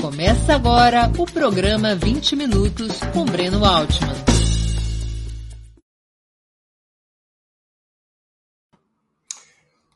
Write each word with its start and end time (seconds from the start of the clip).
Começa 0.00 0.54
agora 0.54 1.12
o 1.18 1.26
programa 1.26 1.94
20 1.94 2.34
Minutos 2.34 3.00
com 3.12 3.22
Breno 3.26 3.62
Altman. 3.66 4.08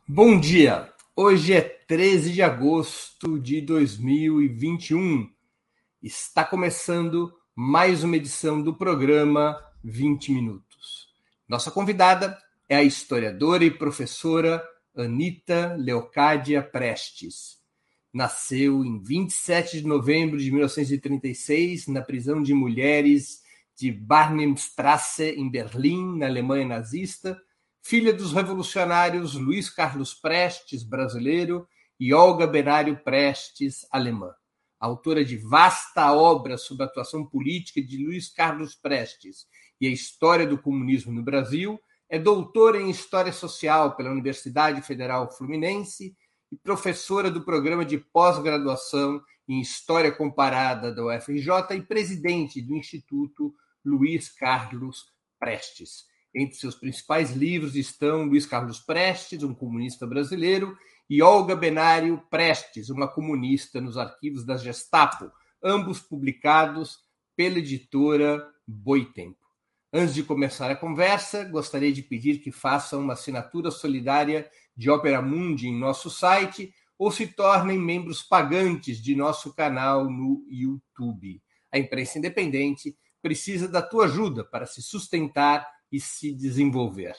Bom 0.06 0.38
dia! 0.38 0.92
Hoje 1.16 1.54
é 1.54 1.62
13 1.62 2.34
de 2.34 2.42
agosto 2.42 3.40
de 3.40 3.62
2021. 3.62 5.26
Está 6.02 6.44
começando 6.44 7.32
mais 7.56 8.04
uma 8.04 8.16
edição 8.16 8.62
do 8.62 8.76
programa 8.76 9.58
20 9.82 10.32
Minutos. 10.32 11.08
Nossa 11.48 11.70
convidada 11.70 12.36
é 12.68 12.76
a 12.76 12.82
historiadora 12.82 13.64
e 13.64 13.70
professora 13.70 14.62
Anita 14.94 15.74
Leocádia 15.78 16.62
Prestes 16.62 17.63
nasceu 18.14 18.84
em 18.84 19.02
27 19.02 19.80
de 19.80 19.86
novembro 19.86 20.38
de 20.38 20.48
1936 20.50 21.88
na 21.88 22.00
prisão 22.00 22.40
de 22.40 22.54
mulheres 22.54 23.42
de 23.76 23.90
Barnimstrasse, 23.90 25.30
em 25.30 25.50
Berlim, 25.50 26.18
na 26.18 26.26
Alemanha 26.26 26.64
nazista, 26.64 27.36
filha 27.82 28.12
dos 28.12 28.32
revolucionários 28.32 29.34
Luiz 29.34 29.68
Carlos 29.68 30.14
Prestes, 30.14 30.84
brasileiro, 30.84 31.66
e 31.98 32.14
Olga 32.14 32.46
Benário 32.46 32.96
Prestes, 33.02 33.84
alemã. 33.90 34.32
Autora 34.78 35.24
de 35.24 35.36
vasta 35.36 36.12
obra 36.12 36.56
sobre 36.56 36.84
a 36.84 36.86
atuação 36.86 37.26
política 37.26 37.82
de 37.82 38.04
Luiz 38.04 38.32
Carlos 38.32 38.76
Prestes 38.76 39.46
e 39.80 39.88
a 39.88 39.90
história 39.90 40.46
do 40.46 40.56
comunismo 40.56 41.12
no 41.12 41.22
Brasil, 41.22 41.80
é 42.08 42.18
doutora 42.18 42.80
em 42.80 42.90
História 42.90 43.32
Social 43.32 43.96
pela 43.96 44.10
Universidade 44.10 44.80
Federal 44.82 45.32
Fluminense 45.32 46.16
e 46.54 46.56
professora 46.56 47.32
do 47.32 47.40
programa 47.40 47.84
de 47.84 47.98
pós-graduação 47.98 49.20
em 49.48 49.60
História 49.60 50.12
Comparada 50.12 50.94
da 50.94 51.04
UFRJ 51.04 51.74
e 51.74 51.82
presidente 51.82 52.62
do 52.62 52.76
Instituto 52.76 53.52
Luiz 53.84 54.28
Carlos 54.28 55.12
Prestes. 55.36 56.04
Entre 56.32 56.54
seus 56.54 56.76
principais 56.76 57.32
livros 57.32 57.74
estão 57.74 58.26
Luiz 58.26 58.46
Carlos 58.46 58.78
Prestes, 58.78 59.42
um 59.42 59.52
comunista 59.52 60.06
brasileiro, 60.06 60.78
e 61.10 61.20
Olga 61.20 61.56
Benário 61.56 62.22
Prestes, 62.30 62.88
uma 62.88 63.08
comunista 63.08 63.80
nos 63.80 63.98
arquivos 63.98 64.46
da 64.46 64.56
Gestapo, 64.56 65.32
ambos 65.60 65.98
publicados 65.98 67.00
pela 67.36 67.58
editora 67.58 68.48
Boitempo. 68.64 69.44
Antes 69.92 70.14
de 70.14 70.22
começar 70.22 70.70
a 70.70 70.76
conversa, 70.76 71.42
gostaria 71.44 71.92
de 71.92 72.02
pedir 72.02 72.38
que 72.38 72.52
façam 72.52 73.00
uma 73.00 73.14
assinatura 73.14 73.72
solidária 73.72 74.48
de 74.76 74.90
Opera 74.90 75.22
Mundi 75.22 75.68
em 75.68 75.78
nosso 75.78 76.10
site 76.10 76.72
ou 76.98 77.10
se 77.10 77.26
tornem 77.26 77.78
membros 77.78 78.22
pagantes 78.22 79.02
de 79.02 79.14
nosso 79.14 79.54
canal 79.54 80.08
no 80.10 80.44
YouTube. 80.48 81.42
A 81.72 81.78
imprensa 81.78 82.18
independente 82.18 82.96
precisa 83.20 83.66
da 83.66 83.82
tua 83.82 84.04
ajuda 84.04 84.44
para 84.44 84.66
se 84.66 84.82
sustentar 84.82 85.66
e 85.90 86.00
se 86.00 86.32
desenvolver. 86.32 87.14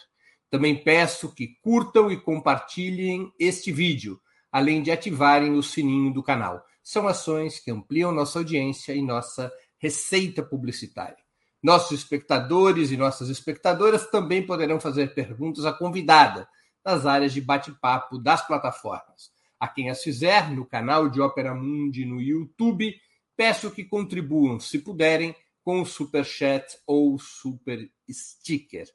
Também 0.50 0.82
peço 0.82 1.34
que 1.34 1.58
curtam 1.62 2.12
e 2.12 2.20
compartilhem 2.20 3.32
este 3.40 3.72
vídeo, 3.72 4.22
além 4.52 4.82
de 4.82 4.92
ativarem 4.92 5.54
o 5.54 5.64
sininho 5.64 6.14
do 6.14 6.24
canal. 6.24 6.64
São 6.84 7.08
ações 7.08 7.60
que 7.60 7.72
ampliam 7.72 8.12
nossa 8.12 8.40
audiência 8.40 8.94
e 8.94 9.02
nossa 9.02 9.52
receita 9.80 10.44
publicitária. 10.44 11.18
Nossos 11.62 12.00
espectadores 12.00 12.92
e 12.92 12.98
nossas 12.98 13.30
espectadoras 13.30 14.10
também 14.10 14.46
poderão 14.46 14.80
fazer 14.80 15.14
perguntas 15.14 15.66
à 15.66 15.74
convidada 15.74 16.48
nas 16.86 17.06
áreas 17.06 17.34
de 17.34 17.42
bate-papo 17.42 18.20
das 18.20 18.46
plataformas. 18.46 19.34
A 19.60 19.68
quem 19.68 19.90
as 19.90 20.04
fizer, 20.04 20.52
no 20.52 20.66
canal 20.66 21.10
de 21.10 21.20
Ópera 21.20 21.56
Mundi 21.56 22.06
no 22.06 22.22
YouTube, 22.22 22.94
peço 23.36 23.72
que 23.72 23.84
contribuam, 23.84 24.60
se 24.60 24.78
puderem, 24.80 25.36
com 25.64 25.82
o 25.82 25.86
Super 25.86 26.24
Chat 26.24 26.78
ou 26.86 27.18
Super 27.18 27.90
Sticker. 28.08 28.88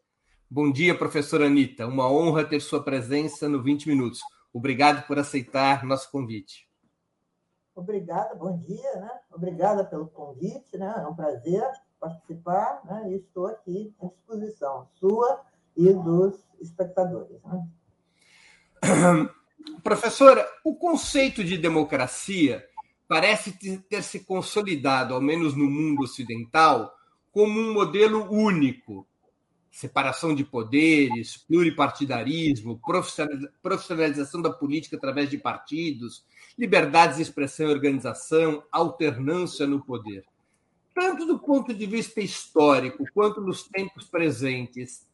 Bom 0.48 0.70
dia, 0.70 0.96
professora 0.96 1.46
Anitta. 1.46 1.86
Uma 1.86 2.08
honra 2.08 2.44
ter 2.44 2.60
sua 2.60 2.82
presença 2.82 3.48
no 3.48 3.60
20 3.60 3.88
Minutos. 3.88 4.20
Obrigado 4.52 5.04
por 5.06 5.18
aceitar 5.18 5.84
nosso 5.84 6.10
convite. 6.12 6.68
Obrigada, 7.74 8.34
bom 8.36 8.56
dia, 8.58 8.96
né? 8.96 9.10
Obrigada 9.32 9.84
pelo 9.84 10.06
convite, 10.08 10.76
né? 10.76 10.94
É 10.96 11.06
um 11.06 11.14
prazer 11.14 11.64
participar, 11.98 12.82
né? 12.84 13.10
E 13.10 13.16
estou 13.16 13.46
aqui 13.46 13.92
à 14.00 14.06
disposição 14.06 14.86
sua 14.94 15.40
e 15.76 15.92
dos 15.92 16.38
espectadores. 16.60 17.42
Né? 17.42 17.68
Professora, 19.82 20.46
o 20.64 20.74
conceito 20.74 21.44
de 21.44 21.56
democracia 21.56 22.64
parece 23.08 23.52
ter 23.88 24.02
se 24.02 24.20
consolidado, 24.20 25.14
ao 25.14 25.20
menos 25.20 25.54
no 25.56 25.68
mundo 25.68 26.02
ocidental, 26.02 26.94
como 27.32 27.58
um 27.58 27.72
modelo 27.72 28.30
único. 28.30 29.06
Separação 29.70 30.34
de 30.34 30.44
poderes, 30.44 31.36
pluripartidarismo, 31.36 32.80
profissionalização 33.62 34.42
da 34.42 34.50
política 34.50 34.96
através 34.96 35.30
de 35.30 35.38
partidos, 35.38 36.24
liberdades 36.58 37.16
de 37.16 37.22
expressão 37.22 37.68
e 37.68 37.72
organização, 37.72 38.64
alternância 38.70 39.66
no 39.66 39.84
poder. 39.84 40.24
Tanto 40.92 41.24
do 41.24 41.38
ponto 41.38 41.72
de 41.72 41.86
vista 41.86 42.20
histórico 42.20 43.04
quanto 43.14 43.40
nos 43.40 43.62
tempos 43.62 44.06
presentes, 44.06 45.06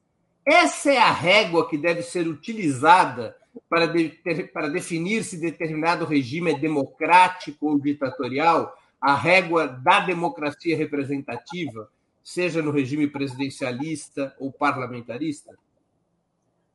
essa 0.45 0.93
é 0.93 0.99
a 0.99 1.13
régua 1.13 1.69
que 1.69 1.77
deve 1.77 2.03
ser 2.03 2.27
utilizada 2.27 3.37
para, 3.69 3.87
de, 3.87 4.11
para 4.53 4.69
definir 4.69 5.25
se 5.25 5.39
determinado 5.39 6.05
regime 6.05 6.53
é 6.53 6.59
democrático 6.59 7.69
ou 7.69 7.79
ditatorial, 7.79 8.75
a 9.01 9.15
régua 9.15 9.67
da 9.67 10.01
democracia 10.01 10.77
representativa, 10.77 11.89
seja 12.23 12.63
no 12.63 12.71
regime 12.71 13.07
presidencialista 13.07 14.35
ou 14.39 14.51
parlamentarista? 14.51 15.55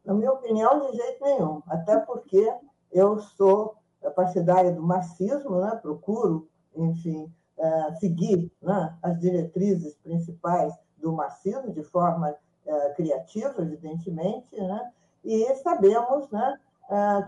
Na 0.05 0.13
minha 0.13 0.31
opinião, 0.31 0.79
de 0.79 0.97
jeito 0.97 1.23
nenhum. 1.23 1.61
Até 1.67 1.99
porque 1.99 2.49
eu 2.91 3.19
sou 3.19 3.75
partidária 4.15 4.71
do 4.71 4.81
marxismo, 4.81 5.59
né? 5.59 5.77
procuro, 5.81 6.47
enfim, 6.75 7.31
é, 7.57 7.93
seguir 7.95 8.51
né? 8.61 8.97
as 9.03 9.19
diretrizes 9.19 9.95
principais 9.97 10.73
do 10.97 11.13
marxismo 11.13 11.71
de 11.71 11.83
forma 11.83 12.35
é, 12.65 12.89
criativa, 12.93 13.61
evidentemente, 13.61 14.55
né? 14.55 14.91
e 15.23 15.53
sabemos 15.55 16.29
né, 16.31 16.57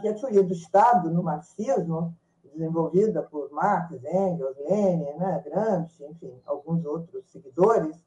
que 0.01 0.07
a 0.07 0.13
teoria 0.13 0.43
do 0.43 0.53
Estado 0.53 1.09
no 1.09 1.23
marxismo, 1.23 2.15
desenvolvida 2.43 3.23
por 3.23 3.51
Marx, 3.51 3.91
Engels, 4.03 4.57
Lenin, 4.69 5.17
né, 5.17 5.43
Gramsci, 5.45 6.05
enfim, 6.05 6.39
alguns 6.45 6.85
outros 6.85 7.25
seguidores 7.31 7.97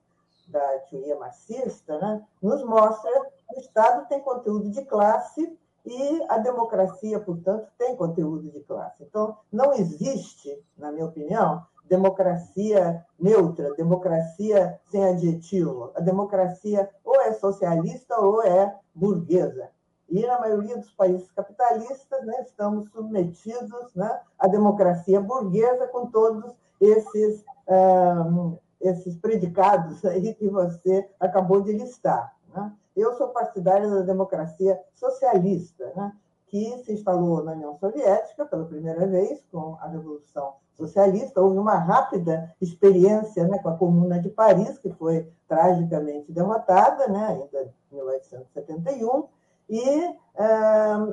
da 0.49 0.79
teoria 0.91 1.19
marxista, 1.19 1.99
né, 1.99 2.23
nos 2.41 2.63
mostra 2.65 3.11
que 3.49 3.57
o 3.57 3.61
Estado 3.61 4.07
tem 4.09 4.21
conteúdo 4.21 4.71
de 4.71 4.85
classe 4.85 5.59
e 5.85 6.23
a 6.29 6.39
democracia, 6.39 7.21
portanto, 7.21 7.69
tem 7.79 7.97
conteúdo 7.97 8.51
de 8.51 8.61
classe. 8.61 9.05
Então, 9.05 9.37
não 9.53 9.73
existe, 9.73 10.61
na 10.77 10.91
minha 10.91 11.07
opinião, 11.07 11.65
democracia 11.89 13.05
neutra, 13.19 13.73
democracia 13.75 14.81
sem 14.91 15.05
adjetivo. 15.05 15.93
A 15.95 16.01
democracia 16.01 16.91
ou 17.05 17.21
é 17.21 17.33
socialista 17.33 18.19
ou 18.19 18.43
é 18.43 18.77
burguesa. 18.93 19.71
E, 20.09 20.25
na 20.25 20.39
maioria 20.39 20.77
dos 20.79 20.91
países 20.93 21.31
capitalistas, 21.33 22.25
né, 22.25 22.43
estamos 22.43 22.89
submetidos 22.91 23.95
né, 23.95 24.21
à 24.39 24.47
democracia 24.47 25.21
burguesa 25.21 25.89
com 25.89 26.07
todos 26.07 26.55
esses, 26.81 27.45
um, 27.69 28.57
esses 28.81 29.17
predicados 29.17 30.05
aí 30.05 30.35
que 30.35 30.49
você 30.49 31.09
acabou 31.19 31.61
de 31.61 31.73
listar. 31.73 32.35
Né? 32.55 32.73
Eu 32.97 33.15
sou 33.15 33.29
partidária 33.29 33.89
da 33.89 34.03
democracia 34.03 34.81
socialista, 34.95 35.93
né, 35.97 36.13
que 36.47 36.79
se 36.85 36.93
instalou 36.93 37.43
na 37.43 37.53
União 37.53 37.77
Soviética 37.77 38.47
pela 38.47 38.65
primeira 38.65 39.07
vez 39.07 39.45
com 39.51 39.77
a 39.81 39.89
Revolução 39.89 40.55
Socialista. 40.75 41.43
Houve 41.43 41.59
uma 41.59 41.75
rápida 41.75 42.55
experiência 42.61 43.47
né, 43.49 43.59
com 43.59 43.71
a 43.71 43.77
Comuna 43.77 44.21
de 44.21 44.29
Paris, 44.29 44.79
que 44.79 44.91
foi 44.93 45.29
tragicamente 45.49 46.31
derrotada, 46.31 47.09
né, 47.09 47.27
ainda 47.27 47.73
em 47.91 47.97
1871, 47.97 49.29
e, 49.69 50.15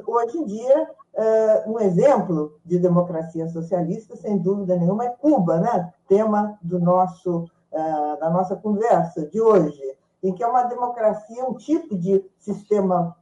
hoje 0.06 0.38
em 0.38 0.46
dia, 0.46 0.90
um 1.68 1.80
exemplo 1.80 2.60
de 2.66 2.80
democracia 2.80 3.48
socialista, 3.48 4.16
sem 4.16 4.38
dúvida 4.38 4.76
nenhuma, 4.76 5.06
é 5.06 5.10
Cuba, 5.10 5.60
né? 5.60 5.94
tema 6.08 6.58
do 6.62 6.80
nosso, 6.80 7.50
da 8.20 8.30
nossa 8.30 8.56
conversa 8.56 9.26
de 9.28 9.42
hoje, 9.42 9.82
em 10.24 10.34
que 10.34 10.42
é 10.44 10.48
uma 10.48 10.64
democracia, 10.64 11.44
um 11.46 11.56
tipo 11.56 11.98
de 11.98 12.24
sistema 12.40 13.16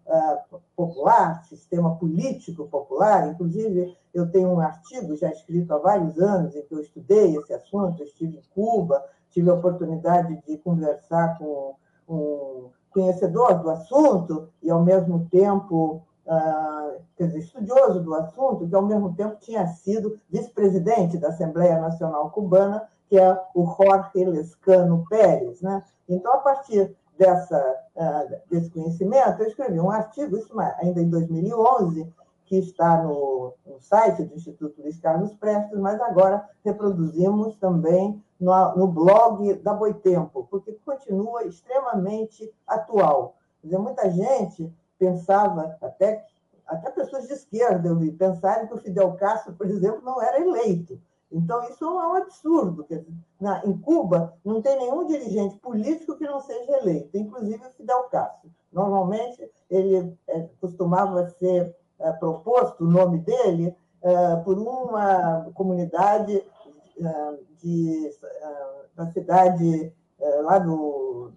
popular, 0.75 1.43
sistema 1.45 1.95
político 1.95 2.67
popular. 2.67 3.27
Inclusive, 3.27 3.97
eu 4.13 4.29
tenho 4.31 4.49
um 4.49 4.59
artigo 4.59 5.15
já 5.15 5.29
escrito 5.29 5.73
há 5.73 5.77
vários 5.79 6.19
anos 6.19 6.55
em 6.55 6.61
que 6.61 6.73
eu 6.73 6.79
estudei 6.79 7.35
esse 7.37 7.53
assunto, 7.53 8.01
eu 8.01 8.05
estive 8.05 8.37
em 8.37 8.43
Cuba, 8.53 9.03
tive 9.31 9.49
a 9.49 9.53
oportunidade 9.53 10.43
de 10.45 10.57
conversar 10.57 11.37
com 11.37 11.75
um 12.07 12.69
conhecedor 12.91 13.59
do 13.59 13.69
assunto 13.69 14.49
e, 14.61 14.69
ao 14.69 14.83
mesmo 14.83 15.27
tempo, 15.31 16.01
uh, 16.25 17.01
quer 17.15 17.27
dizer, 17.27 17.39
estudioso 17.39 18.01
do 18.01 18.13
assunto, 18.13 18.67
que 18.67 18.75
ao 18.75 18.85
mesmo 18.85 19.13
tempo 19.13 19.37
tinha 19.39 19.65
sido 19.67 20.19
vice-presidente 20.29 21.17
da 21.17 21.29
Assembleia 21.29 21.79
Nacional 21.79 22.29
Cubana, 22.31 22.87
que 23.07 23.17
é 23.17 23.39
o 23.53 23.65
Jorge 23.65 24.25
Lescano 24.25 25.05
Pérez. 25.09 25.61
Né? 25.61 25.83
Então, 26.07 26.33
a 26.33 26.37
partir 26.37 26.95
dessa, 27.17 27.59
uh, 27.95 28.35
desse 28.49 28.69
conhecimento, 28.69 29.41
eu 29.41 29.47
escrevi 29.47 29.79
um 29.79 29.91
artigo, 29.91 30.37
isso 30.37 30.57
ainda 30.59 31.01
em 31.01 31.09
2011, 31.09 32.07
que 32.51 32.57
está 32.57 33.01
no, 33.01 33.53
no, 33.65 33.79
site 33.79 34.23
do 34.23 34.35
Instituto 34.35 34.81
Luiz 34.81 34.99
Carlos 34.99 35.33
Prestes, 35.35 35.79
mas 35.79 36.01
agora 36.01 36.49
reproduzimos 36.65 37.55
também 37.55 38.21
no, 38.37 38.75
no 38.75 38.87
blog 38.89 39.53
da 39.53 39.73
Boitempo, 39.73 40.45
porque 40.51 40.73
continua 40.83 41.45
extremamente 41.45 42.53
atual. 42.67 43.37
Quer 43.61 43.67
dizer, 43.67 43.77
muita 43.79 44.11
gente 44.11 44.69
pensava, 44.99 45.77
até, 45.81 46.25
até 46.67 46.91
pessoas 46.91 47.25
de 47.25 47.35
esquerda, 47.35 47.87
eu 47.87 47.95
vi, 47.95 48.11
pensarem 48.11 48.67
que 48.67 48.73
o 48.73 48.81
Fidel 48.81 49.13
Castro, 49.13 49.53
por 49.53 49.67
exemplo, 49.67 50.01
não 50.03 50.21
era 50.21 50.41
eleito. 50.41 50.99
Então, 51.31 51.63
isso 51.69 51.85
é 51.85 51.87
um 52.05 52.15
absurdo. 52.15 52.83
Quer 52.83 52.97
dizer, 52.97 53.13
na, 53.39 53.65
em 53.65 53.77
Cuba, 53.77 54.33
não 54.43 54.61
tem 54.61 54.77
nenhum 54.77 55.07
dirigente 55.07 55.57
político 55.59 56.17
que 56.17 56.25
não 56.25 56.41
seja 56.41 56.79
eleito, 56.79 57.17
inclusive 57.17 57.65
o 57.65 57.71
Fidel 57.71 58.03
Castro. 58.09 58.51
Normalmente, 58.73 59.49
ele 59.69 60.17
é, 60.27 60.49
costumava 60.59 61.29
ser 61.29 61.73
proposto, 62.13 62.85
o 62.85 62.89
nome 62.89 63.19
dele, 63.19 63.75
é, 64.01 64.35
por 64.37 64.57
uma 64.57 65.51
comunidade 65.53 66.35
é, 66.35 67.33
de, 67.61 68.09
é, 68.23 68.85
da 68.95 69.05
cidade 69.11 69.93
é, 70.19 70.41
lá 70.41 70.57
do, 70.57 71.31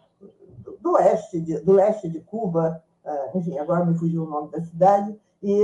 do, 0.60 0.76
do, 0.80 0.92
oeste 0.92 1.40
de, 1.40 1.58
do 1.60 1.72
leste 1.72 2.08
de 2.08 2.20
Cuba, 2.20 2.82
enfim, 3.34 3.58
agora 3.58 3.84
me 3.84 3.98
fugiu 3.98 4.24
o 4.24 4.30
nome 4.30 4.50
da 4.50 4.62
cidade, 4.62 5.14
e 5.42 5.62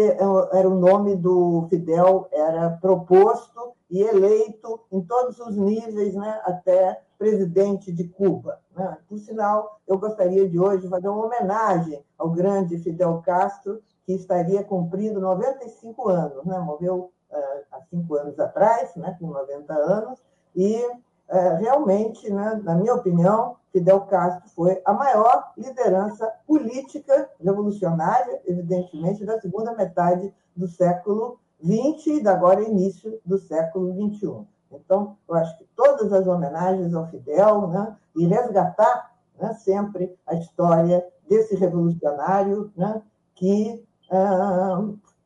era 0.53 0.69
o 0.69 0.79
nome 0.79 1.17
do 1.17 1.67
Fidel, 1.71 2.29
era 2.31 2.69
proposto 2.83 3.73
e 3.89 4.03
eleito 4.03 4.79
em 4.93 5.01
todos 5.01 5.39
os 5.41 5.57
níveis, 5.57 6.15
né, 6.15 6.39
até 6.45 7.01
presidente 7.19 7.91
de 7.91 8.05
Cuba. 8.05 8.61
Né? 8.77 8.99
Por 9.09 9.19
sinal, 9.19 9.81
eu 9.89 9.99
gostaria 9.99 10.47
de 10.47 10.59
hoje 10.59 10.87
fazer 10.87 11.09
uma 11.09 11.27
homenagem 11.27 12.03
ao 12.19 12.31
grande 12.31 12.79
Fidel 12.79 13.23
Castro, 13.25 13.81
que 14.07 14.13
estaria 14.13 14.65
cumprindo 14.65 15.21
95 15.21 16.09
anos, 16.09 16.45
né? 16.45 16.59
morreu 16.59 17.13
uh, 17.31 17.65
há 17.73 17.81
cinco 17.89 18.17
anos 18.17 18.39
atrás, 18.39 18.95
né, 18.97 19.17
com 19.19 19.29
90 19.29 19.73
anos, 19.73 20.19
e 20.55 20.77
uh, 20.85 21.57
realmente, 21.59 22.31
né, 22.31 22.61
na 22.65 22.75
minha 22.75 22.95
opinião, 22.95 23.57
Fidel 23.73 24.01
Castro 24.03 24.49
foi 24.51 24.81
a 24.85 24.93
maior 24.93 25.53
liderança 25.57 26.31
política 26.47 27.31
revolucionária, 27.41 28.41
evidentemente, 28.47 29.25
da 29.25 29.41
segunda 29.41 29.75
metade 29.75 30.35
do 30.57 30.67
século 30.67 31.39
XX 31.63 32.07
e 32.07 32.23
da 32.23 32.33
agora 32.33 32.63
início 32.63 33.21
do 33.25 33.39
século 33.39 33.93
XXI. 33.93 34.45
Então, 34.73 35.17
eu 35.29 35.35
acho 35.37 35.57
que 35.59 35.65
todas 35.77 36.13
as 36.13 36.27
homenagens 36.27 36.95
ao 36.95 37.09
Fidel 37.09 37.69
né, 37.69 37.97
e 38.17 38.27
resgatar 38.27 39.13
né, 39.39 39.53
sempre 39.55 40.17
a 40.27 40.35
história 40.35 41.07
desse 41.29 41.55
revolucionário 41.55 42.73
né, 42.77 43.03
que 43.35 43.85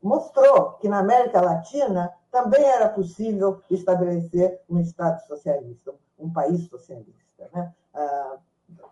mostrou 0.02 0.72
que 0.74 0.88
na 0.88 0.98
América 0.98 1.40
Latina 1.40 2.12
também 2.30 2.62
era 2.62 2.88
possível 2.88 3.60
estabelecer 3.70 4.60
um 4.68 4.80
Estado 4.80 5.20
socialista, 5.26 5.94
um 6.18 6.30
país 6.32 6.68
socialista. 6.68 7.48
Né? 7.52 7.72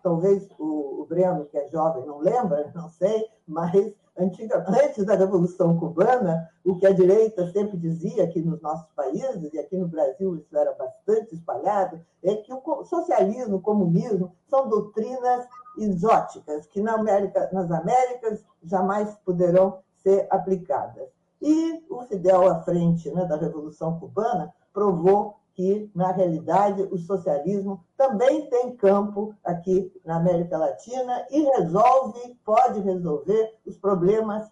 Talvez 0.01 0.47
o 0.59 1.05
Breno, 1.07 1.45
que 1.45 1.57
é 1.57 1.67
jovem, 1.69 2.05
não 2.05 2.19
lembra, 2.19 2.71
não 2.75 2.89
sei, 2.89 3.29
mas 3.47 3.93
antiga, 4.17 4.63
antes 4.67 5.05
da 5.05 5.15
Revolução 5.15 5.77
Cubana, 5.77 6.49
o 6.63 6.75
que 6.75 6.85
a 6.85 6.93
direita 6.93 7.51
sempre 7.51 7.77
dizia 7.77 8.23
aqui 8.23 8.41
nos 8.41 8.61
nossos 8.61 8.89
países, 8.93 9.53
e 9.53 9.59
aqui 9.59 9.77
no 9.77 9.87
Brasil 9.87 10.35
isso 10.35 10.55
era 10.57 10.73
bastante 10.73 11.35
espalhado, 11.35 11.99
é 12.23 12.35
que 12.35 12.53
o 12.53 12.83
socialismo, 12.85 13.57
o 13.57 13.61
comunismo 13.61 14.31
são 14.49 14.69
doutrinas 14.69 15.45
exóticas, 15.77 16.65
que 16.67 16.81
na 16.81 16.93
América, 16.93 17.49
nas 17.51 17.69
Américas 17.71 18.43
jamais 18.63 19.15
poderão 19.25 19.79
ser 20.03 20.27
aplicadas. 20.29 21.07
E 21.41 21.83
o 21.89 22.03
Fidel, 22.03 22.47
à 22.47 22.61
frente 22.61 23.09
né, 23.11 23.25
da 23.25 23.35
Revolução 23.35 23.99
Cubana, 23.99 24.53
provou 24.71 25.35
que, 25.55 25.89
na 25.93 26.11
realidade, 26.11 26.81
o 26.91 26.97
socialismo 26.97 27.83
também 27.97 28.49
tem 28.49 28.75
campo 28.75 29.35
aqui 29.43 29.91
na 30.03 30.17
América 30.17 30.57
Latina 30.57 31.25
e 31.29 31.41
resolve, 31.57 32.37
pode 32.43 32.79
resolver 32.81 33.55
os 33.65 33.77
problemas 33.77 34.49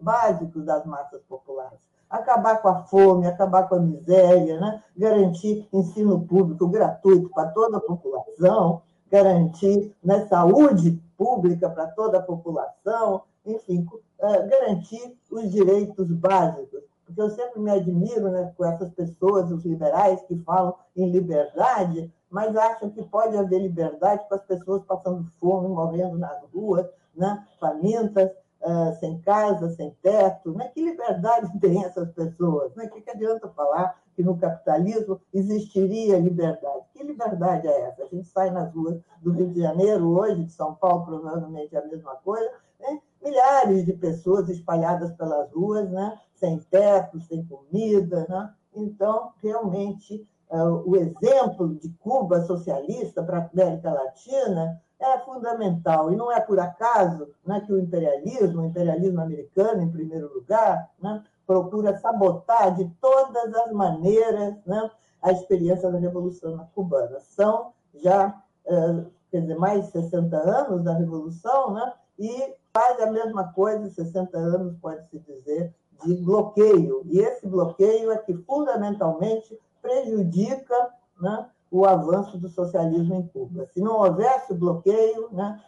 básicos 0.00 0.64
das 0.64 0.84
massas 0.84 1.22
populares. 1.28 1.78
Acabar 2.10 2.60
com 2.60 2.68
a 2.68 2.82
fome, 2.84 3.26
acabar 3.26 3.68
com 3.68 3.76
a 3.76 3.80
miséria, 3.80 4.60
né? 4.60 4.82
garantir 4.96 5.68
ensino 5.72 6.20
público 6.26 6.66
gratuito 6.68 7.28
para 7.30 7.48
toda 7.48 7.78
a 7.78 7.80
população, 7.80 8.82
garantir 9.10 9.94
né, 10.02 10.26
saúde 10.26 11.00
pública 11.16 11.70
para 11.70 11.86
toda 11.88 12.18
a 12.18 12.22
população, 12.22 13.22
enfim, 13.46 13.86
é, 14.24 14.46
garantir 14.46 15.16
os 15.30 15.50
direitos 15.50 16.10
básicos 16.10 16.84
porque 17.06 17.20
eu 17.20 17.30
sempre 17.30 17.60
me 17.60 17.70
admiro 17.70 18.30
né, 18.30 18.52
com 18.56 18.64
essas 18.64 18.90
pessoas, 18.90 19.50
os 19.50 19.64
liberais, 19.64 20.22
que 20.22 20.36
falam 20.38 20.74
em 20.96 21.10
liberdade, 21.10 22.12
mas 22.30 22.56
acham 22.56 22.90
que 22.90 23.02
pode 23.04 23.36
haver 23.36 23.60
liberdade 23.60 24.26
com 24.28 24.34
as 24.34 24.42
pessoas 24.42 24.82
passando 24.84 25.26
fome, 25.38 25.68
morrendo 25.68 26.18
nas 26.18 26.42
ruas, 26.52 26.86
né, 27.14 27.46
famintas, 27.60 28.30
uh, 28.62 28.98
sem 28.98 29.20
casa, 29.20 29.70
sem 29.70 29.90
teto. 30.02 30.52
Né? 30.52 30.68
Que 30.74 30.82
liberdade 30.82 31.52
tem 31.60 31.84
essas 31.84 32.10
pessoas? 32.12 32.74
Né? 32.74 32.88
Que, 32.88 33.00
que 33.00 33.10
adianta 33.10 33.48
falar 33.50 34.02
que 34.16 34.22
no 34.22 34.36
capitalismo 34.38 35.20
existiria 35.32 36.18
liberdade? 36.18 36.84
Que 36.94 37.04
liberdade 37.04 37.68
é 37.68 37.80
essa? 37.82 38.02
A 38.02 38.06
gente 38.06 38.26
sai 38.28 38.50
nas 38.50 38.72
ruas 38.74 38.98
do 39.22 39.30
Rio 39.32 39.50
de 39.50 39.60
Janeiro 39.60 40.08
hoje, 40.08 40.44
de 40.44 40.52
São 40.52 40.74
Paulo, 40.74 41.04
provavelmente 41.04 41.76
é 41.76 41.78
a 41.78 41.86
mesma 41.86 42.16
coisa, 42.16 42.50
né? 42.80 43.00
Milhares 43.24 43.86
de 43.86 43.92
pessoas 43.94 44.48
espalhadas 44.48 45.12
pelas 45.12 45.50
ruas, 45.52 45.90
né? 45.90 46.18
sem 46.34 46.58
teto, 46.58 47.20
sem 47.20 47.44
comida. 47.46 48.26
Né? 48.28 48.50
Então, 48.74 49.32
realmente, 49.42 50.26
é, 50.50 50.62
o 50.62 50.94
exemplo 50.96 51.74
de 51.74 51.88
Cuba 52.00 52.42
socialista 52.42 53.22
para 53.22 53.38
a 53.38 53.50
América 53.52 53.92
Latina 53.92 54.80
é 55.00 55.18
fundamental. 55.20 56.12
E 56.12 56.16
não 56.16 56.30
é 56.30 56.40
por 56.40 56.58
acaso 56.58 57.28
né, 57.44 57.60
que 57.60 57.72
o 57.72 57.78
imperialismo, 57.78 58.62
o 58.62 58.66
imperialismo 58.66 59.20
americano, 59.20 59.82
em 59.82 59.90
primeiro 59.90 60.32
lugar, 60.32 60.90
né, 61.00 61.22
procura 61.46 61.98
sabotar 61.98 62.74
de 62.74 62.88
todas 63.00 63.54
as 63.54 63.72
maneiras 63.72 64.54
né, 64.66 64.90
a 65.22 65.32
experiência 65.32 65.90
da 65.90 65.98
Revolução 65.98 66.68
Cubana. 66.74 67.18
São 67.20 67.72
já 67.94 68.34
é, 68.66 69.04
quer 69.30 69.40
dizer, 69.40 69.56
mais 69.56 69.86
de 69.86 69.92
60 69.92 70.36
anos 70.36 70.84
da 70.84 70.94
Revolução, 70.94 71.74
né, 71.74 71.92
e 72.18 72.54
faz 72.72 73.00
a 73.00 73.10
mesma 73.10 73.52
coisa, 73.52 73.90
60 73.90 74.36
anos, 74.36 74.76
pode-se 74.80 75.18
dizer, 75.20 75.74
de 76.04 76.14
bloqueio. 76.16 77.02
E 77.06 77.18
esse 77.18 77.46
bloqueio 77.46 78.10
é 78.10 78.18
que, 78.18 78.34
fundamentalmente, 78.34 79.58
prejudica 79.80 80.90
né, 81.20 81.48
o 81.70 81.84
avanço 81.84 82.38
do 82.38 82.48
socialismo 82.48 83.14
em 83.14 83.26
Cuba. 83.28 83.66
Se 83.72 83.80
não 83.80 83.96
houvesse 83.96 84.52
o 84.52 84.56
bloqueio, 84.56 85.28
né, 85.32 85.60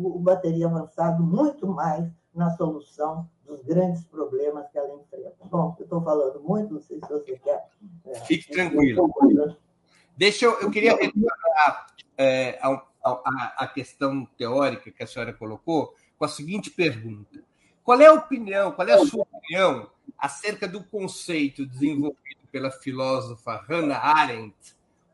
Cuba 0.00 0.36
teria 0.36 0.66
avançado 0.66 1.22
muito 1.24 1.66
mais 1.66 2.08
na 2.32 2.50
solução 2.56 3.28
dos 3.44 3.62
grandes 3.62 4.04
problemas 4.04 4.70
que 4.70 4.78
ela 4.78 4.94
enfrenta. 4.94 5.34
Bom, 5.50 5.74
eu 5.76 5.84
estou 5.84 6.00
falando 6.00 6.40
muito, 6.40 6.74
não 6.74 6.80
sei 6.80 7.00
se 7.00 7.08
você 7.08 7.36
quer. 7.38 7.66
É, 8.06 8.14
Fique 8.20 8.52
tranquilo. 8.52 9.10
Deixa 10.18 10.46
eu, 10.46 10.60
eu 10.60 10.68
queria 10.68 10.96
retornar 10.96 11.86
é, 12.16 12.58
a, 12.60 12.82
a, 13.04 13.54
a 13.58 13.66
questão 13.68 14.26
teórica 14.36 14.90
que 14.90 15.00
a 15.00 15.06
senhora 15.06 15.32
colocou 15.32 15.94
com 16.18 16.24
a 16.24 16.28
seguinte 16.28 16.70
pergunta: 16.70 17.40
qual 17.84 18.00
é 18.00 18.06
a 18.06 18.14
opinião, 18.14 18.72
qual 18.72 18.88
é 18.88 18.94
a 18.94 19.06
sua 19.06 19.22
opinião 19.22 19.88
acerca 20.18 20.66
do 20.66 20.82
conceito 20.82 21.64
desenvolvido 21.64 22.40
pela 22.50 22.68
filósofa 22.68 23.64
Hannah 23.68 24.00
Arendt, 24.00 24.56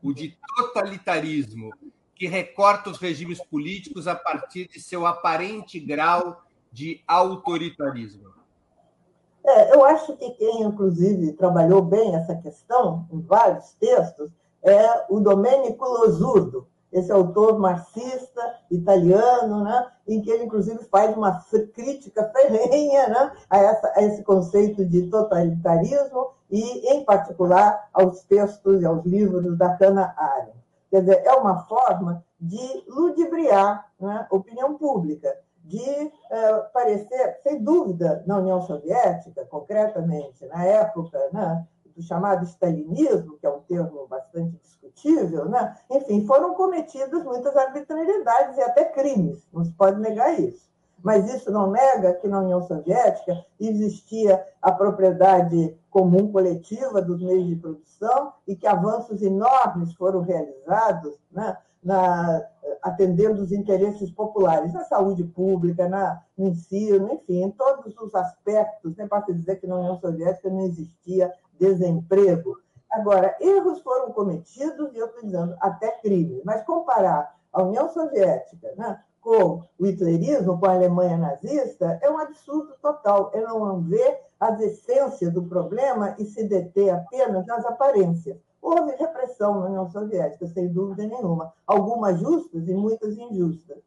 o 0.01 0.11
de 0.11 0.35
totalitarismo, 0.57 1.71
que 2.15 2.25
recorta 2.25 2.89
os 2.89 2.97
regimes 2.97 3.39
políticos 3.43 4.07
a 4.07 4.15
partir 4.15 4.67
de 4.67 4.79
seu 4.79 5.05
aparente 5.05 5.79
grau 5.79 6.43
de 6.71 7.03
autoritarismo? 7.05 8.33
É, 9.45 9.75
eu 9.75 9.85
acho 9.85 10.17
que 10.17 10.31
quem, 10.31 10.63
inclusive, 10.63 11.33
trabalhou 11.33 11.83
bem 11.83 12.15
essa 12.15 12.35
questão 12.35 13.07
em 13.11 13.21
vários 13.21 13.73
textos 13.73 14.31
é 14.65 15.05
o 15.09 15.19
Domenico 15.19 15.85
Losurdo, 15.85 16.67
esse 16.91 17.11
autor 17.11 17.59
marxista 17.59 18.55
italiano, 18.71 19.63
né, 19.63 19.87
em 20.07 20.21
que 20.21 20.31
ele, 20.31 20.45
inclusive, 20.45 20.83
faz 20.85 21.15
uma 21.15 21.43
crítica 21.73 22.31
ferrenha 22.31 23.07
né, 23.09 23.31
a, 23.49 23.57
essa, 23.57 23.93
a 23.95 24.01
esse 24.01 24.23
conceito 24.23 24.85
de 24.85 25.07
totalitarismo 25.07 26.31
e, 26.49 26.93
em 26.93 27.03
particular, 27.03 27.89
aos 27.93 28.23
textos 28.23 28.81
e 28.81 28.85
aos 28.85 29.05
livros 29.05 29.57
da 29.57 29.75
Hannah 29.75 30.15
Arendt. 30.17 30.57
Quer 30.89 31.01
dizer, 31.01 31.21
é 31.25 31.33
uma 31.33 31.63
forma 31.65 32.23
de 32.39 32.83
ludibriar 32.87 33.87
né, 33.99 34.25
opinião 34.31 34.77
pública. 34.77 35.35
de 35.63 35.81
é, 36.29 36.53
parecer, 36.71 37.39
sem 37.41 37.61
dúvida, 37.61 38.23
na 38.27 38.37
União 38.37 38.61
Soviética, 38.61 39.45
concretamente, 39.45 40.45
na 40.45 40.63
época 40.63 41.19
né, 41.33 41.65
do 41.95 42.03
chamado 42.03 42.43
stalinismo, 42.45 43.37
que 43.37 43.45
é 43.45 43.49
um 43.49 43.61
termo 43.61 44.07
bastante 44.07 44.57
discutível, 44.57 45.45
né? 45.45 45.77
enfim, 45.89 46.25
foram 46.25 46.53
cometidas 46.53 47.23
muitas 47.23 47.55
arbitrariedades 47.55 48.57
e 48.57 48.61
até 48.61 48.85
crimes, 48.85 49.47
não 49.53 49.63
se 49.63 49.71
pode 49.71 49.99
negar 49.99 50.37
isso. 50.39 50.65
Mas 51.03 51.31
isso 51.31 51.51
não 51.51 51.69
nega 51.69 52.13
que 52.13 52.27
na 52.27 52.39
União 52.39 52.63
Soviética 52.63 53.45
existia 53.59 54.43
a 54.61 54.71
propriedade 54.71 55.77
comum 55.89 56.31
coletiva 56.31 57.01
dos 57.01 57.21
meios 57.21 57.47
de 57.47 57.55
produção 57.55 58.33
e 58.47 58.55
que 58.55 58.65
avanços 58.65 59.21
enormes 59.21 59.93
foram 59.93 60.21
realizados 60.21 61.13
né, 61.31 61.55
na, 61.85 62.43
atendendo 62.81 63.41
os 63.43 63.51
interesses 63.51 64.09
populares, 64.09 64.73
na 64.73 64.83
saúde 64.83 65.23
pública, 65.23 65.87
na, 65.87 66.21
no 66.35 66.47
ensino, 66.47 67.13
enfim, 67.13 67.43
em 67.43 67.51
todos 67.51 67.95
os 67.97 68.13
aspectos. 68.15 68.97
Nem 68.97 69.07
posso 69.07 69.31
dizer 69.31 69.57
que 69.57 69.67
na 69.67 69.77
União 69.77 69.99
Soviética 69.99 70.49
não 70.49 70.61
existia 70.61 71.31
desemprego. 71.59 72.57
Agora, 72.91 73.35
erros 73.39 73.81
foram 73.81 74.11
cometidos, 74.11 74.93
e 74.93 74.97
eu 74.97 75.05
estou 75.05 75.23
dizendo 75.23 75.55
até 75.59 75.91
crimes, 75.99 76.41
mas 76.43 76.63
comparar 76.63 77.35
a 77.53 77.61
União 77.61 77.87
Soviética 77.89 78.73
né, 78.77 78.99
com 79.21 79.61
o 79.79 79.85
hitlerismo, 79.85 80.59
com 80.59 80.65
a 80.65 80.73
Alemanha 80.73 81.17
nazista, 81.17 81.99
é 82.01 82.09
um 82.09 82.17
absurdo 82.17 82.73
total. 82.81 83.31
É 83.33 83.41
não 83.41 83.81
ver 83.81 84.19
as 84.39 84.59
essências 84.59 85.31
do 85.31 85.43
problema 85.43 86.15
e 86.17 86.25
se 86.25 86.47
deter 86.47 86.89
apenas 86.89 87.45
nas 87.45 87.65
aparências. 87.65 88.37
Houve 88.65 88.95
repressão 88.95 89.59
na 89.59 89.67
União 89.67 89.87
Soviética, 89.91 90.47
sem 90.47 90.67
dúvida 90.69 91.05
nenhuma, 91.05 91.53
algumas 91.67 92.19
justas 92.19 92.67
e 92.67 92.73
muitas 92.73 93.15
injustas. 93.15 93.77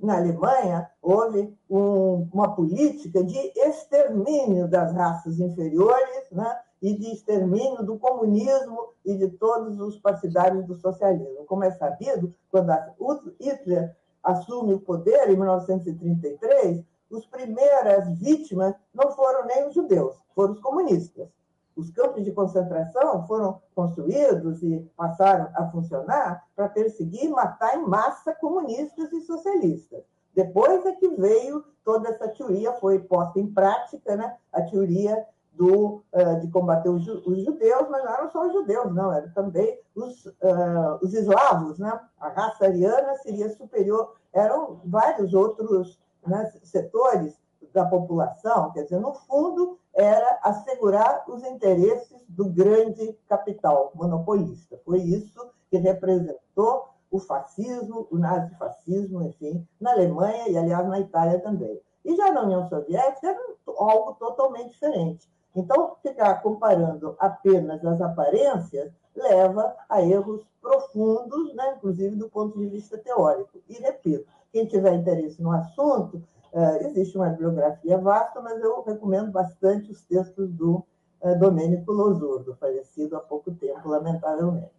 Na 0.00 0.18
Alemanha, 0.18 0.88
houve 1.02 1.52
um, 1.68 2.28
uma 2.32 2.54
política 2.54 3.24
de 3.24 3.36
extermínio 3.56 4.68
das 4.68 4.94
raças 4.94 5.40
inferiores 5.40 6.30
né, 6.30 6.56
e 6.80 6.96
de 6.96 7.12
extermínio 7.12 7.82
do 7.82 7.98
comunismo 7.98 8.90
e 9.04 9.16
de 9.16 9.28
todos 9.28 9.80
os 9.80 9.98
partidários 9.98 10.64
do 10.66 10.76
socialismo. 10.76 11.44
Como 11.44 11.64
é 11.64 11.72
sabido, 11.72 12.32
quando 12.48 13.34
Hitler 13.40 13.96
assume 14.22 14.74
o 14.74 14.80
poder, 14.80 15.30
em 15.30 15.36
1933, 15.36 16.84
as 17.12 17.26
primeiras 17.26 18.08
vítimas 18.20 18.72
não 18.94 19.10
foram 19.10 19.46
nem 19.46 19.66
os 19.66 19.74
judeus, 19.74 20.14
foram 20.32 20.52
os 20.52 20.60
comunistas. 20.60 21.28
Os 21.76 21.90
campos 21.90 22.24
de 22.24 22.32
concentração 22.32 23.26
foram 23.26 23.60
construídos 23.74 24.62
e 24.62 24.80
passaram 24.96 25.48
a 25.54 25.70
funcionar 25.70 26.44
para 26.54 26.68
perseguir 26.68 27.24
e 27.24 27.28
matar 27.28 27.76
em 27.76 27.86
massa 27.86 28.34
comunistas 28.34 29.12
e 29.12 29.20
socialistas. 29.22 30.02
Depois 30.34 30.84
é 30.86 30.92
que 30.92 31.08
veio 31.08 31.64
toda 31.84 32.08
essa 32.08 32.28
teoria, 32.28 32.72
foi 32.74 32.98
posta 32.98 33.38
em 33.38 33.46
prática, 33.46 34.16
né? 34.16 34.36
a 34.52 34.62
teoria 34.62 35.26
do, 35.52 36.02
uh, 36.12 36.40
de 36.40 36.48
combater 36.50 36.88
os, 36.88 37.04
judeus, 37.04 37.88
mas 37.90 38.04
não 38.04 38.12
eram 38.14 38.30
só 38.30 38.46
os 38.46 38.52
judeus, 38.52 38.94
não, 38.94 39.12
eram 39.12 39.30
também 39.32 39.78
os, 39.94 40.26
uh, 40.26 40.98
os 41.02 41.12
eslavos. 41.12 41.78
Né? 41.78 42.00
A 42.18 42.28
raça 42.28 42.64
ariana 42.64 43.16
seria 43.16 43.50
superior, 43.50 44.14
eram 44.32 44.80
vários 44.84 45.34
outros 45.34 46.00
né, 46.26 46.50
setores 46.62 47.38
da 47.72 47.84
população, 47.84 48.70
quer 48.72 48.84
dizer, 48.84 49.00
no 49.00 49.14
fundo, 49.14 49.78
era 49.94 50.38
assegurar 50.42 51.24
os 51.28 51.44
interesses 51.44 52.22
do 52.28 52.46
grande 52.46 53.16
capital 53.28 53.92
monopolista. 53.94 54.80
Foi 54.84 55.00
isso 55.00 55.50
que 55.70 55.78
representou 55.78 56.88
o 57.10 57.18
fascismo, 57.18 58.06
o 58.10 58.16
nazifascismo, 58.16 59.22
enfim, 59.22 59.66
na 59.80 59.92
Alemanha 59.92 60.48
e, 60.48 60.56
aliás, 60.56 60.86
na 60.88 60.98
Itália 60.98 61.38
também. 61.40 61.78
E 62.04 62.16
já 62.16 62.32
na 62.32 62.42
União 62.42 62.68
Soviética 62.68 63.28
era 63.28 63.40
algo 63.78 64.14
totalmente 64.14 64.70
diferente. 64.70 65.28
Então, 65.54 65.96
ficar 66.02 66.42
comparando 66.42 67.14
apenas 67.18 67.84
as 67.84 68.00
aparências 68.00 68.90
leva 69.14 69.76
a 69.88 70.00
erros 70.00 70.42
profundos, 70.60 71.54
né, 71.54 71.74
inclusive 71.76 72.16
do 72.16 72.30
ponto 72.30 72.58
de 72.58 72.66
vista 72.66 72.96
teórico. 72.96 73.58
E, 73.68 73.74
repito, 73.74 74.26
quem 74.50 74.66
tiver 74.66 74.94
interesse 74.94 75.42
no 75.42 75.52
assunto, 75.52 76.22
Uh, 76.52 76.86
existe 76.86 77.16
uma 77.16 77.30
bibliografia 77.30 77.96
vasta, 77.98 78.40
mas 78.40 78.62
eu 78.62 78.82
recomendo 78.82 79.32
bastante 79.32 79.90
os 79.90 80.02
textos 80.02 80.50
do 80.50 80.84
uh, 81.22 81.38
Domênico 81.38 81.90
Losurdo, 81.90 82.56
falecido 82.60 83.16
há 83.16 83.20
pouco 83.20 83.52
tempo, 83.52 83.88
lamentavelmente. 83.88 84.70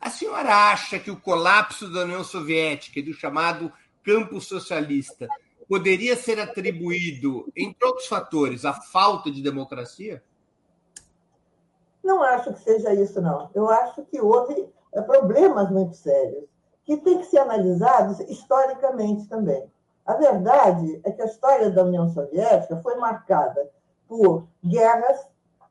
A 0.00 0.10
senhora 0.10 0.72
acha 0.72 0.98
que 0.98 1.10
o 1.10 1.20
colapso 1.20 1.92
da 1.92 2.00
União 2.00 2.24
Soviética 2.24 2.98
e 2.98 3.02
do 3.02 3.12
chamado 3.12 3.72
campo 4.02 4.40
socialista 4.40 5.28
poderia 5.68 6.16
ser 6.16 6.40
atribuído, 6.40 7.50
entre 7.56 7.86
outros 7.86 8.08
fatores, 8.08 8.64
à 8.64 8.72
falta 8.72 9.30
de 9.30 9.40
democracia? 9.40 10.22
Não 12.02 12.22
acho 12.22 12.52
que 12.52 12.60
seja 12.60 12.92
isso, 12.92 13.20
não. 13.22 13.48
Eu 13.54 13.70
acho 13.70 14.04
que 14.06 14.20
houve 14.20 14.68
eh, 14.92 15.02
problemas 15.02 15.70
muito 15.70 15.94
sérios 15.94 16.44
que 16.84 16.96
têm 16.96 17.18
que 17.18 17.26
ser 17.26 17.38
analisados 17.38 18.18
historicamente 18.28 19.28
também. 19.28 19.64
A 20.04 20.14
verdade 20.14 21.00
é 21.04 21.12
que 21.12 21.22
a 21.22 21.26
história 21.26 21.70
da 21.70 21.84
União 21.84 22.08
Soviética 22.08 22.76
foi 22.78 22.96
marcada 22.96 23.70
por 24.08 24.46
guerras, 24.64 25.26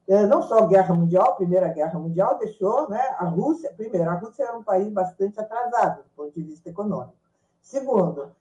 eh, 0.07 0.25
não 0.25 0.41
só 0.41 0.59
a 0.59 0.67
Guerra 0.67 0.95
Mundial, 0.95 1.31
a 1.31 1.35
Primeira 1.35 1.67
Guerra 1.67 1.99
Mundial 1.99 2.37
deixou 2.37 2.89
né, 2.89 3.01
a 3.17 3.25
Rússia, 3.25 3.73
primeiro, 3.75 4.09
a 4.09 4.15
Rússia 4.15 4.43
era 4.43 4.57
um 4.57 4.63
país 4.63 4.91
bastante 4.91 5.39
atrasado 5.39 6.03
do 6.03 6.09
ponto 6.15 6.33
de 6.33 6.43
vista 6.43 6.69
econômico. 6.69 7.13
Segundo, 7.61 8.31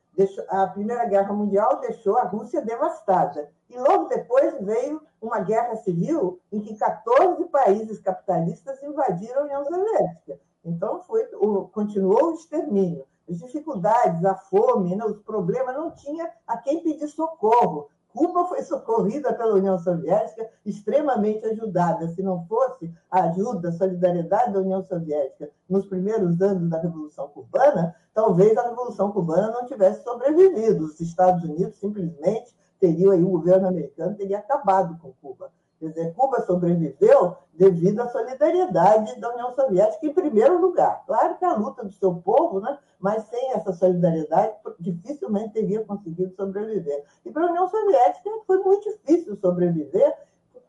a 0.49 0.67
Primeira 0.69 1.07
Guerra 1.07 1.33
Mundial 1.33 1.81
deixou 1.81 2.17
a 2.17 2.25
Rússia 2.25 2.63
devastada. 2.63 3.51
E 3.69 3.79
logo 3.79 4.09
depois 4.09 4.55
veio 4.61 5.01
uma 5.21 5.41
guerra 5.41 5.77
civil 5.77 6.41
em 6.53 6.61
que 6.61 6.77
14 6.77 7.45
países 7.47 8.01
capitalistas 8.01 8.83
invadiram 8.83 9.43
a 9.43 9.45
União 9.45 9.65
Soviética. 9.65 10.39
Então, 10.65 11.03
foi, 11.03 11.25
continuou 11.73 12.33
o 12.33 12.35
extermínio 12.35 13.07
as 13.31 13.39
dificuldades, 13.39 14.25
a 14.25 14.35
fome, 14.35 14.97
né, 14.97 15.05
os 15.05 15.19
problemas, 15.23 15.75
não 15.75 15.91
tinha 15.93 16.31
a 16.47 16.57
quem 16.59 16.83
pedir 16.83 17.09
socorro. 17.09 17.89
Cuba 18.13 18.45
foi 18.47 18.63
socorrida 18.65 19.33
pela 19.33 19.55
União 19.55 19.79
Soviética, 19.79 20.51
extremamente 20.67 21.47
ajudada. 21.47 22.09
Se 22.09 22.23
não 22.23 22.45
fosse 22.47 22.93
a 23.11 23.25
ajuda, 23.25 23.69
a 23.69 23.73
solidariedade 23.73 24.53
da 24.53 24.61
União 24.61 24.83
Soviética 24.83 25.51
nos 25.69 25.87
primeiros 25.87 26.41
anos 26.41 26.69
da 26.69 26.81
Revolução 26.81 27.29
Cubana, 27.29 27.95
talvez 28.13 28.57
a 28.57 28.69
Revolução 28.69 29.13
Cubana 29.13 29.53
não 29.53 29.67
tivesse 29.67 30.03
sobrevivido. 30.03 30.87
Os 30.87 31.01
Estados 31.01 31.45
Unidos 31.45 31.79
simplesmente 31.79 32.53
teriam 32.81 33.13
aí, 33.13 33.23
o 33.23 33.31
governo 33.31 33.69
americano 33.69 34.17
teria 34.17 34.39
acabado 34.39 34.99
com 34.99 35.13
Cuba. 35.23 35.53
Quer 35.81 35.89
dizer, 35.89 36.15
Cuba 36.15 36.43
sobreviveu 36.43 37.37
devido 37.55 38.01
à 38.01 38.09
solidariedade 38.09 39.19
da 39.19 39.33
União 39.33 39.55
Soviética, 39.55 40.07
em 40.07 40.13
primeiro 40.13 40.61
lugar. 40.61 41.03
Claro 41.07 41.39
que 41.39 41.45
a 41.45 41.55
luta 41.55 41.83
do 41.83 41.93
seu 41.93 42.15
povo, 42.17 42.61
né? 42.61 42.79
mas 42.99 43.25
sem 43.25 43.53
essa 43.53 43.73
solidariedade, 43.73 44.53
dificilmente 44.79 45.55
teria 45.55 45.83
conseguido 45.83 46.35
sobreviver. 46.37 47.03
E 47.25 47.31
para 47.31 47.47
a 47.47 47.49
União 47.49 47.67
Soviética 47.67 48.31
foi 48.47 48.59
muito 48.59 48.91
difícil 48.91 49.35
sobreviver, 49.37 50.15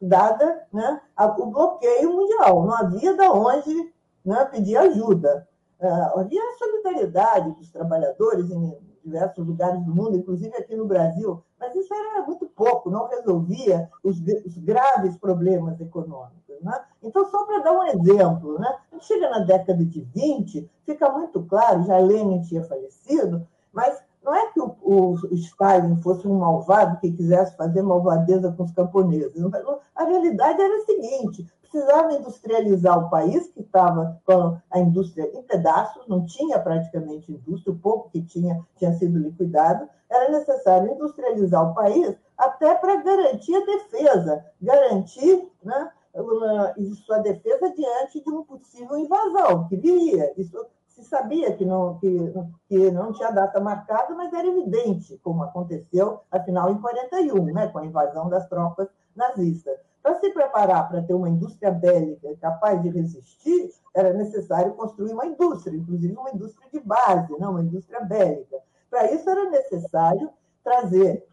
dada 0.02 0.66
né, 0.72 1.02
o 1.38 1.46
bloqueio 1.48 2.14
mundial. 2.14 2.66
Não 2.66 2.74
havia 2.74 3.14
de 3.14 3.28
onde 3.28 3.94
né, 4.24 4.46
pedir 4.46 4.78
ajuda. 4.78 5.46
Uh, 5.78 6.20
havia 6.20 6.42
a 6.42 6.58
solidariedade 6.58 7.52
dos 7.52 7.70
trabalhadores 7.70 8.50
em 8.50 8.78
diversos 9.04 9.46
lugares 9.46 9.84
do 9.84 9.94
mundo, 9.94 10.16
inclusive 10.16 10.56
aqui 10.56 10.76
no 10.76 10.86
Brasil, 10.86 11.44
mas 11.60 11.76
isso 11.76 11.94
era 11.94 12.26
muito 12.26 12.46
pouco, 12.48 12.90
não 12.90 13.08
resolvia 13.08 13.90
os, 14.04 14.20
os 14.46 14.58
graves 14.58 15.18
problemas 15.18 15.80
econômicos. 15.80 16.42
Né? 16.62 16.80
Então, 17.02 17.26
só 17.30 17.46
para 17.46 17.60
dar 17.60 17.72
um 17.72 17.84
exemplo, 17.84 18.60
né? 18.60 18.78
chega 19.00 19.30
na 19.30 19.40
década 19.40 19.84
de 19.84 20.02
20, 20.02 20.70
fica 20.86 21.10
muito 21.12 21.44
claro, 21.44 21.84
já 21.84 21.98
Lenin 21.98 22.42
tinha 22.42 22.64
falecido, 22.64 23.48
mas 23.74 24.02
não 24.24 24.36
é 24.36 24.52
que 24.52 24.60
o, 24.60 24.76
o, 24.84 25.16
Stalin 25.34 26.00
fosse 26.02 26.28
um 26.28 26.38
malvado 26.38 27.00
que 27.00 27.12
quisesse 27.12 27.56
fazer 27.58 27.82
malvadeza 27.82 28.52
com 28.52 28.64
os 28.64 28.72
camponeses. 28.72 29.34
A 29.96 30.04
realidade 30.04 30.62
era 30.62 30.78
a 30.78 30.86
seguinte: 30.86 31.48
precisava 31.72 32.14
industrializar 32.14 33.00
o 33.00 33.10
país, 33.10 33.48
que 33.48 33.62
estava 33.62 34.22
com 34.26 34.58
a 34.70 34.80
indústria 34.80 35.32
em 35.34 35.42
pedaços, 35.44 36.06
não 36.08 36.26
tinha 36.26 36.60
praticamente 36.60 37.32
indústria, 37.32 37.74
o 37.74 37.80
pouco 37.80 38.10
que 38.10 38.22
tinha 38.22 38.62
tinha 38.76 38.94
sido 38.94 39.18
liquidado. 39.18 39.88
Era 40.10 40.30
necessário 40.30 40.92
industrializar 40.92 41.72
o 41.72 41.74
país 41.74 42.16
até 42.38 42.76
para 42.76 42.98
garantir 42.98 43.56
a 43.56 43.66
defesa, 43.66 44.46
garantir 44.62 45.50
né, 45.64 45.92
sua 47.06 47.20
defesa 47.20 47.74
diante 47.74 48.22
de 48.22 48.30
uma 48.30 48.44
possível 48.44 48.98
invasão 48.98 49.68
que 49.70 49.78
viria. 49.78 50.34
Isso 50.38 50.66
se 50.90 51.04
sabia 51.06 51.56
que 51.56 51.64
não, 51.64 51.98
que, 52.00 52.34
que 52.68 52.92
não 52.92 53.14
tinha 53.14 53.32
data 53.32 53.62
marcada, 53.62 54.14
mas 54.14 54.34
era 54.34 54.46
evidente, 54.46 55.18
como 55.24 55.44
aconteceu, 55.44 56.20
afinal, 56.30 56.70
em 56.70 56.82
41, 56.82 57.46
né, 57.46 57.68
com 57.70 57.80
a 57.80 57.86
invasão 57.86 58.28
das 58.28 58.48
tropas 58.50 58.90
nazistas. 59.16 59.80
Para 60.02 60.20
se 60.20 60.32
preparar 60.32 60.90
para 60.90 61.02
ter 61.04 61.14
uma 61.14 61.30
indústria 61.30 61.72
bélica 61.72 62.36
capaz 62.42 62.82
de 62.82 62.90
resistir, 62.90 63.70
era 63.94 64.14
necessário 64.14 64.74
construir 64.74 65.14
uma 65.14 65.26
indústria, 65.26 65.76
inclusive 65.78 66.16
uma 66.16 66.32
indústria 66.32 66.68
de 66.72 66.80
base, 66.80 67.38
não 67.40 67.52
uma 67.52 67.62
indústria 67.62 68.02
bélica. 68.02 68.58
Para 68.90 69.12
isso 69.12 69.30
era 69.30 69.50
necessário 69.50 70.30
trazer 70.64 71.26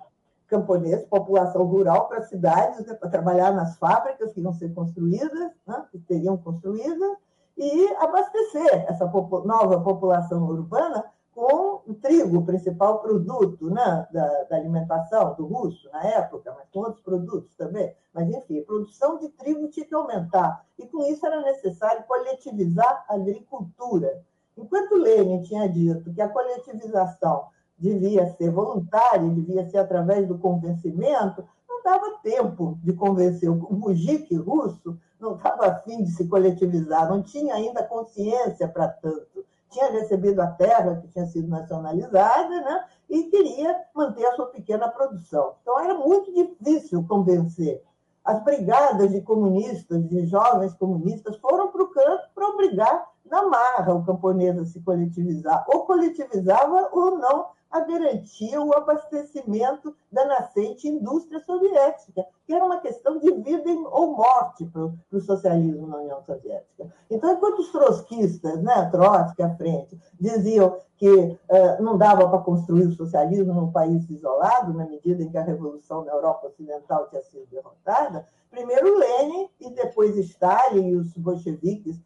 camponeses, 0.46 1.06
população 1.06 1.64
rural 1.64 2.08
para 2.08 2.22
cidades, 2.22 2.84
né, 2.86 2.94
para 2.94 3.08
trabalhar 3.10 3.52
nas 3.52 3.76
fábricas 3.78 4.32
que 4.32 4.40
iam 4.40 4.52
ser 4.52 4.72
construídas, 4.74 5.50
né, 5.66 5.84
que 5.90 5.98
teriam 6.00 6.36
construídas, 6.36 7.16
e 7.56 7.88
abastecer 7.96 8.86
essa 8.88 9.06
nova 9.06 9.80
população 9.80 10.44
urbana 10.44 11.04
com 11.38 11.82
o 11.86 11.94
trigo, 11.94 12.38
o 12.38 12.44
principal 12.44 12.98
produto 12.98 13.70
né, 13.70 14.08
da, 14.12 14.42
da, 14.50 14.56
alimentação 14.56 15.36
do 15.36 15.46
russo 15.46 15.88
na 15.92 16.02
época, 16.02 16.52
mas 16.52 16.68
com 16.72 16.80
outros 16.80 17.00
produtos 17.00 17.54
também. 17.54 17.94
Mas, 18.12 18.28
enfim, 18.28 18.58
a 18.58 18.64
produção 18.64 19.20
de 19.20 19.28
trigo 19.28 19.68
tinha 19.68 19.86
que 19.86 19.94
aumentar. 19.94 20.66
E 20.76 20.84
com 20.88 21.04
isso 21.04 21.24
era 21.24 21.40
necessário 21.42 22.02
coletivizar 22.08 23.04
a 23.08 23.14
agricultura. 23.14 24.20
Enquanto 24.56 24.96
Lenin 24.96 25.42
tinha 25.42 25.68
dito 25.68 26.12
que 26.12 26.20
a 26.20 26.28
coletivização 26.28 27.46
devia 27.78 28.26
ser 28.34 28.50
voluntária, 28.50 29.30
devia 29.30 29.64
ser 29.70 29.78
através 29.78 30.26
do 30.26 30.38
convencimento, 30.38 31.46
não 31.68 31.84
dava 31.84 32.18
tempo 32.20 32.76
de 32.82 32.92
convencer. 32.94 33.48
O 33.48 33.72
mujik 33.74 34.34
russo 34.34 34.98
não 35.20 35.36
estava 35.36 35.68
afim 35.68 36.02
de 36.02 36.10
se 36.10 36.26
coletivizar, 36.26 37.08
não 37.08 37.22
tinha 37.22 37.54
ainda 37.54 37.84
consciência 37.84 38.66
para 38.66 38.88
tanto. 38.88 39.46
Tinha 39.70 39.90
recebido 39.90 40.40
a 40.40 40.46
terra 40.46 40.96
que 40.96 41.08
tinha 41.08 41.26
sido 41.26 41.48
nacionalizada 41.48 42.60
né? 42.60 42.84
e 43.08 43.24
queria 43.24 43.76
manter 43.94 44.24
a 44.26 44.34
sua 44.34 44.46
pequena 44.46 44.88
produção. 44.88 45.54
Então, 45.62 45.78
era 45.78 45.94
muito 45.94 46.32
difícil 46.32 47.04
convencer. 47.06 47.82
As 48.24 48.42
brigadas 48.44 49.10
de 49.10 49.22
comunistas, 49.22 50.06
de 50.08 50.26
jovens 50.26 50.74
comunistas, 50.74 51.36
foram 51.38 51.68
para 51.68 51.82
o 51.82 51.88
campo 51.88 52.22
para 52.34 52.48
obrigar 52.48 53.06
na 53.24 53.46
marra 53.46 53.94
o 53.94 54.04
camponês 54.04 54.58
a 54.58 54.64
se 54.64 54.80
coletivizar. 54.80 55.64
Ou 55.68 55.86
coletivizava 55.86 56.88
ou 56.92 57.18
não 57.18 57.46
a 57.70 57.80
garantia 57.80 58.60
o 58.60 58.74
abastecimento 58.74 59.94
da 60.10 60.24
nascente 60.24 60.88
indústria 60.88 61.38
soviética, 61.40 62.24
que 62.46 62.54
era 62.54 62.64
uma 62.64 62.80
questão 62.80 63.18
de 63.18 63.30
vida 63.30 63.70
ou 63.90 64.16
morte 64.16 64.64
para 64.66 64.90
o 65.12 65.20
socialismo 65.20 65.86
na 65.86 65.98
União 65.98 66.22
Soviética. 66.22 66.90
Então, 67.10 67.32
enquanto 67.32 67.58
os 67.58 67.70
trotskistas, 67.70 68.62
né, 68.62 68.88
Trotsky 68.90 69.42
à 69.42 69.54
frente, 69.56 70.00
diziam 70.18 70.78
que 70.96 71.08
uh, 71.08 71.82
não 71.82 71.98
dava 71.98 72.28
para 72.28 72.40
construir 72.40 72.86
o 72.86 72.94
socialismo 72.94 73.52
num 73.52 73.70
país 73.70 74.08
isolado, 74.08 74.72
na 74.72 74.86
medida 74.86 75.22
em 75.22 75.30
que 75.30 75.38
a 75.38 75.44
revolução 75.44 76.04
na 76.04 76.12
Europa 76.12 76.48
Ocidental 76.48 77.08
tinha 77.08 77.22
sido 77.22 77.46
derrotada, 77.50 78.26
primeiro 78.50 78.98
Lenin 78.98 79.48
e 79.60 79.70
depois 79.70 80.16
Stalin 80.16 80.88
e 80.88 80.96
os 80.96 81.12
bolcheviques 81.16 82.00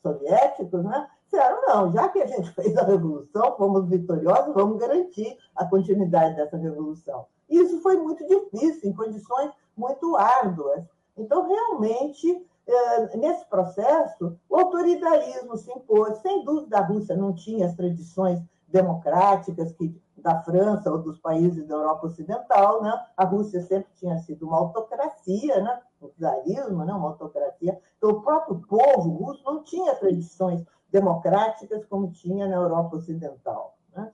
soviéticos 0.00 0.84
né, 0.84 1.08
disseram, 1.32 1.62
não, 1.66 1.92
já 1.92 2.08
que 2.08 2.20
a 2.20 2.26
gente 2.26 2.50
fez 2.52 2.76
a 2.76 2.84
revolução, 2.84 3.56
fomos 3.56 3.88
vitoriosos, 3.88 4.54
vamos 4.54 4.78
garantir 4.78 5.36
a 5.56 5.64
continuidade 5.64 6.36
dessa 6.36 6.58
revolução. 6.58 7.26
Isso 7.48 7.80
foi 7.80 7.96
muito 7.96 8.26
difícil, 8.26 8.90
em 8.90 8.94
condições 8.94 9.50
muito 9.76 10.16
árduas. 10.16 10.84
Então, 11.16 11.48
realmente, 11.48 12.46
eh, 12.66 13.16
nesse 13.16 13.44
processo, 13.46 14.36
o 14.48 14.56
autoritarismo 14.56 15.56
se 15.56 15.70
impôs. 15.72 16.18
Sem 16.18 16.44
dúvida, 16.44 16.78
a 16.78 16.84
Rússia 16.84 17.16
não 17.16 17.34
tinha 17.34 17.66
as 17.66 17.74
tradições 17.74 18.40
democráticas 18.68 19.72
que 19.72 19.94
da 20.16 20.40
França 20.42 20.90
ou 20.90 20.98
dos 20.98 21.18
países 21.18 21.66
da 21.66 21.74
Europa 21.74 22.06
Ocidental, 22.06 22.80
né? 22.80 23.06
A 23.16 23.24
Rússia 23.24 23.60
sempre 23.62 23.90
tinha 23.96 24.16
sido 24.18 24.46
uma 24.46 24.56
autocracia, 24.56 25.60
né? 25.60 25.80
O 26.00 26.08
czarismo, 26.10 26.84
né? 26.84 26.92
Uma 26.92 27.08
autocracia. 27.08 27.78
Então, 27.98 28.10
o 28.10 28.22
próprio 28.22 28.62
povo 28.68 29.10
russo 29.10 29.42
não 29.44 29.64
tinha 29.64 29.94
tradições 29.96 30.64
democráticas 30.92 31.84
como 31.86 32.12
tinha 32.12 32.46
na 32.46 32.56
Europa 32.56 32.96
Ocidental. 32.96 33.76
Né? 33.96 34.12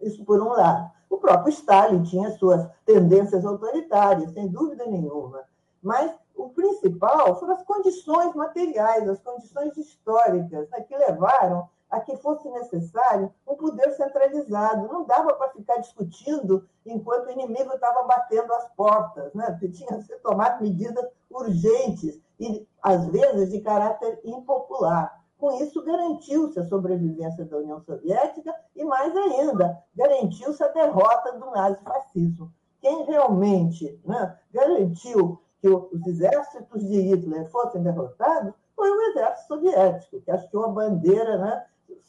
Isso 0.00 0.24
por 0.24 0.40
um 0.40 0.50
lado. 0.50 0.90
O 1.10 1.16
próprio 1.16 1.50
Stalin 1.50 2.02
tinha 2.02 2.30
suas 2.32 2.68
tendências 2.84 3.44
autoritárias, 3.44 4.30
sem 4.32 4.46
dúvida 4.46 4.84
nenhuma. 4.86 5.42
Mas 5.82 6.14
o 6.36 6.50
principal 6.50 7.38
foram 7.40 7.54
as 7.54 7.62
condições 7.62 8.34
materiais, 8.34 9.08
as 9.08 9.20
condições 9.20 9.76
históricas 9.76 10.68
né, 10.70 10.80
que 10.82 10.96
levaram 10.96 11.68
a 11.90 12.00
que 12.00 12.16
fosse 12.18 12.48
necessário 12.50 13.32
um 13.46 13.54
poder 13.54 13.90
centralizado. 13.92 14.88
Não 14.88 15.04
dava 15.04 15.32
para 15.34 15.50
ficar 15.50 15.78
discutindo 15.78 16.68
enquanto 16.84 17.26
o 17.26 17.30
inimigo 17.30 17.72
estava 17.72 18.02
batendo 18.02 18.52
as 18.52 18.68
portas. 18.74 19.32
Né? 19.32 19.58
Tinha 19.72 19.96
que 19.96 20.02
ser 20.02 20.18
tomado 20.18 20.62
medidas 20.62 21.06
urgentes 21.30 22.20
e, 22.38 22.66
às 22.82 23.06
vezes, 23.06 23.50
de 23.50 23.60
caráter 23.60 24.20
impopular. 24.22 25.17
Com 25.38 25.52
isso, 25.62 25.84
garantiu-se 25.84 26.58
a 26.58 26.66
sobrevivência 26.66 27.44
da 27.44 27.58
União 27.58 27.80
Soviética 27.80 28.52
e, 28.74 28.84
mais 28.84 29.16
ainda, 29.16 29.80
garantiu-se 29.94 30.62
a 30.64 30.68
derrota 30.68 31.32
do 31.38 31.50
nazifascismo. 31.52 32.52
Quem 32.80 33.04
realmente 33.04 34.00
né, 34.04 34.36
garantiu 34.52 35.40
que 35.60 35.68
os 35.68 36.06
exércitos 36.06 36.84
de 36.84 37.00
Hitler 37.00 37.48
fossem 37.50 37.82
derrotados 37.82 38.52
foi 38.74 38.90
o 38.90 39.00
exército 39.10 39.48
soviético, 39.48 40.20
que 40.20 40.30
achou 40.30 40.64
a 40.64 40.68
bandeira 40.68 41.38
né, 41.38 41.66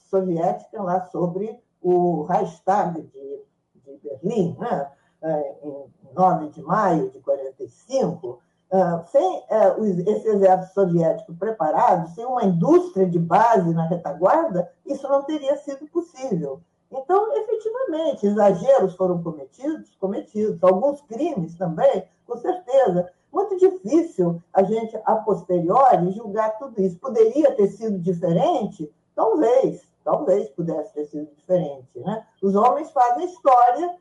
soviética 0.09 0.81
lá 0.81 1.05
sobre 1.05 1.59
o 1.81 2.23
Reichstag 2.23 3.01
de, 3.01 3.41
de 3.75 3.97
Berlim, 4.03 4.55
né, 4.59 4.91
é, 5.21 5.55
em 5.63 5.85
9 6.13 6.49
de 6.49 6.61
maio 6.61 7.09
de 7.09 7.19
45, 7.19 8.41
ah, 8.71 9.03
sem 9.07 9.37
uh, 9.49 9.83
esse 9.83 10.27
exército 10.27 10.73
soviético 10.75 11.33
preparado, 11.33 12.07
sem 12.13 12.23
uma 12.23 12.43
indústria 12.43 13.09
de 13.09 13.17
base 13.17 13.73
na 13.73 13.87
retaguarda, 13.87 14.71
isso 14.85 15.07
não 15.07 15.23
teria 15.23 15.57
sido 15.57 15.87
possível. 15.87 16.61
Então, 16.91 17.35
efetivamente, 17.35 18.27
exageros 18.27 18.95
foram 18.95 19.23
cometidos, 19.23 19.95
cometidos, 19.95 20.63
alguns 20.63 21.01
crimes 21.01 21.55
também, 21.55 22.07
com 22.27 22.37
certeza. 22.37 23.09
Muito 23.33 23.57
difícil 23.57 24.41
a 24.53 24.61
gente, 24.61 24.99
a 25.03 25.15
posteriori, 25.15 26.11
julgar 26.11 26.57
tudo 26.59 26.79
isso. 26.81 26.99
Poderia 26.99 27.55
ter 27.55 27.67
sido 27.69 27.97
diferente? 27.97 28.91
Talvez, 29.15 29.81
talvez 30.03 30.47
pudesse 30.49 30.93
ter 30.93 31.05
sido 31.05 31.27
diferente. 31.35 31.99
Né? 31.99 32.23
Os 32.41 32.55
homens 32.55 32.91
fazem 32.91 33.25
história, 33.25 33.95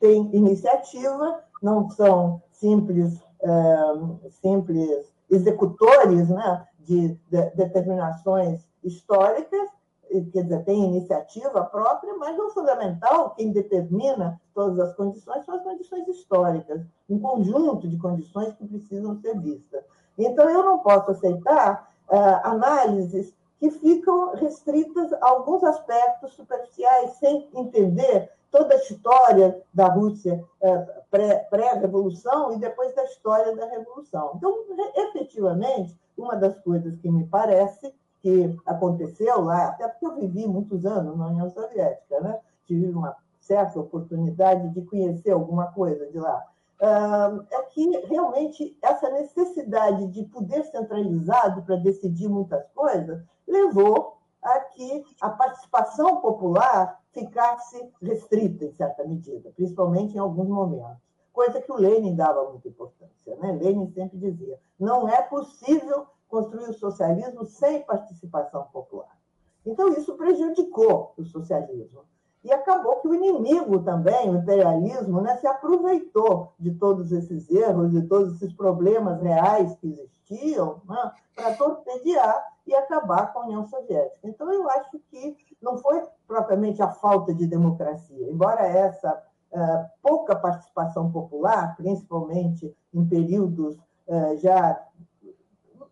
têm 0.00 0.30
iniciativa, 0.34 1.40
não 1.62 1.88
são 1.90 2.42
simples 2.52 3.22
é, 3.44 4.30
simples 4.30 5.12
executores 5.30 6.28
né, 6.28 6.66
de, 6.80 7.08
de, 7.30 7.50
determinações 7.54 8.66
históricas, 8.82 9.68
quer 10.32 10.42
dizer, 10.42 10.64
tem 10.64 10.84
iniciativa 10.84 11.64
própria, 11.64 12.14
mas 12.16 12.38
o 12.38 12.50
fundamental, 12.50 13.30
quem 13.30 13.50
determina 13.50 14.40
todas 14.54 14.78
as 14.78 14.94
condições, 14.94 15.44
são 15.44 15.56
as 15.56 15.62
condições 15.62 16.06
históricas, 16.08 16.82
um 17.08 17.18
conjunto 17.18 17.88
de 17.88 17.98
condições 17.98 18.54
que 18.54 18.66
precisam 18.66 19.16
ser 19.20 19.38
vistas. 19.40 19.82
Então, 20.16 20.48
eu 20.48 20.62
não 20.62 20.78
posso 20.78 21.10
aceitar 21.10 21.90
uh, 22.08 22.46
análises 22.48 23.34
que 23.64 23.70
ficam 23.70 24.34
restritas 24.34 25.10
a 25.14 25.28
alguns 25.30 25.64
aspectos 25.64 26.34
superficiais, 26.34 27.12
sem 27.12 27.48
entender 27.54 28.30
toda 28.50 28.74
a 28.74 28.76
história 28.76 29.62
da 29.72 29.88
Rússia 29.88 30.44
é, 30.60 30.76
pré-revolução 31.48 32.52
e 32.52 32.58
depois 32.58 32.94
da 32.94 33.04
história 33.04 33.56
da 33.56 33.64
revolução. 33.66 34.32
Então, 34.36 34.64
efetivamente, 34.94 35.98
uma 36.16 36.36
das 36.36 36.58
coisas 36.60 36.94
que 36.98 37.10
me 37.10 37.24
parece 37.26 37.94
que 38.20 38.54
aconteceu 38.66 39.40
lá, 39.40 39.68
até 39.68 39.88
porque 39.88 40.06
eu 40.06 40.14
vivi 40.16 40.46
muitos 40.46 40.84
anos 40.84 41.16
na 41.16 41.28
União 41.28 41.48
Soviética, 41.48 42.20
né? 42.20 42.38
tive 42.66 42.90
uma 42.90 43.16
certa 43.40 43.80
oportunidade 43.80 44.68
de 44.74 44.82
conhecer 44.82 45.30
alguma 45.30 45.68
coisa 45.68 46.06
de 46.06 46.18
lá, 46.18 46.46
é 47.50 47.62
que 47.70 47.98
realmente 48.06 48.76
essa 48.82 49.08
necessidade 49.10 50.06
de 50.08 50.24
poder 50.24 50.64
centralizado 50.64 51.62
para 51.62 51.76
decidir 51.76 52.28
muitas 52.28 52.66
coisas 52.74 53.22
levou 53.46 54.18
a 54.42 54.60
que 54.60 55.04
a 55.20 55.30
participação 55.30 56.20
popular 56.20 57.00
ficasse 57.12 57.90
restrita, 58.02 58.64
em 58.64 58.72
certa 58.72 59.04
medida, 59.04 59.50
principalmente 59.54 60.16
em 60.16 60.18
alguns 60.18 60.48
momentos. 60.48 61.02
Coisa 61.32 61.60
que 61.60 61.72
o 61.72 61.76
Lenin 61.76 62.14
dava 62.14 62.48
muita 62.50 62.68
importância. 62.68 63.36
Né? 63.36 63.52
Lenin 63.52 63.90
sempre 63.92 64.18
dizia: 64.18 64.58
não 64.78 65.08
é 65.08 65.22
possível 65.22 66.06
construir 66.28 66.68
o 66.68 66.74
socialismo 66.74 67.44
sem 67.44 67.82
participação 67.82 68.64
popular. 68.72 69.16
Então, 69.64 69.88
isso 69.88 70.14
prejudicou 70.16 71.14
o 71.16 71.24
socialismo. 71.24 72.04
E 72.44 72.52
acabou 72.52 72.96
que 72.96 73.08
o 73.08 73.14
inimigo 73.14 73.80
também, 73.80 74.30
o 74.30 74.36
imperialismo, 74.36 75.22
né, 75.22 75.36
se 75.38 75.46
aproveitou 75.46 76.52
de 76.58 76.74
todos 76.74 77.10
esses 77.10 77.50
erros, 77.50 77.90
de 77.90 78.02
todos 78.02 78.34
esses 78.34 78.52
problemas 78.52 79.20
reais 79.22 79.74
que 79.76 79.86
existiam, 79.86 80.82
né, 80.86 81.12
para 81.34 81.54
torpedear 81.54 82.44
e 82.66 82.74
acabar 82.74 83.32
com 83.32 83.40
a 83.40 83.44
União 83.44 83.66
Soviética. 83.66 84.28
Então, 84.28 84.52
eu 84.52 84.68
acho 84.70 84.98
que 85.10 85.36
não 85.62 85.78
foi 85.78 86.02
propriamente 86.26 86.82
a 86.82 86.88
falta 86.88 87.34
de 87.34 87.46
democracia, 87.46 88.30
embora 88.30 88.66
essa 88.66 89.22
uh, 89.50 89.90
pouca 90.02 90.36
participação 90.36 91.10
popular, 91.10 91.74
principalmente 91.76 92.76
em 92.92 93.06
períodos 93.06 93.76
uh, 94.06 94.36
já 94.36 94.82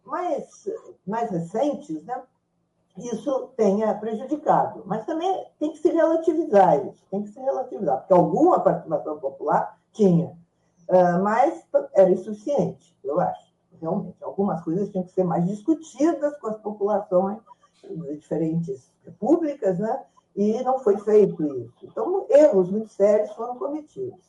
mais, 0.04 0.68
mais 1.06 1.30
recentes, 1.30 2.04
né, 2.04 2.22
isso 2.96 3.50
tenha 3.56 3.94
prejudicado. 3.94 4.82
Mas 4.86 5.06
também 5.06 5.46
tem 5.58 5.72
que 5.72 5.78
se 5.78 5.90
relativizar 5.90 6.86
isso, 6.86 7.02
tem 7.10 7.22
que 7.22 7.30
se 7.30 7.40
relativizar, 7.40 7.98
porque 7.98 8.12
alguma 8.12 8.60
participação 8.60 9.18
popular 9.18 9.78
tinha, 9.92 10.36
ah, 10.88 11.18
mas 11.18 11.64
era 11.94 12.10
insuficiente, 12.10 12.96
eu 13.04 13.20
acho, 13.20 13.52
realmente. 13.80 14.22
Algumas 14.22 14.62
coisas 14.62 14.90
tinham 14.90 15.04
que 15.04 15.12
ser 15.12 15.24
mais 15.24 15.46
discutidas 15.46 16.36
com 16.38 16.48
as 16.48 16.58
populações 16.58 17.38
de 17.82 18.16
diferentes 18.16 18.90
repúblicas, 19.04 19.78
né? 19.78 20.04
e 20.34 20.62
não 20.62 20.78
foi 20.78 20.98
feito 20.98 21.44
isso. 21.58 21.74
Então, 21.82 22.26
erros 22.30 22.70
muito 22.70 22.88
sérios 22.88 23.32
foram 23.32 23.56
cometidos. 23.56 24.20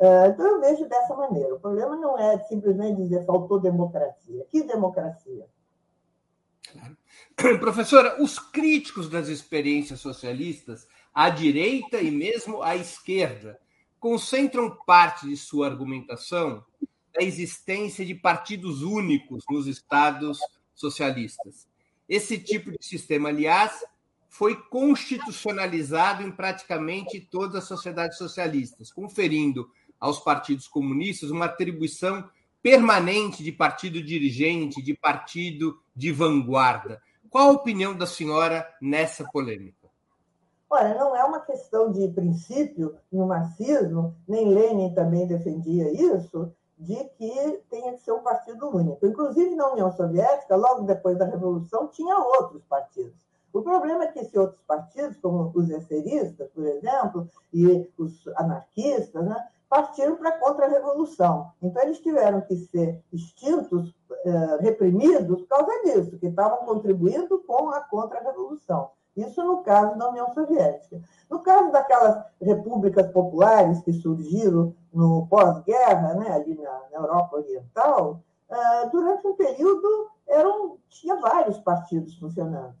Ah, 0.00 0.28
então, 0.28 0.46
eu 0.46 0.60
vejo 0.60 0.88
dessa 0.88 1.14
maneira. 1.14 1.54
O 1.54 1.60
problema 1.60 1.96
não 1.96 2.18
é 2.18 2.38
simplesmente 2.44 3.02
dizer 3.02 3.24
faltou 3.24 3.60
democracia. 3.60 4.46
Que 4.50 4.62
democracia? 4.62 5.46
Professora, 7.60 8.22
os 8.22 8.38
críticos 8.38 9.08
das 9.08 9.28
experiências 9.28 10.00
socialistas, 10.00 10.86
à 11.12 11.28
direita 11.28 12.00
e 12.00 12.10
mesmo 12.10 12.62
à 12.62 12.76
esquerda, 12.76 13.58
concentram 13.98 14.76
parte 14.86 15.26
de 15.28 15.36
sua 15.36 15.66
argumentação 15.66 16.64
na 17.14 17.22
existência 17.22 18.04
de 18.04 18.14
partidos 18.14 18.82
únicos 18.82 19.44
nos 19.48 19.66
estados 19.66 20.38
socialistas. 20.74 21.66
Esse 22.08 22.38
tipo 22.38 22.70
de 22.70 22.78
sistema, 22.80 23.30
aliás, 23.30 23.84
foi 24.28 24.56
constitucionalizado 24.68 26.22
em 26.22 26.30
praticamente 26.30 27.20
todas 27.20 27.56
as 27.56 27.64
sociedades 27.64 28.18
socialistas, 28.18 28.92
conferindo 28.92 29.70
aos 29.98 30.18
partidos 30.18 30.66
comunistas 30.66 31.30
uma 31.30 31.46
atribuição 31.46 32.28
permanente 32.60 33.44
de 33.44 33.52
partido 33.52 34.02
dirigente, 34.02 34.82
de 34.82 34.94
partido 34.94 35.80
de 35.94 36.10
vanguarda. 36.10 37.00
Qual 37.34 37.48
a 37.48 37.52
opinião 37.52 37.98
da 37.98 38.06
senhora 38.06 38.64
nessa 38.80 39.24
polêmica? 39.24 39.88
Olha, 40.70 40.94
não 40.94 41.16
é 41.16 41.24
uma 41.24 41.40
questão 41.40 41.90
de 41.90 42.06
princípio 42.06 42.94
no 43.10 43.26
marxismo, 43.26 44.14
nem 44.28 44.54
Lenin 44.54 44.94
também 44.94 45.26
defendia 45.26 45.90
isso, 45.90 46.52
de 46.78 46.94
que 47.18 47.60
tenha 47.68 47.94
que 47.94 48.02
ser 48.02 48.12
um 48.12 48.22
partido 48.22 48.68
único. 48.68 49.04
Inclusive, 49.04 49.56
na 49.56 49.72
União 49.72 49.90
Soviética, 49.90 50.54
logo 50.54 50.82
depois 50.82 51.18
da 51.18 51.24
Revolução, 51.24 51.88
tinha 51.88 52.16
outros 52.16 52.62
partidos. 52.66 53.26
O 53.52 53.62
problema 53.62 54.04
é 54.04 54.12
que 54.12 54.20
esses 54.20 54.36
outros 54.36 54.60
partidos, 54.64 55.16
como 55.16 55.50
os 55.56 55.68
esseristas, 55.70 56.48
por 56.54 56.64
exemplo, 56.64 57.28
e 57.52 57.90
os 57.98 58.28
anarquistas, 58.36 59.24
né, 59.24 59.44
partiram 59.74 60.14
para 60.14 60.28
a 60.28 60.38
contra-revolução. 60.38 61.50
Então, 61.60 61.82
eles 61.82 61.98
tiveram 61.98 62.40
que 62.42 62.54
ser 62.54 63.02
extintos, 63.12 63.92
eh, 64.24 64.58
reprimidos, 64.60 65.40
por 65.40 65.48
causa 65.48 65.82
disso, 65.82 66.16
que 66.16 66.28
estavam 66.28 66.58
contribuindo 66.58 67.40
com 67.40 67.70
a 67.70 67.80
contra-revolução. 67.80 68.90
Isso 69.16 69.42
no 69.42 69.64
caso 69.64 69.98
da 69.98 70.10
União 70.10 70.32
Soviética. 70.32 71.00
No 71.28 71.40
caso 71.40 71.72
daquelas 71.72 72.24
repúblicas 72.40 73.10
populares 73.10 73.80
que 73.80 73.92
surgiram 73.92 74.72
no 74.92 75.26
pós-guerra, 75.26 76.14
né, 76.14 76.30
ali 76.30 76.54
na, 76.54 76.80
na, 76.92 76.98
Europa 76.98 77.36
Oriental, 77.38 78.20
uh, 78.48 78.90
durante 78.92 79.26
um 79.26 79.34
período 79.34 80.08
eram, 80.28 80.78
tinha 80.88 81.16
vários 81.16 81.58
partidos 81.58 82.16
funcionando. 82.16 82.74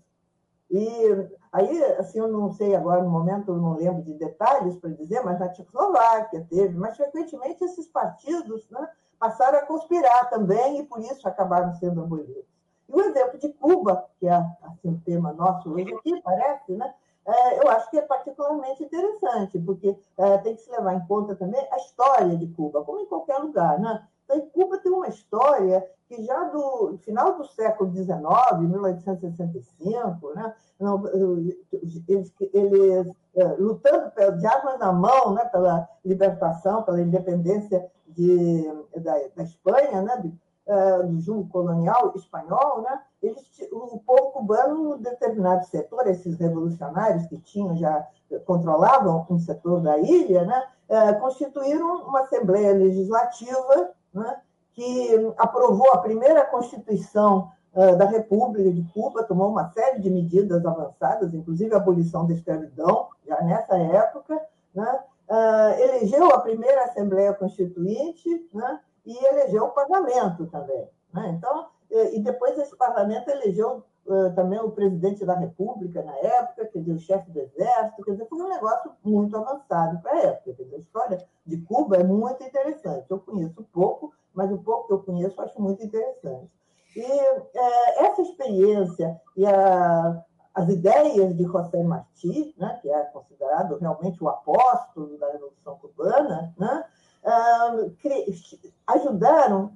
E 0.76 1.28
aí, 1.52 1.84
assim, 2.00 2.18
eu 2.18 2.26
não 2.26 2.50
sei 2.50 2.74
agora, 2.74 3.00
no 3.00 3.08
momento, 3.08 3.52
eu 3.52 3.58
não 3.58 3.76
lembro 3.76 4.02
de 4.02 4.12
detalhes 4.14 4.76
para 4.76 4.90
dizer, 4.90 5.22
mas 5.22 5.38
na 5.38 5.48
Tchecoslováquia 5.48 6.44
teve, 6.50 6.76
mas 6.76 6.96
frequentemente 6.96 7.62
esses 7.62 7.86
partidos 7.86 8.68
né, 8.70 8.88
passaram 9.16 9.60
a 9.60 9.66
conspirar 9.66 10.28
também 10.30 10.80
e 10.80 10.82
por 10.82 10.98
isso 10.98 11.28
acabaram 11.28 11.72
sendo 11.76 12.02
abolidos. 12.02 12.44
E 12.88 12.92
o 12.92 13.00
exemplo 13.00 13.38
de 13.38 13.52
Cuba, 13.52 14.04
que 14.18 14.26
é 14.26 14.34
assim, 14.34 14.94
o 14.94 15.00
tema 15.04 15.32
nosso 15.32 15.72
hoje 15.72 15.94
aqui, 15.94 16.20
parece, 16.22 16.72
né? 16.72 16.92
É, 17.24 17.64
eu 17.64 17.70
acho 17.70 17.88
que 17.88 17.98
é 17.98 18.02
particularmente 18.02 18.82
interessante, 18.82 19.56
porque 19.60 19.96
é, 20.18 20.38
tem 20.38 20.56
que 20.56 20.62
se 20.62 20.70
levar 20.72 20.94
em 20.94 21.06
conta 21.06 21.36
também 21.36 21.66
a 21.70 21.76
história 21.76 22.36
de 22.36 22.48
Cuba, 22.48 22.82
como 22.82 22.98
em 22.98 23.06
qualquer 23.06 23.38
lugar. 23.38 23.78
Né? 23.78 24.04
Então, 24.24 24.40
Cuba 24.52 24.76
tem 24.78 24.92
uma 24.92 25.08
história 25.08 25.88
que 26.14 26.24
já 26.24 26.44
do 26.44 26.98
final 27.02 27.36
do 27.36 27.44
século 27.44 27.90
XIX, 27.92 28.14
1865, 28.60 30.34
né, 30.34 30.54
eles, 32.52 33.12
é, 33.34 33.44
lutando 33.58 34.12
de 34.38 34.46
armas 34.46 34.78
na 34.78 34.92
mão 34.92 35.34
né, 35.34 35.44
pela 35.46 35.88
libertação, 36.04 36.82
pela 36.82 37.00
independência 37.00 37.84
de, 38.08 38.64
da, 38.96 39.14
da 39.34 39.42
Espanha, 39.42 40.02
né, 40.02 40.32
uh, 40.66 41.06
do 41.06 41.20
jungo 41.20 41.48
colonial 41.48 42.12
espanhol, 42.14 42.82
né, 42.82 43.00
eles, 43.22 43.42
o 43.72 43.98
povo 43.98 44.32
cubano, 44.32 44.96
em 44.96 45.02
determinado 45.02 45.64
setor, 45.66 46.06
esses 46.06 46.38
revolucionários 46.38 47.26
que 47.26 47.38
tinham 47.38 47.76
já 47.76 48.06
controlavam 48.46 49.26
um 49.30 49.38
setor 49.38 49.80
da 49.80 49.98
ilha, 49.98 50.44
né, 50.44 50.64
uh, 50.88 51.20
constituíram 51.20 52.04
uma 52.04 52.20
assembleia 52.20 52.72
legislativa 52.72 53.90
né, 54.12 54.40
que 54.74 55.32
aprovou 55.38 55.90
a 55.92 55.98
primeira 55.98 56.44
constituição 56.44 57.50
uh, 57.74 57.96
da 57.96 58.06
República 58.06 58.70
de 58.70 58.82
Cuba, 58.92 59.24
tomou 59.24 59.48
uma 59.48 59.70
série 59.70 60.00
de 60.00 60.10
medidas 60.10 60.66
avançadas, 60.66 61.32
inclusive 61.32 61.72
a 61.72 61.78
abolição 61.78 62.26
da 62.26 62.34
escravidão, 62.34 63.08
já 63.26 63.40
nessa 63.42 63.76
época, 63.78 64.40
né, 64.74 65.00
elegeu 65.78 66.26
a 66.26 66.40
primeira 66.40 66.84
Assembleia 66.84 67.32
Constituinte, 67.32 68.46
né, 68.52 68.80
e 69.06 69.16
elegeu 69.24 69.64
o 69.64 69.70
parlamento 69.70 70.46
também. 70.46 70.86
Né? 71.12 71.34
Então, 71.38 71.68
e 72.12 72.18
depois 72.18 72.58
esse 72.58 72.76
parlamento 72.76 73.30
elegeu 73.30 73.82
também 74.34 74.60
o 74.60 74.70
presidente 74.70 75.24
da 75.24 75.34
República 75.34 76.02
na 76.02 76.14
época, 76.18 76.66
quer 76.66 76.78
dizer, 76.78 76.92
o 76.92 76.98
chefe 76.98 77.30
do 77.30 77.40
exército, 77.40 78.02
quer 78.04 78.12
dizer, 78.12 78.26
foi 78.26 78.42
um 78.42 78.48
negócio 78.48 78.90
muito 79.02 79.36
avançado 79.36 80.00
para 80.02 80.12
a 80.12 80.20
época. 80.20 80.52
Quer 80.54 80.62
dizer, 80.64 80.76
a 80.76 80.78
história 80.78 81.26
de 81.46 81.56
Cuba 81.62 81.96
é 81.96 82.04
muito 82.04 82.42
interessante. 82.44 83.06
Eu 83.08 83.18
conheço 83.20 83.66
pouco, 83.72 84.12
mas 84.34 84.52
o 84.52 84.58
pouco 84.58 84.88
que 84.88 84.92
eu 84.92 85.02
conheço 85.02 85.40
eu 85.40 85.44
acho 85.44 85.60
muito 85.60 85.82
interessante. 85.82 86.50
E 86.94 87.02
é, 87.02 88.04
essa 88.04 88.22
experiência 88.22 89.20
e 89.36 89.46
a, 89.46 90.22
as 90.54 90.68
ideias 90.68 91.34
de 91.34 91.44
José 91.44 91.82
Martí, 91.82 92.54
né, 92.58 92.78
que 92.82 92.90
é 92.90 93.04
considerado 93.06 93.78
realmente 93.78 94.22
o 94.22 94.28
apóstolo 94.28 95.16
da 95.18 95.32
Revolução 95.32 95.76
Cubana, 95.78 96.54
né, 96.58 96.84
ajudaram 98.86 99.72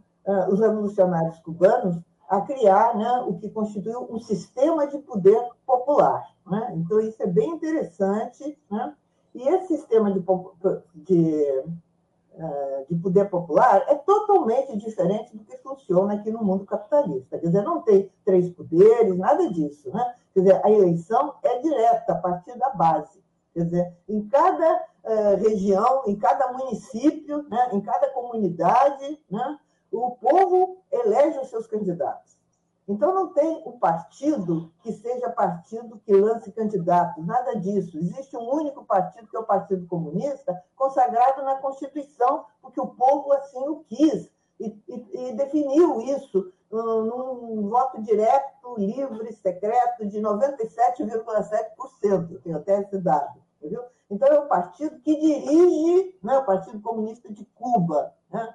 os 0.50 0.60
revolucionários 0.60 1.38
cubanos 1.38 1.96
a 2.28 2.40
criar 2.42 2.96
né, 2.96 3.24
o 3.26 3.38
que 3.38 3.48
constituiu 3.48 4.06
um 4.10 4.18
sistema 4.18 4.86
de 4.86 4.98
poder 4.98 5.40
popular. 5.66 6.28
Né? 6.46 6.74
Então, 6.76 7.00
isso 7.00 7.22
é 7.22 7.26
bem 7.26 7.50
interessante. 7.50 8.58
Né? 8.70 8.94
E 9.34 9.48
esse 9.48 9.78
sistema 9.78 10.12
de, 10.12 10.20
de, 10.94 11.64
de, 12.88 12.96
poder 12.96 13.30
popular 13.30 13.84
é 13.88 13.94
totalmente 13.94 14.76
diferente 14.76 15.36
do 15.36 15.44
que 15.44 15.56
funciona 15.58 16.14
aqui 16.14 16.30
no 16.30 16.44
mundo 16.44 16.66
capitalista. 16.66 17.38
Quer 17.38 17.46
dizer, 17.46 17.62
não 17.62 17.80
tem 17.82 18.10
três 18.24 18.50
poderes, 18.50 19.16
nada 19.16 19.50
disso. 19.50 19.90
Né? 19.90 20.14
Quer 20.34 20.40
dizer, 20.40 20.60
a 20.64 20.70
eleição 20.70 21.34
é 21.42 21.58
direta, 21.60 22.12
a 22.12 22.16
partir 22.16 22.58
da 22.58 22.70
base. 22.70 23.18
Quer 23.54 23.64
dizer, 23.64 23.92
em 24.08 24.28
cada 24.28 24.84
eh, 25.04 25.34
região, 25.36 26.02
em 26.06 26.16
cada 26.16 26.52
município, 26.52 27.42
né, 27.48 27.70
em 27.72 27.80
cada 27.80 28.10
comunidade, 28.10 29.18
né, 29.30 29.58
o 29.96 30.12
povo 30.12 30.79
elege 30.90 31.38
os 31.38 31.48
seus 31.48 31.66
candidatos. 31.66 32.38
Então, 32.88 33.14
não 33.14 33.35
tem 33.35 33.62
um 33.66 33.79
partido 33.79 34.72
que 34.83 34.90
seja 34.92 35.29
partido 35.29 36.01
que 36.07 36.14
lance 36.14 36.51
candidatos, 36.51 37.27
nada 37.27 37.55
disso. 37.55 37.98
Existe 37.98 38.35
um 38.35 38.51
único 38.51 38.83
partido, 38.85 39.29
que 39.29 39.37
é 39.37 39.40
o 39.40 39.44
Partido 39.44 39.87
Comunista, 39.87 40.59
consagrado 40.74 41.42
na 41.42 41.57
Constituição, 41.57 42.46
porque 42.62 42.81
o 42.81 42.87
povo 42.87 43.31
assim 43.35 43.68
o 43.68 43.85
quis 43.85 44.31
e, 44.59 44.74
e, 44.88 45.29
e 45.29 45.35
definiu 45.35 46.01
isso 46.01 46.51
num 46.70 47.68
voto 47.68 48.01
direto, 48.03 48.74
livre, 48.79 49.35
secreto, 49.35 50.07
de 50.07 50.18
97,7%. 50.20 52.40
Tenho 52.42 52.57
até 52.57 52.81
esse 52.81 52.96
dado. 52.98 53.38
Entendeu? 53.59 53.85
Então, 54.11 54.29
é 54.29 54.38
o 54.38 54.48
partido 54.48 54.98
que 55.01 55.14
dirige, 55.14 56.18
né, 56.22 56.38
o 56.38 56.46
Partido 56.46 56.81
Comunista 56.81 57.31
de 57.31 57.44
Cuba, 57.55 58.14
né, 58.31 58.55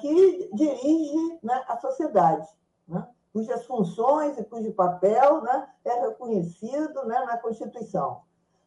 que 0.00 0.50
dirige 0.52 1.38
né, 1.42 1.62
a 1.68 1.76
sociedade, 1.76 2.48
né, 2.88 3.06
cujas 3.32 3.64
funções 3.66 4.38
e 4.38 4.44
cujo 4.44 4.72
papel 4.72 5.42
né, 5.42 5.68
é 5.84 6.00
reconhecido 6.00 7.04
né, 7.06 7.18
na 7.26 7.36
Constituição. 7.38 8.22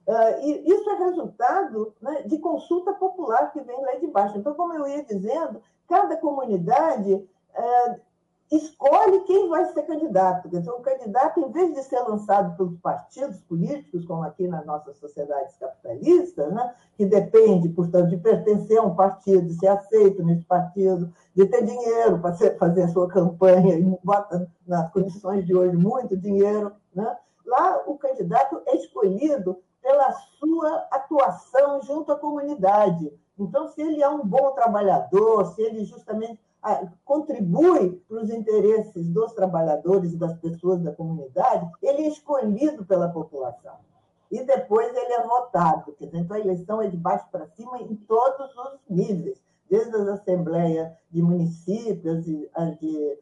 Uh, 0.07 0.39
e 0.43 0.69
isso 0.69 0.87
é 0.87 0.95
resultado 0.97 1.95
né, 1.99 2.21
de 2.23 2.37
consulta 2.37 2.93
popular 2.93 3.51
que 3.51 3.61
vem 3.61 3.81
lá 3.81 3.95
de 3.95 4.05
baixo. 4.07 4.37
Então, 4.37 4.53
como 4.53 4.73
eu 4.73 4.87
ia 4.87 5.03
dizendo, 5.03 5.61
cada 5.87 6.15
comunidade 6.17 7.13
uh, 7.13 7.99
escolhe 8.51 9.21
quem 9.21 9.49
vai 9.49 9.65
ser 9.73 9.83
candidato. 9.83 10.49
Dizer, 10.49 10.69
o 10.69 10.81
candidato, 10.81 11.39
em 11.39 11.51
vez 11.51 11.73
de 11.73 11.83
ser 11.83 11.99
lançado 12.01 12.55
pelos 12.57 12.77
partidos 12.79 13.39
políticos, 13.41 14.05
como 14.05 14.23
aqui 14.23 14.47
nas 14.47 14.65
nossas 14.65 14.97
sociedades 14.97 15.55
capitalistas, 15.57 16.53
né, 16.53 16.73
que 16.95 17.05
depende, 17.05 17.69
portanto, 17.69 18.09
de 18.09 18.17
pertencer 18.17 18.77
a 18.77 18.83
um 18.83 18.95
partido, 18.95 19.47
de 19.47 19.55
ser 19.55 19.67
aceito 19.67 20.23
nesse 20.23 20.43
partido, 20.45 21.11
de 21.35 21.45
ter 21.45 21.63
dinheiro 21.63 22.19
para 22.19 22.35
fazer 22.57 22.83
a 22.83 22.87
sua 22.89 23.07
campanha, 23.07 23.77
e 23.77 23.99
bota 24.03 24.47
nas 24.65 24.91
condições 24.91 25.45
de 25.45 25.55
hoje 25.55 25.75
muito 25.75 26.15
dinheiro, 26.15 26.71
né, 26.93 27.17
Lá, 27.45 27.83
o 27.85 27.97
candidato 27.97 28.61
é 28.65 28.75
escolhido 28.75 29.61
pela 29.81 30.11
sua 30.39 30.87
atuação 30.91 31.81
junto 31.83 32.11
à 32.11 32.17
comunidade. 32.17 33.13
Então, 33.37 33.67
se 33.67 33.81
ele 33.81 34.01
é 34.01 34.09
um 34.09 34.25
bom 34.25 34.51
trabalhador, 34.51 35.45
se 35.53 35.61
ele 35.61 35.85
justamente 35.85 36.39
contribui 37.03 38.01
para 38.07 38.23
os 38.23 38.29
interesses 38.29 39.07
dos 39.07 39.33
trabalhadores 39.33 40.15
das 40.15 40.33
pessoas 40.39 40.81
da 40.81 40.91
comunidade, 40.91 41.69
ele 41.81 42.03
é 42.03 42.07
escolhido 42.07 42.85
pela 42.85 43.09
população. 43.09 43.75
E 44.31 44.43
depois 44.43 44.87
ele 44.95 45.13
é 45.13 45.23
votado. 45.23 45.95
Então, 46.01 46.35
a 46.35 46.39
eleição 46.39 46.81
é 46.81 46.87
de 46.87 46.97
baixo 46.97 47.25
para 47.31 47.47
cima 47.49 47.79
em 47.79 47.95
todos 47.95 48.55
os 48.57 48.79
níveis, 48.89 49.39
desde 49.69 49.95
as 49.95 50.07
assembleias 50.07 50.91
de 51.11 51.21
municípios, 51.21 52.25
de, 52.25 52.49
de 52.79 53.17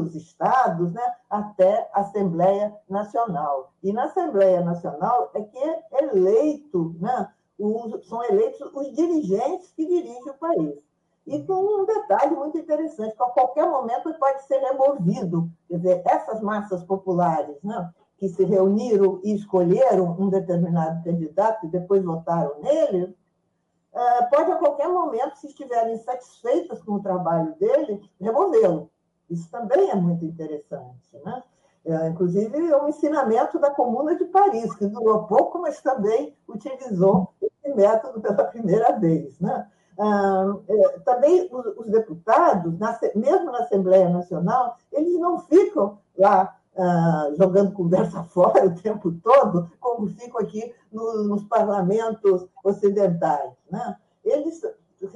os 0.00 0.14
estados, 0.14 0.92
né, 0.92 1.14
até 1.28 1.90
a 1.92 2.00
Assembleia 2.00 2.74
Nacional. 2.88 3.72
E 3.82 3.92
na 3.92 4.04
Assembleia 4.04 4.62
Nacional 4.62 5.30
é 5.34 5.42
que 5.42 5.58
é 5.58 6.04
eleito, 6.04 6.96
né, 6.98 7.28
os, 7.58 8.08
são 8.08 8.24
eleitos 8.24 8.60
os 8.72 8.94
dirigentes 8.94 9.72
que 9.72 9.86
dirigem 9.86 10.30
o 10.30 10.34
país. 10.34 10.85
E 11.26 11.42
com 11.42 11.82
um 11.82 11.84
detalhe 11.84 12.36
muito 12.36 12.56
interessante, 12.56 13.16
que 13.16 13.22
a 13.22 13.26
qualquer 13.26 13.66
momento 13.68 14.14
pode 14.14 14.42
ser 14.44 14.58
removido. 14.58 15.50
Quer 15.68 15.76
dizer, 15.78 16.02
essas 16.06 16.40
massas 16.40 16.84
populares 16.84 17.60
né, 17.64 17.90
que 18.16 18.28
se 18.28 18.44
reuniram 18.44 19.20
e 19.24 19.34
escolheram 19.34 20.16
um 20.18 20.28
determinado 20.28 21.02
candidato 21.02 21.66
e 21.66 21.70
depois 21.70 22.04
votaram 22.04 22.60
nele, 22.60 23.16
eh, 23.92 24.22
pode 24.30 24.52
a 24.52 24.56
qualquer 24.56 24.88
momento, 24.88 25.36
se 25.36 25.48
estiverem 25.48 25.96
satisfeitas 25.98 26.80
com 26.82 26.92
o 26.92 27.02
trabalho 27.02 27.54
dele, 27.56 28.00
removê-lo. 28.20 28.90
Isso 29.28 29.50
também 29.50 29.90
é 29.90 29.94
muito 29.94 30.24
interessante. 30.24 31.18
Né? 31.24 31.42
É, 31.84 32.08
inclusive, 32.08 32.56
é 32.56 32.76
um 32.76 32.88
ensinamento 32.88 33.58
da 33.58 33.70
Comuna 33.70 34.16
de 34.16 34.24
Paris, 34.26 34.74
que 34.74 34.86
durou 34.86 35.24
pouco, 35.24 35.60
mas 35.60 35.80
também 35.80 36.36
utilizou 36.48 37.32
esse 37.40 37.74
método 37.74 38.20
pela 38.20 38.44
primeira 38.44 38.98
vez. 38.98 39.38
Né? 39.40 39.66
Ah, 39.98 40.54
é, 40.68 40.98
também 41.00 41.48
os, 41.50 41.86
deputados, 41.88 42.74
mesmo 43.14 43.50
na 43.50 43.60
Assembleia 43.60 44.08
Nacional, 44.08 44.76
eles 44.92 45.18
não 45.18 45.40
ficam 45.40 45.98
lá 46.18 46.56
ah, 46.76 47.30
jogando 47.38 47.72
conversa 47.72 48.22
fora 48.30 48.66
o 48.66 48.74
tempo 48.74 49.12
todo, 49.22 49.70
como 49.80 50.08
ficam 50.08 50.40
aqui 50.40 50.74
nos 50.92 51.44
parlamentos 51.44 52.46
ocidentais. 52.62 53.52
Né? 53.70 53.96
Eles 54.24 54.60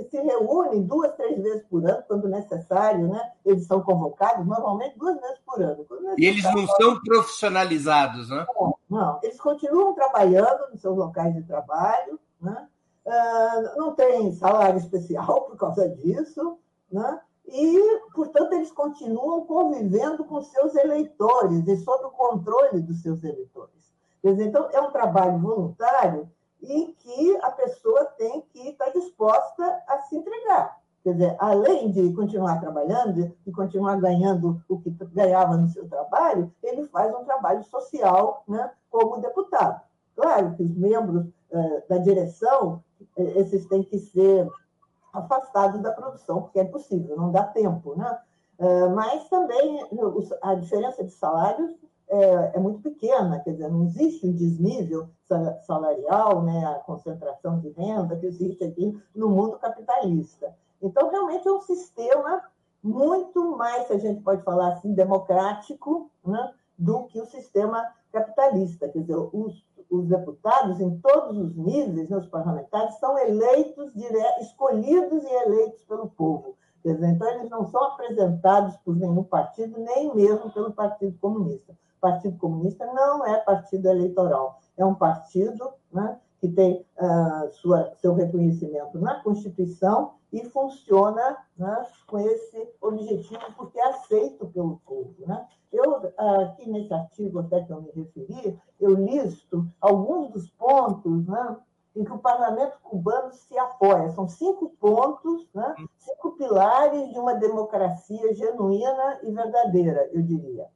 se 0.09 0.21
reúnem 0.21 0.83
duas, 0.83 1.15
três 1.15 1.43
vezes 1.43 1.65
por 1.65 1.85
ano, 1.85 2.03
quando 2.07 2.29
necessário, 2.29 3.09
né? 3.09 3.33
Eles 3.45 3.67
são 3.67 3.81
convocados 3.81 4.47
normalmente 4.47 4.99
duas 4.99 5.19
vezes 5.21 5.39
por 5.45 5.61
ano. 5.61 5.87
E 6.19 6.27
eles 6.27 6.45
não 6.45 6.67
são 6.67 7.01
profissionalizados, 7.01 8.29
né? 8.29 8.47
Não, 8.55 8.75
não, 8.89 9.21
eles 9.23 9.41
continuam 9.41 9.95
trabalhando 9.95 10.71
nos 10.71 10.81
seus 10.81 10.97
locais 10.97 11.35
de 11.35 11.43
trabalho, 11.43 12.21
né? 12.41 12.69
Uh, 13.05 13.79
não 13.79 13.95
tem 13.95 14.33
salário 14.33 14.79
especial 14.79 15.43
por 15.43 15.57
causa 15.57 15.89
disso, 15.89 16.59
né? 16.91 17.21
E, 17.47 18.01
portanto, 18.15 18.53
eles 18.53 18.71
continuam 18.71 19.45
convivendo 19.45 20.25
com 20.25 20.41
seus 20.41 20.75
eleitores 20.77 21.67
e 21.67 21.77
sob 21.79 22.05
o 22.05 22.11
controle 22.11 22.81
dos 22.81 23.03
seus 23.03 23.25
eleitores. 23.25 23.93
Quer 24.23 24.33
dizer, 24.33 24.47
então, 24.47 24.69
é 24.73 24.81
um 24.81 24.93
trabalho 24.93 25.39
voluntário 25.39 26.31
e 26.63 26.95
que 26.99 27.37
a 27.43 27.51
pessoa 27.51 28.05
tem 28.17 28.43
que 28.53 28.69
estar 28.69 28.91
disposta 28.91 29.83
a 29.89 30.01
se 30.03 30.17
entregar. 30.17 30.79
Quer 31.03 31.15
dizer, 31.15 31.37
além 31.39 31.91
de 31.91 32.13
continuar 32.13 32.61
trabalhando 32.61 33.35
e 33.47 33.51
continuar 33.51 33.99
ganhando 33.99 34.63
o 34.69 34.79
que 34.79 34.91
ganhava 34.91 35.57
no 35.57 35.69
seu 35.69 35.89
trabalho, 35.89 36.53
ele 36.63 36.85
faz 36.89 37.15
um 37.15 37.25
trabalho 37.25 37.65
social 37.65 38.45
né, 38.47 38.71
como 38.91 39.21
deputado. 39.21 39.81
Claro 40.15 40.55
que 40.55 40.63
os 40.63 40.77
membros 40.77 41.27
eh, 41.51 41.83
da 41.89 41.97
direção, 41.99 42.85
esses 43.17 43.67
têm 43.67 43.83
que 43.83 43.99
ser 43.99 44.49
afastados 45.13 45.81
da 45.83 45.93
produção, 45.93 46.43
porque 46.43 46.61
é 46.61 46.63
impossível, 46.63 47.17
não 47.17 47.31
dá 47.31 47.45
tempo. 47.45 47.95
Né? 47.97 48.19
Eh, 48.59 48.89
mas 48.89 49.29
também 49.29 49.85
a 50.43 50.55
diferença 50.55 51.03
de 51.03 51.11
salários 51.11 51.75
é, 52.11 52.57
é, 52.57 52.59
muito 52.59 52.83
pequena, 52.83 53.39
quer 53.39 53.53
dizer, 53.53 53.71
não 53.71 53.85
existe 53.85 54.27
um 54.27 54.33
desnível 54.33 55.09
salarial, 55.65 56.43
né, 56.43 56.67
a 56.67 56.75
concentração 56.81 57.61
de 57.61 57.71
renda 57.71 58.17
que 58.17 58.27
existe 58.27 58.65
aqui 58.65 59.01
no 59.15 59.29
mundo 59.29 59.59
capitalista. 59.61 60.53
Então, 60.83 61.09
realmente 61.09 61.47
é 61.47 61.53
um 61.53 61.61
sistema 61.61 62.43
muito 62.83 63.57
mais, 63.57 63.87
se 63.87 63.93
a 63.93 63.99
gente 63.99 64.23
pode 64.23 64.43
falar 64.43 64.73
assim, 64.73 64.93
democrático 64.93 66.11
né, 66.27 66.53
do 66.77 67.05
que 67.05 67.21
o 67.21 67.27
sistema 67.27 67.87
capitalista. 68.13 68.89
Quer 68.89 68.99
dizer, 68.99 69.17
os, 69.17 69.65
os 69.91 70.07
deputados, 70.07 70.81
em 70.81 70.99
todos 71.01 71.37
os 71.37 71.57
níveis, 71.57 72.09
né, 72.09 72.17
os 72.17 72.29
parlamentares, 72.29 72.95
são 72.99 73.19
eleitos, 73.19 73.93
escolhidos 74.41 75.25
e 75.25 75.35
eleitos 75.45 75.83
pelo 75.83 76.09
povo. 76.09 76.57
Quer 76.83 76.95
dizer, 76.95 77.09
então, 77.09 77.29
eles 77.29 77.51
não 77.51 77.67
são 77.67 77.83
apresentados 77.85 78.77
por 78.79 78.97
nenhum 78.97 79.25
partido, 79.25 79.79
nem 79.79 80.15
mesmo 80.15 80.51
pelo 80.51 80.73
Partido 80.73 81.19
Comunista. 81.19 81.77
Partido 82.01 82.39
Comunista 82.39 82.87
não 82.87 83.27
é 83.27 83.37
partido 83.41 83.87
eleitoral, 83.89 84.59
é 84.77 84.85
um 84.85 84.95
partido 84.95 85.71
né, 85.93 86.19
que 86.41 86.49
tem 86.49 86.85
uh, 86.99 87.53
sua, 87.53 87.93
seu 87.97 88.15
reconhecimento 88.15 88.99
na 88.99 89.23
Constituição 89.23 90.15
e 90.33 90.45
funciona 90.47 91.37
né, 91.57 91.87
com 92.07 92.19
esse 92.19 92.69
objetivo, 92.81 93.41
porque 93.57 93.79
é 93.79 93.89
aceito 93.89 94.47
pelo 94.47 94.81
povo. 94.87 95.15
Né? 95.27 95.47
Eu, 95.71 96.13
aqui 96.17 96.69
nesse 96.71 96.93
artigo 96.95 97.41
até 97.41 97.63
que 97.63 97.73
eu 97.73 97.83
me 97.83 97.91
referi, 97.91 98.59
eu 98.81 98.95
listo 98.95 99.69
alguns 99.81 100.31
dos 100.31 100.49
pontos 100.51 101.27
né, 101.27 101.57
em 101.95 102.05
que 102.05 102.13
o 102.13 102.19
parlamento 102.19 102.79
cubano 102.83 103.33
se 103.33 103.59
apoia. 103.59 104.09
São 104.11 104.27
cinco 104.27 104.71
pontos, 104.81 105.47
né, 105.55 105.75
cinco 105.99 106.33
pilares 106.33 107.13
de 107.13 107.19
uma 107.19 107.35
democracia 107.35 108.35
genuína 108.35 109.21
e 109.23 109.31
verdadeira, 109.31 110.09
eu 110.13 110.23
diria. 110.23 110.69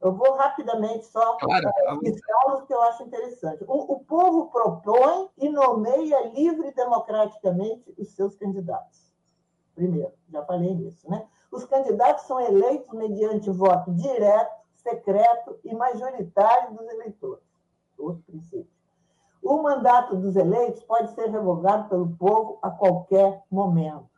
Eu 0.00 0.12
vou 0.12 0.34
rapidamente 0.34 1.06
só 1.06 1.36
claro, 1.38 1.72
que 2.66 2.74
eu 2.74 2.82
acho 2.82 3.02
interessante. 3.02 3.64
O, 3.66 3.94
o, 3.94 4.00
povo 4.00 4.50
propõe 4.50 5.30
e 5.38 5.48
nomeia 5.48 6.28
livre 6.28 6.68
e 6.68 6.74
democraticamente 6.74 7.94
os 7.96 8.14
seus 8.14 8.36
candidatos. 8.36 9.12
Primeiro, 9.74 10.12
já 10.28 10.44
falei 10.44 10.74
nisso, 10.74 11.10
né? 11.10 11.26
Os 11.50 11.64
candidatos 11.64 12.24
são 12.24 12.40
eleitos 12.40 12.92
mediante 12.92 13.50
voto 13.50 13.92
direto, 13.94 14.54
secreto 14.74 15.58
e 15.64 15.74
majoritário 15.74 16.74
dos 16.74 16.86
eleitores. 16.88 17.44
Outro 17.98 18.22
princípio. 18.24 18.70
O 19.42 19.62
mandato 19.62 20.16
dos 20.16 20.36
eleitos 20.36 20.82
pode 20.82 21.14
ser 21.14 21.30
revogado 21.30 21.88
pelo 21.88 22.08
povo 22.16 22.58
a 22.60 22.70
qualquer 22.70 23.42
momento 23.50 24.15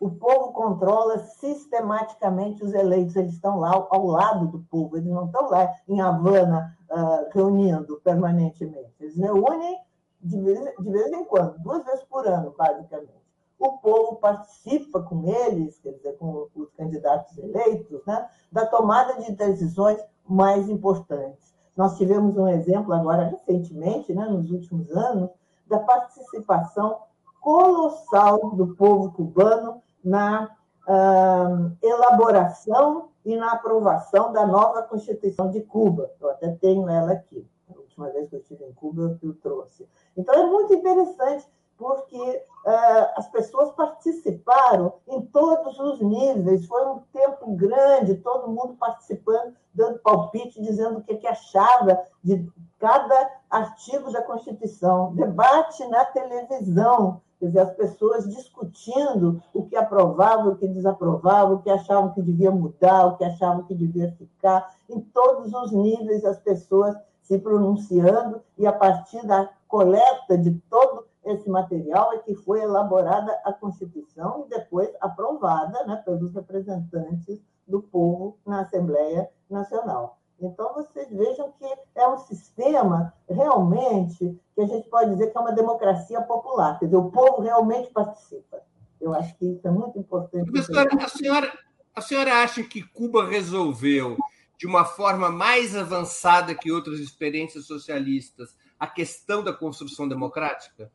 o 0.00 0.10
povo 0.10 0.52
controla 0.52 1.18
sistematicamente 1.18 2.64
os 2.64 2.74
eleitos, 2.74 3.16
eles 3.16 3.34
estão 3.34 3.58
lá 3.58 3.70
ao 3.90 4.06
lado 4.06 4.48
do 4.48 4.60
povo, 4.70 4.96
eles 4.96 5.08
não 5.08 5.26
estão 5.26 5.48
lá 5.50 5.72
em 5.88 6.00
Havana 6.00 6.76
uh, 6.90 7.28
reunindo 7.32 8.00
permanentemente, 8.02 8.94
eles 9.00 9.16
reúnem 9.16 9.78
de 10.20 10.40
vez, 10.40 10.58
de 10.78 10.90
vez 10.90 11.12
em 11.12 11.24
quando, 11.24 11.58
duas 11.58 11.84
vezes 11.84 12.04
por 12.04 12.26
ano, 12.26 12.54
basicamente. 12.56 13.24
O 13.58 13.78
povo 13.78 14.16
participa 14.16 15.02
com 15.02 15.26
eles, 15.26 15.78
quer 15.78 15.92
dizer, 15.92 16.16
com 16.16 16.48
os 16.54 16.70
candidatos 16.72 17.36
eleitos, 17.38 18.04
né, 18.06 18.28
da 18.50 18.66
tomada 18.66 19.20
de 19.22 19.32
decisões 19.32 20.02
mais 20.26 20.68
importantes. 20.68 21.54
Nós 21.76 21.96
tivemos 21.96 22.36
um 22.36 22.48
exemplo 22.48 22.92
agora 22.92 23.24
recentemente, 23.24 24.14
né, 24.14 24.24
nos 24.26 24.50
últimos 24.50 24.90
anos, 24.90 25.30
da 25.66 25.78
participação 25.78 26.98
colossal 27.44 28.52
do 28.56 28.74
povo 28.74 29.12
cubano 29.12 29.82
na 30.02 30.48
uh, 30.88 31.76
elaboração 31.82 33.10
e 33.22 33.36
na 33.36 33.52
aprovação 33.52 34.32
da 34.32 34.46
nova 34.46 34.82
Constituição 34.84 35.50
de 35.50 35.60
Cuba. 35.60 36.10
Eu 36.18 36.30
até 36.30 36.52
tenho 36.52 36.88
ela 36.88 37.12
aqui. 37.12 37.46
A 37.68 37.78
última 37.78 38.08
vez 38.08 38.30
que 38.30 38.36
eu 38.36 38.40
estive 38.40 38.64
em 38.64 38.72
Cuba, 38.72 39.18
eu 39.22 39.34
trouxe. 39.34 39.86
Então, 40.16 40.34
é 40.34 40.46
muito 40.46 40.72
interessante, 40.72 41.46
porque 41.76 42.42
uh, 42.64 43.10
as 43.16 43.28
pessoas 43.28 43.72
participaram 43.72 44.94
em 45.06 45.20
todos 45.26 45.78
os 45.78 46.00
níveis. 46.00 46.64
Foi 46.64 46.86
um 46.86 47.00
tempo 47.12 47.54
grande, 47.56 48.16
todo 48.16 48.48
mundo 48.48 48.74
participando, 48.80 49.54
dando 49.74 49.98
palpite, 49.98 50.62
dizendo 50.62 51.00
o 51.00 51.02
que, 51.02 51.16
que 51.16 51.26
achava 51.26 52.02
de 52.22 52.50
cada 52.78 53.30
artigo 53.50 54.10
da 54.10 54.22
Constituição. 54.22 55.14
Debate 55.14 55.86
na 55.88 56.06
televisão, 56.06 57.20
Quer 57.38 57.46
dizer, 57.46 57.60
as 57.60 57.74
pessoas 57.74 58.28
discutindo 58.28 59.42
o 59.52 59.64
que 59.66 59.76
aprovavam, 59.76 60.52
o 60.52 60.56
que 60.56 60.68
desaprovavam, 60.68 61.56
o 61.56 61.62
que 61.62 61.70
achavam 61.70 62.12
que 62.12 62.22
devia 62.22 62.50
mudar, 62.50 63.06
o 63.06 63.16
que 63.16 63.24
achavam 63.24 63.64
que 63.64 63.74
devia 63.74 64.12
ficar, 64.12 64.74
em 64.88 65.00
todos 65.00 65.52
os 65.52 65.72
níveis 65.72 66.24
as 66.24 66.38
pessoas 66.38 66.96
se 67.22 67.38
pronunciando 67.38 68.42
e 68.56 68.66
a 68.66 68.72
partir 68.72 69.26
da 69.26 69.50
coleta 69.66 70.36
de 70.38 70.52
todo 70.70 71.06
esse 71.24 71.48
material 71.48 72.12
é 72.12 72.18
que 72.18 72.34
foi 72.34 72.60
elaborada 72.60 73.32
a 73.44 73.52
Constituição 73.52 74.44
e 74.46 74.50
depois 74.50 74.90
aprovada 75.00 75.84
né, 75.86 75.96
pelos 76.04 76.34
representantes 76.34 77.42
do 77.66 77.80
povo 77.82 78.36
na 78.46 78.60
Assembleia 78.60 79.28
Nacional. 79.48 80.18
Então, 80.44 80.74
vocês 80.74 81.08
vejam 81.10 81.52
que 81.52 81.64
é 81.94 82.06
um 82.06 82.18
sistema 82.18 83.14
realmente 83.28 84.38
que 84.54 84.60
a 84.60 84.66
gente 84.66 84.88
pode 84.88 85.10
dizer 85.10 85.30
que 85.30 85.38
é 85.38 85.40
uma 85.40 85.52
democracia 85.52 86.20
popular, 86.20 86.78
quer 86.78 86.84
dizer, 86.86 86.96
o 86.96 87.10
povo 87.10 87.40
realmente 87.40 87.90
participa. 87.90 88.62
Eu 89.00 89.14
acho 89.14 89.36
que 89.36 89.46
isso 89.46 89.66
é 89.66 89.70
muito 89.70 89.98
importante. 89.98 90.50
Professora, 90.50 90.88
a 91.02 91.08
senhora, 91.08 91.58
a 91.94 92.00
senhora 92.00 92.42
acha 92.42 92.62
que 92.62 92.82
Cuba 92.82 93.26
resolveu, 93.26 94.16
de 94.58 94.66
uma 94.66 94.84
forma 94.84 95.30
mais 95.30 95.74
avançada 95.74 96.54
que 96.54 96.70
outras 96.70 97.00
experiências 97.00 97.66
socialistas, 97.66 98.56
a 98.78 98.86
questão 98.86 99.42
da 99.42 99.52
construção 99.52 100.06
democrática? 100.06 100.90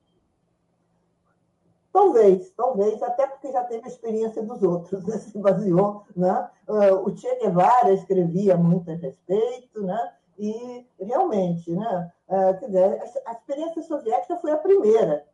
Talvez, 1.91 2.51
talvez, 2.51 3.01
até 3.01 3.27
porque 3.27 3.51
já 3.51 3.63
teve 3.63 3.85
a 3.85 3.89
experiência 3.89 4.43
dos 4.43 4.61
outros, 4.61 5.03
né? 5.07 5.17
se 5.17 5.37
baseou. 5.37 6.03
Né? 6.15 6.49
Ah, 6.67 6.93
o 6.93 7.15
Che 7.15 7.35
Guevara 7.37 7.91
escrevia 7.93 8.55
muito 8.55 8.91
a 8.91 8.95
respeito, 8.95 9.81
né? 9.81 10.13
e 10.37 10.87
realmente, 10.97 11.69
né? 11.71 12.11
Ah, 12.29 12.53
quer 12.53 12.67
dizer, 12.67 13.01
a 13.25 13.33
experiência 13.33 13.81
soviética 13.83 14.37
foi 14.37 14.51
a 14.51 14.57
primeira, 14.57 15.25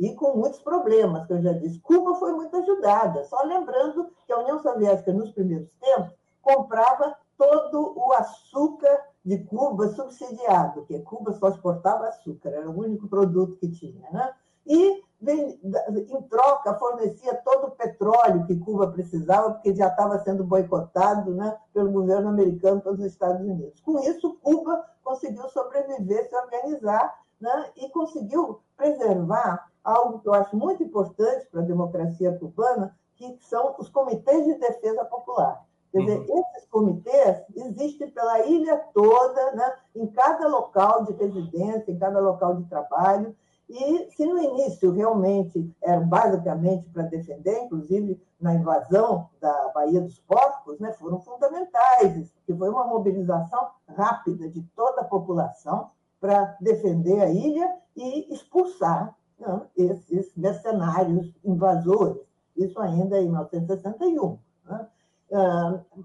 e 0.00 0.14
com 0.14 0.34
muitos 0.34 0.60
problemas, 0.60 1.26
que 1.26 1.34
eu 1.34 1.42
já 1.42 1.52
disse. 1.52 1.78
Cuba 1.80 2.14
foi 2.14 2.32
muito 2.32 2.56
ajudada, 2.56 3.22
só 3.24 3.42
lembrando 3.42 4.10
que 4.26 4.32
a 4.32 4.38
União 4.38 4.58
Soviética, 4.58 5.12
nos 5.12 5.30
primeiros 5.30 5.68
tempos, 5.78 6.14
comprava 6.40 7.16
todo 7.36 7.92
o 7.96 8.12
açúcar 8.14 8.98
de 9.22 9.38
Cuba 9.44 9.88
subsidiado, 9.88 10.72
porque 10.72 11.00
Cuba 11.00 11.32
só 11.32 11.48
exportava 11.50 12.08
açúcar, 12.08 12.48
era 12.48 12.70
o 12.70 12.78
único 12.78 13.08
produto 13.08 13.56
que 13.56 13.70
tinha. 13.70 14.10
Né? 14.10 14.32
E 14.66 15.02
em 15.22 16.22
troca, 16.28 16.78
fornecia 16.78 17.34
todo 17.44 17.68
o 17.68 17.70
petróleo 17.72 18.46
que 18.46 18.58
Cuba 18.58 18.88
precisava, 18.88 19.52
porque 19.52 19.74
já 19.74 19.88
estava 19.88 20.18
sendo 20.20 20.44
boicotado 20.44 21.34
né, 21.34 21.56
pelo 21.74 21.92
governo 21.92 22.30
americano 22.30 22.80
pelos 22.80 23.00
Estados 23.00 23.42
Unidos. 23.42 23.80
Com 23.80 23.98
isso, 24.00 24.38
Cuba 24.42 24.84
conseguiu 25.04 25.48
sobreviver, 25.50 26.28
se 26.28 26.36
organizar 26.36 27.20
né, 27.40 27.70
e 27.76 27.88
conseguiu 27.90 28.60
preservar 28.76 29.68
algo 29.84 30.20
que 30.20 30.28
eu 30.28 30.34
acho 30.34 30.56
muito 30.56 30.82
importante 30.82 31.46
para 31.50 31.60
a 31.60 31.64
democracia 31.64 32.38
cubana, 32.38 32.96
que 33.16 33.38
são 33.42 33.74
os 33.78 33.88
comitês 33.88 34.44
de 34.46 34.54
defesa 34.54 35.04
popular. 35.04 35.64
Quer 35.92 35.98
dizer, 35.98 36.18
uhum. 36.20 36.38
esses 36.38 36.68
comitês 36.70 37.42
existem 37.56 38.10
pela 38.10 38.46
ilha 38.46 38.78
toda, 38.94 39.52
né, 39.52 39.74
em 39.96 40.06
cada 40.06 40.46
local 40.46 41.04
de 41.04 41.12
residência, 41.12 41.90
em 41.90 41.98
cada 41.98 42.20
local 42.20 42.56
de 42.56 42.64
trabalho, 42.68 43.34
e 43.70 44.10
se 44.10 44.26
no 44.26 44.36
início 44.36 44.90
realmente 44.90 45.72
era 45.80 46.00
basicamente 46.00 46.88
para 46.88 47.04
defender, 47.04 47.56
inclusive 47.62 48.20
na 48.40 48.54
invasão 48.54 49.28
da 49.40 49.70
Baía 49.72 50.00
dos 50.00 50.18
Porcos, 50.18 50.80
né, 50.80 50.92
foram 50.94 51.20
fundamentais, 51.20 52.32
que 52.44 52.52
foi 52.52 52.68
uma 52.68 52.84
mobilização 52.84 53.68
rápida 53.96 54.48
de 54.48 54.60
toda 54.74 55.02
a 55.02 55.04
população 55.04 55.90
para 56.20 56.56
defender 56.60 57.20
a 57.20 57.30
ilha 57.30 57.76
e 57.94 58.34
expulsar 58.34 59.16
né, 59.38 59.62
esses 59.76 60.34
mercenários 60.34 61.32
invasores. 61.44 62.22
Isso 62.56 62.80
ainda 62.80 63.20
em 63.20 63.26
1961. 63.26 64.36
Né? 64.64 64.88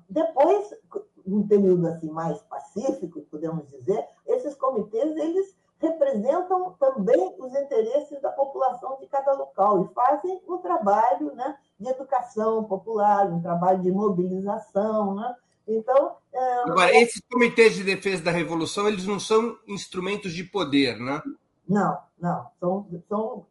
Depois, 0.07 0.71
um 1.25 1.47
período 1.47 1.87
assim 1.87 2.11
mais 2.11 2.39
pacífico, 2.43 3.21
podemos 3.31 3.67
dizer, 3.69 4.07
esses 4.27 4.53
comitês 4.53 5.17
eles 5.17 5.54
representam 5.87 6.73
também 6.79 7.35
os 7.39 7.53
interesses 7.55 8.21
da 8.21 8.31
população 8.31 8.97
de 8.99 9.07
cada 9.07 9.33
local 9.33 9.83
e 9.83 9.93
fazem 9.93 10.41
um 10.47 10.57
trabalho 10.57 11.33
né, 11.35 11.57
de 11.79 11.89
educação 11.89 12.63
popular, 12.63 13.31
um 13.31 13.41
trabalho 13.41 13.81
de 13.81 13.91
mobilização. 13.91 15.15
Né? 15.15 15.35
Então, 15.67 16.15
é... 16.33 16.61
Agora, 16.63 16.95
esses 16.95 17.21
comitês 17.31 17.75
de 17.75 17.83
defesa 17.83 18.23
da 18.23 18.31
revolução, 18.31 18.87
eles 18.87 19.05
não 19.05 19.19
são 19.19 19.57
instrumentos 19.67 20.33
de 20.33 20.43
poder, 20.43 20.97
né? 20.99 21.21
Não, 21.67 21.97
não. 22.19 22.47
São, 22.59 22.87
são, 23.07 23.45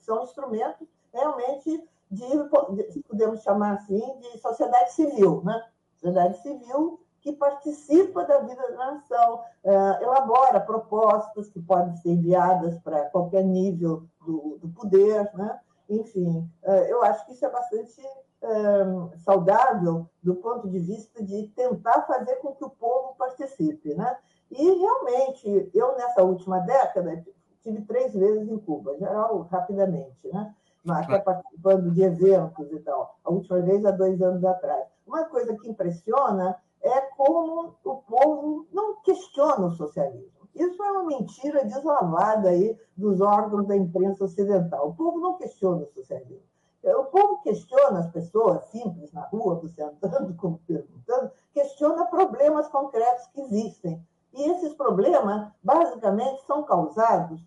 são 0.00 0.22
instrumentos 0.24 0.86
realmente 1.12 1.82
de, 2.10 3.02
podemos 3.08 3.42
chamar 3.42 3.74
assim, 3.74 4.00
de 4.20 4.38
sociedade 4.38 4.92
civil, 4.92 5.42
né? 5.44 5.60
Sociedade 5.96 6.40
civil 6.42 7.00
que 7.26 7.32
participa 7.32 8.24
da 8.24 8.38
vida 8.38 8.62
da 8.70 8.92
nação, 8.92 9.40
é, 9.64 10.04
elabora 10.04 10.60
propostas 10.60 11.48
que 11.48 11.60
podem 11.60 11.96
ser 11.96 12.10
enviadas 12.10 12.78
para 12.78 13.06
qualquer 13.06 13.42
nível 13.42 14.04
do, 14.24 14.58
do 14.62 14.68
poder, 14.68 15.28
né? 15.34 15.58
enfim, 15.90 16.48
é, 16.62 16.92
eu 16.92 17.02
acho 17.02 17.26
que 17.26 17.32
isso 17.32 17.44
é 17.44 17.50
bastante 17.50 18.00
é, 18.00 19.18
saudável 19.24 20.08
do 20.22 20.36
ponto 20.36 20.68
de 20.68 20.78
vista 20.78 21.20
de 21.20 21.48
tentar 21.48 22.02
fazer 22.02 22.36
com 22.36 22.54
que 22.54 22.64
o 22.64 22.70
povo 22.70 23.16
participe. 23.18 23.92
Né? 23.92 24.16
E, 24.52 24.78
realmente, 24.78 25.68
eu, 25.74 25.96
nessa 25.96 26.22
última 26.22 26.60
década, 26.60 27.24
tive 27.60 27.82
três 27.86 28.14
vezes 28.14 28.48
em 28.48 28.58
Cuba, 28.58 28.96
geral, 28.98 29.48
rapidamente, 29.50 30.28
né? 30.32 30.54
até 30.88 31.18
participando 31.18 31.90
de 31.90 32.04
eventos 32.04 32.70
e 32.70 32.78
tal. 32.78 33.18
A 33.24 33.32
última 33.32 33.60
vez, 33.62 33.84
há 33.84 33.90
dois 33.90 34.22
anos 34.22 34.44
atrás. 34.44 34.86
Uma 35.04 35.24
coisa 35.24 35.56
que 35.56 35.68
impressiona 35.68 36.56
é 36.82 37.00
como 37.00 37.74
o 37.84 37.96
povo 37.96 38.66
não 38.72 38.96
questiona 39.02 39.66
o 39.66 39.70
socialismo. 39.72 40.48
Isso 40.54 40.82
é 40.82 40.90
uma 40.90 41.04
mentira 41.04 41.64
deslavada 41.64 42.48
aí 42.48 42.78
dos 42.96 43.20
órgãos 43.20 43.66
da 43.66 43.76
imprensa 43.76 44.24
ocidental. 44.24 44.88
O 44.88 44.94
povo 44.94 45.18
não 45.18 45.34
questiona 45.36 45.82
o 45.82 45.92
socialismo. 45.92 46.46
O 46.82 47.04
povo 47.04 47.42
questiona 47.42 47.98
as 47.98 48.10
pessoas 48.10 48.64
simples 48.66 49.12
na 49.12 49.22
rua, 49.22 49.56
você 49.56 49.82
andando, 49.82 50.34
como 50.38 50.58
perguntando, 50.66 51.32
questiona 51.52 52.06
problemas 52.06 52.68
concretos 52.68 53.26
que 53.28 53.40
existem. 53.40 54.00
E 54.32 54.50
esses 54.50 54.72
problemas, 54.74 55.50
basicamente, 55.62 56.46
são 56.46 56.62
causados 56.62 57.40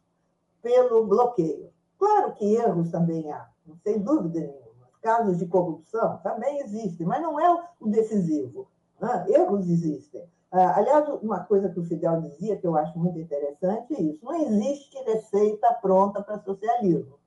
pelo 0.62 1.06
bloqueio. 1.06 1.72
Claro 1.98 2.34
que 2.34 2.56
erros 2.56 2.92
também 2.92 3.32
há, 3.32 3.50
sem 3.84 4.00
dúvida 4.00 4.40
nenhuma. 4.40 4.90
Casos 5.02 5.38
de 5.38 5.46
corrupção 5.46 6.18
também 6.18 6.60
existem, 6.60 7.08
mas 7.08 7.22
não 7.22 7.40
é 7.40 7.70
o 7.80 7.88
decisivo. 7.88 8.68
Né? 9.00 9.26
Erros 9.30 9.70
existem. 9.70 10.28
Ah, 10.52 10.78
aliás, 10.78 11.08
uma 11.22 11.42
coisa 11.42 11.70
que 11.70 11.80
o 11.80 11.86
Fidel 11.86 12.22
dizia, 12.22 12.58
que 12.58 12.66
eu 12.66 12.76
acho 12.76 12.98
muito 12.98 13.20
interessante, 13.20 13.96
é 13.96 14.02
isso. 14.02 14.26
Não 14.26 14.36
existe 14.36 14.98
receita 15.04 15.74
pronta 15.76 16.24
para 16.24 16.40
socialismo. 16.40 17.20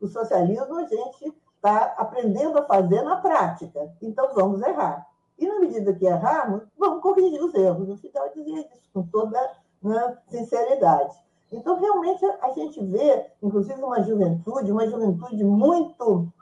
O 0.00 0.06
socialismo 0.06 0.76
a 0.76 0.86
gente 0.86 1.34
está 1.56 1.94
aprendendo 1.96 2.58
a 2.58 2.66
fazer 2.66 3.02
na 3.02 3.16
prática. 3.16 3.92
Então, 4.00 4.32
vamos 4.34 4.62
errar. 4.62 5.06
E, 5.36 5.46
na 5.48 5.58
medida 5.58 5.94
que 5.94 6.06
errarmos, 6.06 6.62
vamos 6.78 7.02
corrigir 7.02 7.42
os 7.42 7.54
erros. 7.54 7.88
O 7.88 7.96
Fidel 7.96 8.30
dizia 8.34 8.60
isso 8.60 8.88
com 8.92 9.02
toda 9.02 9.40
né, 9.82 10.18
sinceridade. 10.28 11.16
Então, 11.50 11.78
realmente, 11.78 12.24
a 12.40 12.52
gente 12.52 12.84
vê, 12.84 13.26
inclusive, 13.42 13.82
uma 13.82 14.02
juventude, 14.02 14.70
uma 14.70 14.86
juventude 14.86 15.42
muito 15.42 16.32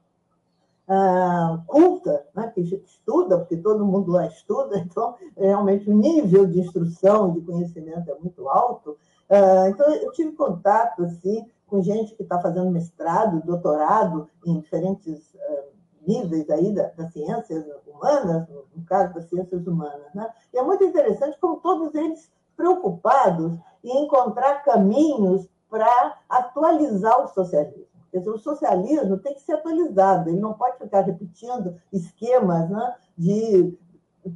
ah, 0.88 1.62
culta, 1.66 2.26
né, 2.34 2.50
que 2.54 2.60
estuda, 2.60 3.38
porque 3.38 3.56
todo 3.56 3.86
mundo 3.86 4.12
lá 4.12 4.26
estuda, 4.26 4.78
então 4.80 5.14
realmente 5.36 5.88
o 5.88 5.94
nível 5.96 6.46
de 6.46 6.60
instrução 6.60 7.30
e 7.30 7.40
de 7.40 7.46
conhecimento 7.46 8.10
é 8.10 8.14
muito 8.18 8.48
alto. 8.48 8.96
Ah, 9.30 9.68
então 9.68 9.88
eu 9.94 10.12
tive 10.12 10.32
contato 10.32 11.04
assim 11.04 11.46
com 11.66 11.82
gente 11.82 12.14
que 12.14 12.22
está 12.22 12.38
fazendo 12.40 12.70
mestrado, 12.70 13.42
doutorado 13.44 14.28
em 14.44 14.60
diferentes 14.60 15.34
ah, 15.40 15.62
níveis 16.06 16.50
aí 16.50 16.74
das 16.74 16.94
da 16.96 17.08
ciências 17.08 17.64
humanas, 17.86 18.48
no 18.74 18.84
caso 18.84 19.14
das 19.14 19.28
ciências 19.28 19.66
humanas, 19.66 20.12
né? 20.14 20.28
E 20.52 20.58
é 20.58 20.62
muito 20.62 20.84
interessante 20.84 21.38
como 21.40 21.60
todos 21.60 21.94
eles 21.94 22.30
preocupados 22.56 23.56
em 23.82 24.04
encontrar 24.04 24.62
caminhos 24.64 25.48
para 25.70 26.18
atualizar 26.28 27.24
o 27.24 27.28
socialismo. 27.28 27.91
O 28.12 28.38
socialismo 28.38 29.18
tem 29.18 29.34
que 29.34 29.40
ser 29.40 29.54
atualizado, 29.54 30.28
ele 30.28 30.40
não 30.40 30.52
pode 30.52 30.76
ficar 30.78 31.00
repetindo 31.00 31.76
esquemas 31.92 32.68
né, 32.68 32.94
de 33.16 33.78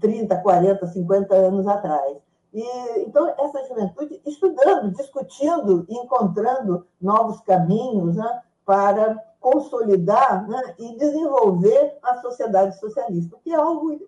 30, 0.00 0.36
40, 0.38 0.86
50 0.86 1.34
anos 1.34 1.66
atrás. 1.66 2.16
E, 2.54 2.64
então, 3.00 3.28
essa 3.38 3.64
juventude 3.68 4.20
estudando, 4.24 4.90
discutindo, 4.96 5.84
encontrando 5.90 6.86
novos 7.00 7.40
caminhos 7.42 8.16
né, 8.16 8.42
para 8.64 9.22
consolidar 9.38 10.48
né, 10.48 10.74
e 10.78 10.96
desenvolver 10.96 11.98
a 12.02 12.16
sociedade 12.22 12.78
socialista, 12.78 13.36
que 13.44 13.52
é 13.52 13.56
algo 13.56 14.00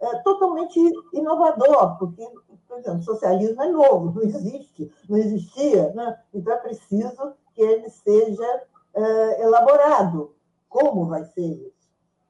é, 0.00 0.18
totalmente 0.18 0.78
inovador, 1.12 1.98
porque, 1.98 2.28
por 2.68 2.78
exemplo, 2.78 3.00
o 3.00 3.04
socialismo 3.04 3.62
é 3.62 3.68
novo, 3.68 4.12
não 4.14 4.22
existe, 4.22 4.92
não 5.08 5.16
existia, 5.16 5.92
né? 5.94 6.18
então 6.32 6.52
é 6.52 6.56
preciso 6.58 7.32
que 7.54 7.62
ele 7.62 7.88
seja 7.88 8.62
uh, 8.94 9.42
elaborado. 9.42 10.34
Como 10.68 11.06
vai 11.06 11.24
ser 11.24 11.46
isso? 11.46 11.74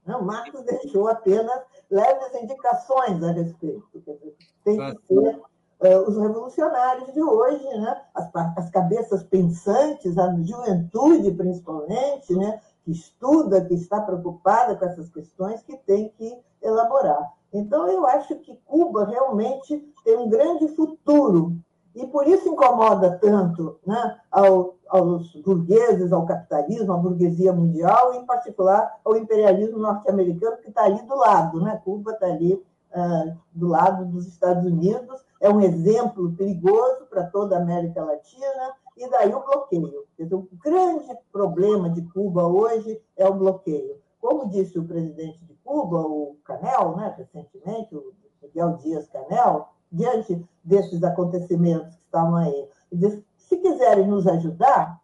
Não, 0.06 0.22
Marx 0.22 0.62
deixou 0.64 1.08
apenas 1.08 1.62
leves 1.90 2.34
indicações 2.34 3.22
a 3.22 3.32
respeito. 3.32 3.88
Tem 4.62 4.76
que 4.76 5.06
ser 5.06 5.36
uh, 5.80 6.08
os 6.08 6.18
revolucionários 6.18 7.12
de 7.12 7.22
hoje, 7.22 7.64
né? 7.78 8.02
as, 8.14 8.30
as 8.56 8.70
cabeças 8.70 9.22
pensantes, 9.24 10.18
a 10.18 10.34
juventude 10.42 11.30
principalmente, 11.32 12.34
né? 12.34 12.60
que 12.84 12.92
estuda, 12.92 13.64
que 13.64 13.74
está 13.74 14.00
preocupada 14.02 14.76
com 14.76 14.84
essas 14.84 15.08
questões, 15.08 15.62
que 15.62 15.76
tem 15.78 16.10
que 16.10 16.38
elaborar. 16.62 17.32
Então, 17.52 17.88
eu 17.88 18.06
acho 18.06 18.36
que 18.40 18.56
Cuba 18.66 19.06
realmente 19.06 19.78
tem 20.04 20.18
um 20.18 20.28
grande 20.28 20.68
futuro 20.68 21.56
e 21.94 22.06
por 22.06 22.26
isso 22.26 22.48
incomoda 22.48 23.18
tanto 23.20 23.78
né, 23.86 24.18
ao, 24.30 24.74
aos 24.88 25.32
burgueses, 25.36 26.12
ao 26.12 26.26
capitalismo, 26.26 26.92
à 26.92 26.96
burguesia 26.96 27.52
mundial, 27.52 28.14
e, 28.14 28.18
em 28.18 28.26
particular 28.26 28.98
ao 29.04 29.16
imperialismo 29.16 29.78
norte-americano, 29.78 30.56
que 30.58 30.68
está 30.68 30.84
ali 30.84 31.00
do 31.02 31.14
lado. 31.14 31.60
Né? 31.60 31.80
Cuba 31.84 32.12
está 32.12 32.26
ali 32.26 32.54
uh, 32.54 33.36
do 33.52 33.68
lado 33.68 34.04
dos 34.06 34.26
Estados 34.26 34.64
Unidos, 34.64 35.24
é 35.40 35.48
um 35.48 35.60
exemplo 35.60 36.32
perigoso 36.32 37.06
para 37.08 37.24
toda 37.24 37.56
a 37.56 37.60
América 37.60 38.02
Latina, 38.02 38.74
e 38.96 39.08
daí 39.10 39.32
o 39.32 39.44
bloqueio. 39.44 40.04
Dizer, 40.18 40.34
o 40.34 40.48
grande 40.62 41.16
problema 41.32 41.90
de 41.90 42.02
Cuba 42.02 42.46
hoje 42.46 43.00
é 43.16 43.28
o 43.28 43.34
bloqueio. 43.34 43.98
Como 44.20 44.48
disse 44.48 44.78
o 44.78 44.84
presidente 44.84 45.44
de 45.44 45.54
Cuba, 45.62 46.00
o 46.00 46.36
Canel, 46.44 46.96
né, 46.96 47.14
recentemente, 47.16 47.94
o 47.94 48.12
Miguel 48.42 48.76
Dias 48.78 49.08
Canel, 49.08 49.68
diante 49.90 50.44
desses 50.62 51.02
acontecimentos 51.02 51.94
que 51.94 52.04
estavam 52.04 52.36
aí. 52.36 52.68
Diz, 52.92 53.22
se 53.36 53.56
quiserem 53.58 54.06
nos 54.06 54.26
ajudar, 54.26 55.00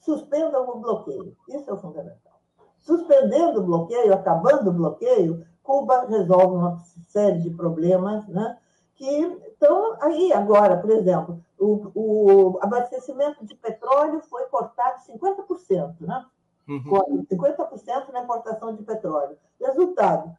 suspendam 0.00 0.68
o 0.68 0.80
bloqueio. 0.80 1.36
Isso 1.48 1.70
é 1.70 1.72
o 1.72 1.78
fundamental. 1.78 2.34
Suspendendo 2.80 3.60
o 3.60 3.64
bloqueio, 3.64 4.12
acabando 4.12 4.70
o 4.70 4.74
bloqueio, 4.74 5.44
Cuba 5.62 6.06
resolve 6.06 6.56
uma 6.56 6.78
série 7.08 7.40
de 7.40 7.50
problemas 7.50 8.26
né, 8.28 8.58
que 8.94 9.08
estão 9.48 9.96
aí 10.00 10.32
agora, 10.32 10.76
por 10.76 10.90
exemplo, 10.90 11.42
o, 11.58 11.90
o 11.94 12.58
abastecimento 12.60 13.44
de 13.44 13.54
petróleo 13.54 14.20
foi 14.28 14.44
cortado 14.46 15.02
50%, 15.02 16.00
né? 16.00 16.26
Uhum. 16.68 17.24
50% 17.30 18.12
na 18.12 18.22
importação 18.22 18.74
de 18.74 18.82
petróleo. 18.82 19.36
Resultado, 19.60 20.36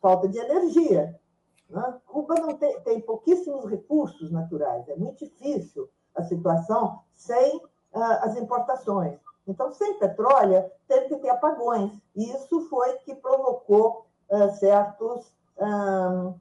falta 0.00 0.28
de 0.28 0.38
energia. 0.38 1.18
Né? 1.72 1.94
Cuba 2.06 2.34
não 2.34 2.54
tem, 2.54 2.78
tem 2.80 3.00
pouquíssimos 3.00 3.64
recursos 3.64 4.30
naturais, 4.30 4.86
é 4.88 4.94
muito 4.94 5.24
difícil 5.24 5.88
a 6.14 6.22
situação 6.22 7.00
sem 7.14 7.56
uh, 7.56 8.20
as 8.20 8.36
importações. 8.36 9.18
Então, 9.48 9.72
sem 9.72 9.98
petróleo, 9.98 10.70
teve 10.86 11.08
que 11.08 11.16
ter 11.16 11.30
apagões. 11.30 11.90
E 12.14 12.30
isso 12.30 12.68
foi 12.68 12.92
que 12.98 13.14
provocou 13.14 14.06
uh, 14.28 14.50
certos, 14.56 15.32
uh, 15.56 16.38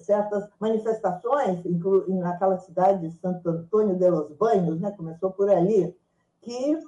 certas 0.00 0.48
manifestações, 0.58 1.62
naquela 2.08 2.58
cidade 2.58 3.08
de 3.08 3.20
Santo 3.20 3.48
Antônio 3.48 3.94
de 3.96 4.08
los 4.08 4.32
Banhos, 4.32 4.80
né? 4.80 4.90
começou 4.92 5.30
por 5.30 5.50
ali, 5.50 5.94
que 6.40 6.82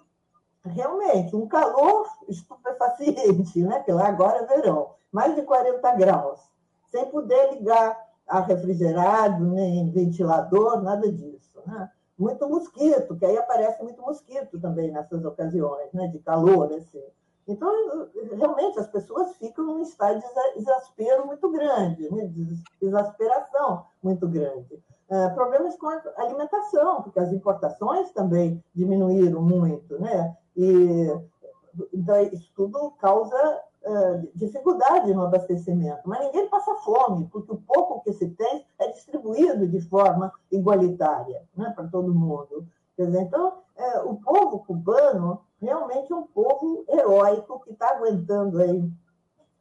realmente 0.65 1.37
um 1.37 1.47
calor 1.47 2.09
estupefaciente, 2.29 3.63
né? 3.63 3.85
lá 3.89 4.09
agora 4.09 4.39
é 4.39 4.47
verão, 4.47 4.95
mais 5.13 5.37
de 5.37 5.43
40 5.43 5.95
graus 5.97 6.49
sem 6.91 7.07
poder 7.07 7.53
ligar 7.55 7.99
a 8.27 8.41
refrigerado, 8.41 9.45
nem 9.45 9.91
ventilador, 9.91 10.83
nada 10.83 11.11
disso. 11.11 11.61
Né? 11.67 11.91
Muito 12.19 12.49
mosquito, 12.49 13.17
que 13.17 13.25
aí 13.25 13.37
aparece 13.39 13.83
muito 13.83 14.03
mosquito 14.03 14.61
também 14.61 14.91
nessas 14.91 15.25
ocasiões 15.25 15.93
né? 15.93 16.09
de 16.09 16.19
calor. 16.19 16.73
Assim. 16.73 17.03
Então, 17.47 17.71
realmente, 18.37 18.79
as 18.79 18.89
pessoas 18.89 19.37
ficam 19.37 19.65
num 19.65 19.83
estado 19.83 20.21
de 20.21 20.61
exaspero 20.61 21.27
muito 21.27 21.51
grande, 21.51 22.13
né? 22.13 22.27
de 22.27 22.59
exasperação 22.83 23.87
muito 24.03 24.29
grande. 24.29 24.83
Uh, 25.09 25.35
problemas 25.35 25.75
com 25.77 25.87
a 25.89 26.03
alimentação, 26.19 27.03
porque 27.03 27.19
as 27.19 27.33
importações 27.33 28.11
também 28.13 28.63
diminuíram 28.75 29.41
muito, 29.41 29.99
né? 29.99 30.37
E 30.55 31.09
então, 31.93 32.21
isso 32.23 32.51
tudo 32.55 32.91
causa 33.01 33.63
dificuldade 34.35 35.15
no 35.15 35.23
abastecimento, 35.23 36.01
mas 36.05 36.21
ninguém 36.21 36.49
passa 36.49 36.75
fome, 36.77 37.29
porque 37.33 37.53
o 37.53 37.57
pouco 37.57 38.03
que 38.03 38.13
se 38.13 38.29
tem 38.31 38.67
é 38.79 38.89
distribuído 38.93 39.67
de 39.67 39.81
forma 39.81 40.33
igualitária 40.51 41.43
né, 41.57 41.73
para 41.75 41.89
todo 41.89 42.15
mundo. 42.15 42.67
Quer 42.97 43.07
dizer, 43.07 43.23
então, 43.23 43.59
é, 43.77 44.01
o 44.01 44.17
povo 44.17 44.59
cubano 44.61 45.41
realmente 45.61 46.13
é 46.13 46.17
um 46.17 46.27
povo 46.27 46.85
heróico 46.89 47.61
que 47.61 47.73
está 47.73 47.91
aguentando 47.91 48.59
aí 48.61 48.91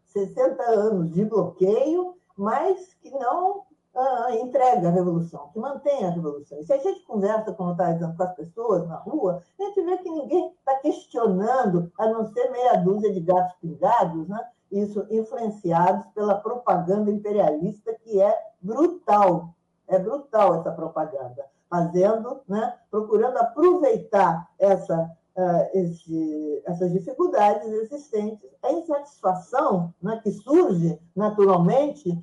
60 0.06 0.64
anos 0.64 1.12
de 1.12 1.24
bloqueio, 1.24 2.16
mas 2.36 2.94
que 2.96 3.12
não 3.12 3.64
uh, 3.98 4.32
entrega 4.46 4.88
a 4.88 4.92
revolução, 4.92 5.50
que 5.52 5.60
mantém 5.60 6.06
a 6.06 6.12
revolução. 6.12 6.60
E 6.60 6.66
se 6.66 6.72
a 6.72 6.78
gente 6.78 7.04
conversa, 7.04 7.52
como 7.54 7.72
está 7.72 7.92
dizendo, 7.92 8.16
com 8.16 8.24
as 8.24 8.36
pessoas 8.36 8.88
na 8.88 8.98
rua, 8.98 9.42
a 9.60 9.64
gente 9.64 9.82
vê 9.82 9.98
que 9.98 10.10
ninguém 10.10 10.54
está 10.60 10.76
questionando, 10.76 11.92
a 11.98 12.08
não 12.08 12.26
ser 12.32 12.50
meia 12.52 12.76
dúzia 12.78 13.12
de 13.12 13.20
gatos 13.22 13.56
pingados, 13.60 14.28
né? 14.28 14.40
isso 14.72 15.06
influenciados 15.10 16.06
pela 16.08 16.36
propaganda 16.36 17.10
imperialista, 17.10 17.94
que 18.04 18.22
é 18.22 18.34
brutal. 18.62 19.54
É 19.88 19.98
brutal 19.98 20.60
essa 20.60 20.72
propaganda, 20.72 21.46
fazendo, 21.70 22.42
né, 22.48 22.74
procurando 22.92 23.38
aproveitar 23.38 24.50
essa, 24.60 25.10
uh, 25.38 25.78
esse, 25.78 26.62
essas 26.66 26.92
dificuldades 26.92 27.72
existentes, 27.72 28.50
a 28.62 28.72
insatisfação 28.74 29.94
né, 30.02 30.20
que 30.22 30.32
surge 30.32 31.00
naturalmente 31.16 32.20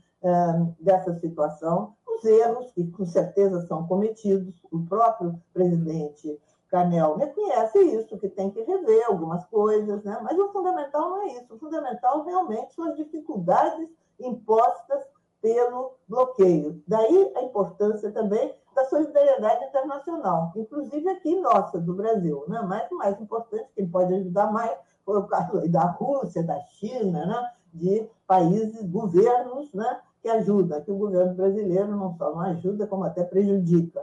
dessa 0.81 1.15
situação, 1.19 1.95
os 2.07 2.25
erros 2.25 2.71
que 2.73 2.87
com 2.91 3.05
certeza 3.05 3.67
são 3.67 3.87
cometidos, 3.87 4.55
o 4.71 4.81
próprio 4.87 5.39
presidente 5.53 6.41
Canel 6.71 7.17
reconhece 7.17 7.79
isso, 7.79 8.19
que 8.19 8.29
tem 8.29 8.51
que 8.51 8.63
rever 8.63 9.05
algumas 9.07 9.45
coisas, 9.47 10.03
né? 10.03 10.19
mas 10.23 10.39
o 10.39 10.49
fundamental 10.49 11.11
não 11.11 11.23
é 11.23 11.27
isso, 11.35 11.55
o 11.55 11.59
fundamental 11.59 12.25
realmente 12.25 12.75
são 12.75 12.87
as 12.87 12.97
dificuldades 12.97 13.89
impostas 14.19 15.05
pelo 15.43 15.93
bloqueio. 16.09 16.83
Daí 16.89 17.33
a 17.37 17.43
importância 17.43 18.11
também 18.11 18.55
da 18.75 18.85
solidariedade 18.87 19.67
internacional, 19.67 20.53
inclusive 20.57 21.09
aqui 21.11 21.39
nossa, 21.39 21.79
do 21.79 21.95
Brasil. 21.95 22.45
Né? 22.49 22.61
Mas 22.67 22.91
o 22.91 22.97
mais 22.97 23.21
importante, 23.21 23.69
quem 23.77 23.87
pode 23.87 24.15
ajudar 24.15 24.51
mais, 24.51 24.77
foi 25.05 25.19
o 25.19 25.27
caso 25.27 25.69
da 25.69 25.85
Rússia, 25.85 26.43
da 26.43 26.59
China, 26.63 27.27
né? 27.27 27.53
de 27.75 28.09
países, 28.27 28.89
governos 28.91 29.73
né? 29.75 30.01
Que 30.25 30.31
ajuda, 30.31 30.81
que 30.81 30.91
o 30.91 30.97
governo 30.97 31.35
brasileiro 31.35 31.95
não 31.95 32.17
só 32.17 32.31
não 32.31 32.41
ajuda, 32.41 32.87
como 32.87 33.05
até 33.05 33.23
prejudica. 33.23 34.03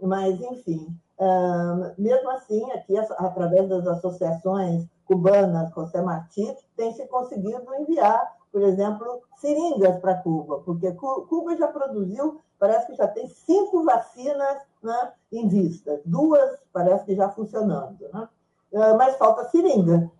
Mas, 0.00 0.40
enfim, 0.40 0.98
mesmo 1.98 2.30
assim, 2.30 2.72
aqui, 2.72 2.96
através 2.96 3.68
das 3.68 3.86
associações 3.86 4.86
cubanas, 5.04 5.70
José 5.74 6.00
Martí, 6.00 6.56
tem 6.74 6.94
se 6.94 7.06
conseguido 7.08 7.66
enviar, 7.80 8.34
por 8.50 8.62
exemplo, 8.62 9.20
seringas 9.36 10.00
para 10.00 10.22
Cuba, 10.22 10.60
porque 10.60 10.90
Cuba 10.92 11.54
já 11.54 11.68
produziu, 11.68 12.40
parece 12.58 12.86
que 12.86 12.94
já 12.94 13.06
tem 13.06 13.28
cinco 13.28 13.84
vacinas 13.84 14.62
né, 14.82 15.12
em 15.30 15.48
vista, 15.48 16.00
duas 16.06 16.58
parece 16.72 17.04
que 17.04 17.14
já 17.14 17.28
funcionando, 17.28 18.08
né? 18.10 18.26
mas 18.96 19.16
falta 19.16 19.44
seringa, 19.50 20.10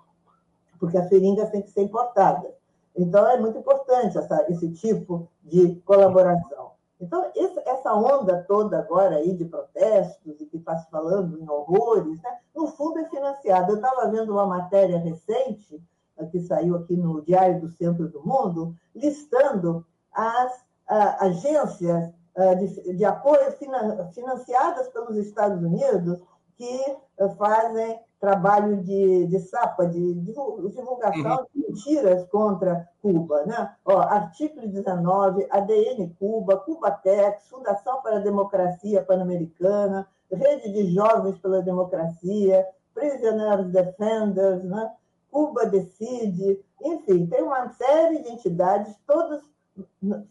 porque 0.78 0.98
as 0.98 1.08
seringas 1.08 1.50
têm 1.50 1.62
que 1.62 1.70
ser 1.70 1.84
importadas. 1.84 2.57
Então, 2.98 3.26
é 3.28 3.38
muito 3.38 3.56
importante 3.58 4.18
essa, 4.18 4.44
esse 4.50 4.72
tipo 4.72 5.28
de 5.44 5.76
colaboração. 5.86 6.72
Então, 7.00 7.30
essa 7.64 7.94
onda 7.94 8.44
toda 8.48 8.76
agora 8.76 9.16
aí 9.16 9.32
de 9.32 9.44
protestos 9.44 10.40
e 10.40 10.46
que 10.46 10.56
está 10.56 10.76
se 10.78 10.90
falando 10.90 11.40
em 11.40 11.48
horrores, 11.48 12.20
né, 12.20 12.38
no 12.54 12.66
fundo 12.66 12.98
é 12.98 13.08
financiada. 13.08 13.70
Eu 13.70 13.76
estava 13.76 14.10
vendo 14.10 14.32
uma 14.32 14.46
matéria 14.46 14.98
recente, 14.98 15.80
que 16.32 16.40
saiu 16.40 16.74
aqui 16.74 16.96
no 16.96 17.22
Diário 17.22 17.60
do 17.60 17.68
Centro 17.68 18.08
do 18.08 18.20
Mundo, 18.26 18.74
listando 18.92 19.86
as 20.12 20.64
agências 21.20 22.12
de, 22.58 22.96
de, 22.96 23.04
apoio 23.04 23.52
finan, 23.52 24.10
financiadas 24.12 24.88
pelos 24.88 25.16
Estados 25.16 25.62
Unidos 25.62 26.20
que 26.58 26.96
fazem 27.38 28.00
trabalho 28.20 28.82
de, 28.82 29.26
de 29.26 29.38
sapa, 29.38 29.86
de 29.86 30.14
divulgação 30.14 31.46
de 31.54 31.60
mentiras 31.60 32.24
contra 32.28 32.88
Cuba. 33.00 33.46
Né? 33.46 33.74
Ó, 33.84 34.00
artigo 34.00 34.60
19, 34.66 35.46
ADN 35.50 36.14
Cuba, 36.18 36.56
Cubatex, 36.56 37.48
Fundação 37.48 38.02
para 38.02 38.16
a 38.16 38.20
Democracia 38.20 39.04
Pan-Americana, 39.04 40.06
Rede 40.30 40.72
de 40.72 40.92
Jovens 40.92 41.38
pela 41.38 41.62
Democracia, 41.62 42.66
Prisioners 42.92 43.70
Defenders, 43.70 44.64
né? 44.64 44.90
Cuba 45.30 45.66
Decide, 45.66 46.58
enfim, 46.82 47.26
tem 47.26 47.42
uma 47.42 47.70
série 47.70 48.22
de 48.22 48.30
entidades, 48.30 48.94
todas 49.06 49.42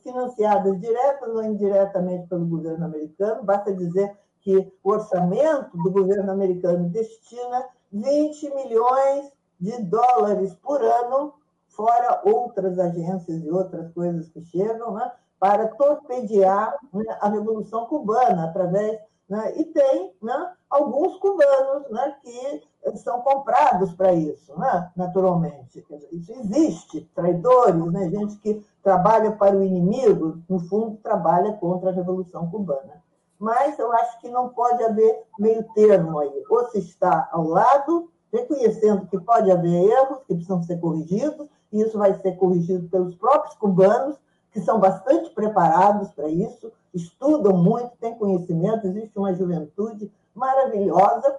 financiadas 0.02 0.80
direta 0.80 1.30
ou 1.30 1.44
indiretamente 1.44 2.28
pelo 2.28 2.46
governo 2.46 2.86
americano. 2.86 3.44
Basta 3.44 3.74
dizer 3.74 4.18
que 4.48 4.74
o 4.82 4.92
orçamento 4.92 5.76
do 5.76 5.92
governo 5.92 6.32
americano 6.32 6.88
destina 6.88 7.66
20 7.92 8.56
milhões 8.56 9.30
de 9.60 9.78
dólares 9.84 10.54
por 10.64 10.82
ano, 10.82 11.34
fora 11.68 12.22
outras 12.24 12.80
agências 12.80 13.44
e 13.44 13.52
outras 13.52 13.92
coisas 13.92 14.30
que 14.30 14.42
chegam, 14.46 14.94
né, 14.94 15.12
para 15.38 15.68
torpedear 15.68 16.78
né, 16.94 17.04
a 17.20 17.28
Revolução 17.28 17.88
Cubana, 17.88 18.46
através 18.46 18.98
Né? 19.28 19.58
E 19.58 19.66
tem 19.66 20.14
né, 20.22 20.54
alguns 20.70 21.18
cubanos 21.18 21.90
né, 21.90 22.16
que 22.24 22.98
são 23.00 23.20
comprados 23.22 23.94
para 23.94 24.14
isso, 24.14 24.58
né? 24.58 24.90
naturalmente. 24.96 25.86
Isso 26.14 26.32
existe, 26.32 27.02
traidores, 27.14 27.92
gente 28.10 28.38
que 28.38 28.66
trabalha 28.82 29.34
para 29.34 29.58
o 29.58 29.62
inimigo, 29.62 30.42
no 30.48 30.60
fundo, 30.60 30.96
trabalha 31.04 31.52
contra 31.52 31.90
a 31.90 31.94
Revolução 31.94 32.50
Cubana. 32.50 33.06
Mas 33.40 33.78
eu 33.78 33.92
acho 33.94 34.20
que 34.20 34.30
não 34.30 34.50
pode 34.50 34.84
haver 34.84 35.24
meio 35.38 35.64
termo 35.74 36.20
aí. 36.20 36.44
Ou 36.50 36.70
se 36.70 36.80
está 36.80 37.30
ao 37.32 37.48
lado, 37.48 38.10
reconhecendo 38.34 39.08
que 39.08 39.20
pode 39.20 39.52
haver 39.52 39.90
erros 39.90 40.20
que 40.28 40.34
precisam 40.34 40.64
ser 40.64 40.80
corrigidos, 40.80 41.48
e 41.72 41.82
isso 41.82 41.98
vai 41.98 42.14
ser 42.20 42.36
corrigido 42.38 42.88
pelos 42.90 43.16
próprios 43.16 43.56
cubanos, 43.56 44.18
que 44.52 44.62
são 44.62 44.80
bastante 44.80 45.30
preparados 45.32 46.12
para 46.12 46.28
isso, 46.28 46.72
estudam 46.94 47.56
muito, 47.56 47.92
têm 48.00 48.18
conhecimento, 48.18 48.88
existe 48.88 49.18
uma 49.18 49.34
juventude 49.34 50.12
maravilhosa, 50.34 51.38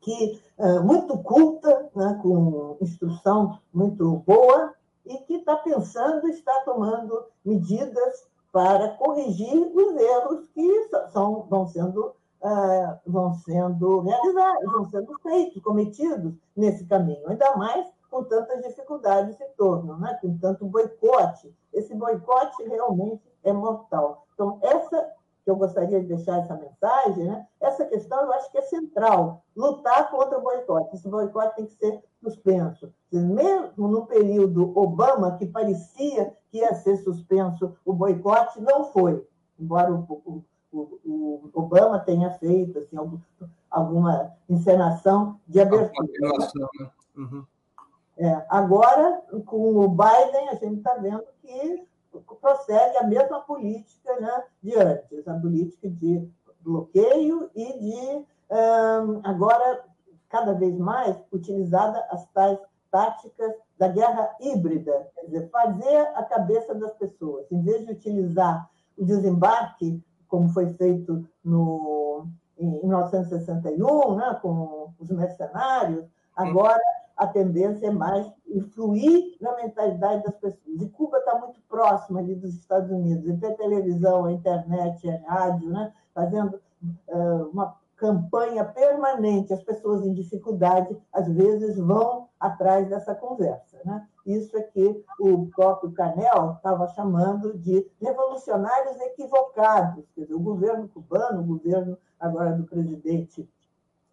que 0.00 0.40
é, 0.58 0.78
muito 0.80 1.18
culta, 1.18 1.90
né, 1.94 2.18
com 2.22 2.76
instrução 2.80 3.58
muito 3.72 4.22
boa, 4.26 4.74
e 5.04 5.18
que 5.18 5.36
está 5.36 5.56
pensando, 5.56 6.28
está 6.28 6.52
tomando 6.64 7.24
medidas 7.44 8.29
para 8.52 8.88
corrigir 8.94 9.70
os 9.74 9.96
erros 9.96 10.46
que 10.54 10.88
são, 11.12 11.46
vão 11.48 11.66
sendo 11.66 12.14
Uh, 12.42 12.96
vão 13.04 13.34
sendo 13.34 14.00
realizados, 14.00 14.72
vão 14.72 14.88
sendo 14.88 15.14
feitos, 15.22 15.62
cometidos 15.62 16.32
nesse 16.56 16.86
caminho, 16.86 17.28
ainda 17.28 17.54
mais 17.54 17.86
com 18.10 18.24
tantas 18.24 18.62
dificuldades 18.62 19.40
em 19.40 19.48
torno, 19.56 19.98
né? 19.98 20.18
com 20.20 20.36
tanto 20.38 20.64
boicote. 20.66 21.54
Esse 21.72 21.94
boicote 21.94 22.62
realmente 22.64 23.22
é 23.44 23.52
mortal. 23.52 24.26
Então, 24.34 24.58
essa 24.62 25.14
que 25.44 25.50
eu 25.50 25.56
gostaria 25.56 26.00
de 26.00 26.06
deixar 26.06 26.38
essa 26.38 26.54
mensagem, 26.54 27.24
né? 27.24 27.46
essa 27.60 27.84
questão 27.86 28.20
eu 28.20 28.32
acho 28.34 28.50
que 28.50 28.58
é 28.58 28.62
central, 28.62 29.42
lutar 29.56 30.10
contra 30.10 30.38
o 30.38 30.42
boicote. 30.42 30.94
Esse 30.94 31.08
boicote 31.08 31.56
tem 31.56 31.66
que 31.66 31.74
ser 31.74 32.02
suspenso. 32.22 32.92
Mesmo 33.10 33.88
no 33.88 34.06
período 34.06 34.76
Obama, 34.78 35.36
que 35.38 35.46
parecia 35.46 36.36
que 36.50 36.58
ia 36.58 36.74
ser 36.74 36.96
suspenso 36.98 37.76
o 37.84 37.92
boicote, 37.92 38.60
não 38.60 38.84
foi, 38.92 39.26
embora 39.58 39.92
o, 39.92 40.44
o, 40.72 41.00
o 41.04 41.50
Obama 41.54 41.98
tenha 41.98 42.30
feito 42.32 42.78
assim, 42.78 42.96
alguma 43.70 44.32
encenação 44.48 45.38
de 45.46 45.60
abertura. 45.60 46.08
Né? 46.20 46.90
Uhum. 47.16 47.44
É, 48.16 48.44
agora, 48.48 49.22
com 49.46 49.76
o 49.78 49.88
Biden, 49.88 50.48
a 50.50 50.54
gente 50.54 50.78
está 50.78 50.94
vendo 50.94 51.24
que 51.40 51.86
prossegue 52.40 52.96
a 52.98 53.06
mesma 53.06 53.40
política 53.40 54.18
né, 54.20 54.44
de 54.62 54.76
antes, 54.76 55.26
a 55.26 55.34
política 55.34 55.88
de 55.88 56.28
bloqueio 56.60 57.50
e 57.54 57.78
de, 57.78 58.26
um, 58.50 59.20
agora, 59.24 59.84
cada 60.28 60.52
vez 60.54 60.76
mais, 60.76 61.16
utilizada 61.32 62.04
as 62.10 62.26
tais 62.32 62.58
táticas 62.90 63.54
da 63.80 63.88
guerra 63.88 64.36
híbrida, 64.38 65.08
quer 65.14 65.24
dizer, 65.24 65.48
fazer 65.48 66.00
a 66.14 66.22
cabeça 66.22 66.74
das 66.74 66.92
pessoas, 66.98 67.50
em 67.50 67.62
vez 67.62 67.86
de 67.86 67.92
utilizar 67.92 68.68
o 68.96 69.06
desembarque, 69.06 70.04
como 70.28 70.50
foi 70.50 70.68
feito 70.74 71.26
no, 71.42 72.26
em 72.58 72.68
1961, 72.68 74.16
né, 74.16 74.38
com 74.42 74.92
os 74.98 75.10
mercenários, 75.10 76.04
agora 76.36 76.78
a 77.16 77.26
tendência 77.26 77.86
é 77.86 77.90
mais 77.90 78.30
influir 78.46 79.38
na 79.40 79.56
mentalidade 79.56 80.24
das 80.24 80.36
pessoas. 80.36 80.82
E 80.82 80.88
Cuba 80.90 81.16
está 81.16 81.38
muito 81.38 81.58
próxima 81.66 82.20
ali 82.20 82.34
dos 82.34 82.54
Estados 82.54 82.90
Unidos, 82.90 83.26
entre 83.30 83.46
a 83.46 83.56
televisão, 83.56 84.26
a 84.26 84.32
internet, 84.32 85.08
a 85.08 85.32
rádio, 85.32 85.70
né? 85.70 85.90
fazendo 86.14 86.60
uh, 87.08 87.48
uma 87.50 87.79
campanha 88.00 88.64
permanente. 88.64 89.52
As 89.52 89.62
pessoas 89.62 90.04
em 90.06 90.14
dificuldade, 90.14 90.96
às 91.12 91.28
vezes, 91.28 91.76
vão 91.76 92.28
atrás 92.40 92.88
dessa 92.88 93.14
conversa. 93.14 93.78
Né? 93.84 94.08
Isso 94.24 94.56
é 94.56 94.62
que 94.62 95.04
o 95.20 95.46
próprio 95.54 95.92
Canel 95.92 96.54
estava 96.56 96.88
chamando 96.88 97.56
de 97.58 97.86
revolucionários 98.00 98.98
equivocados. 99.02 100.04
Quer 100.14 100.22
dizer, 100.22 100.34
o 100.34 100.40
governo 100.40 100.88
cubano, 100.88 101.42
o 101.42 101.58
governo 101.58 101.98
agora 102.18 102.52
do 102.52 102.64
presidente 102.64 103.46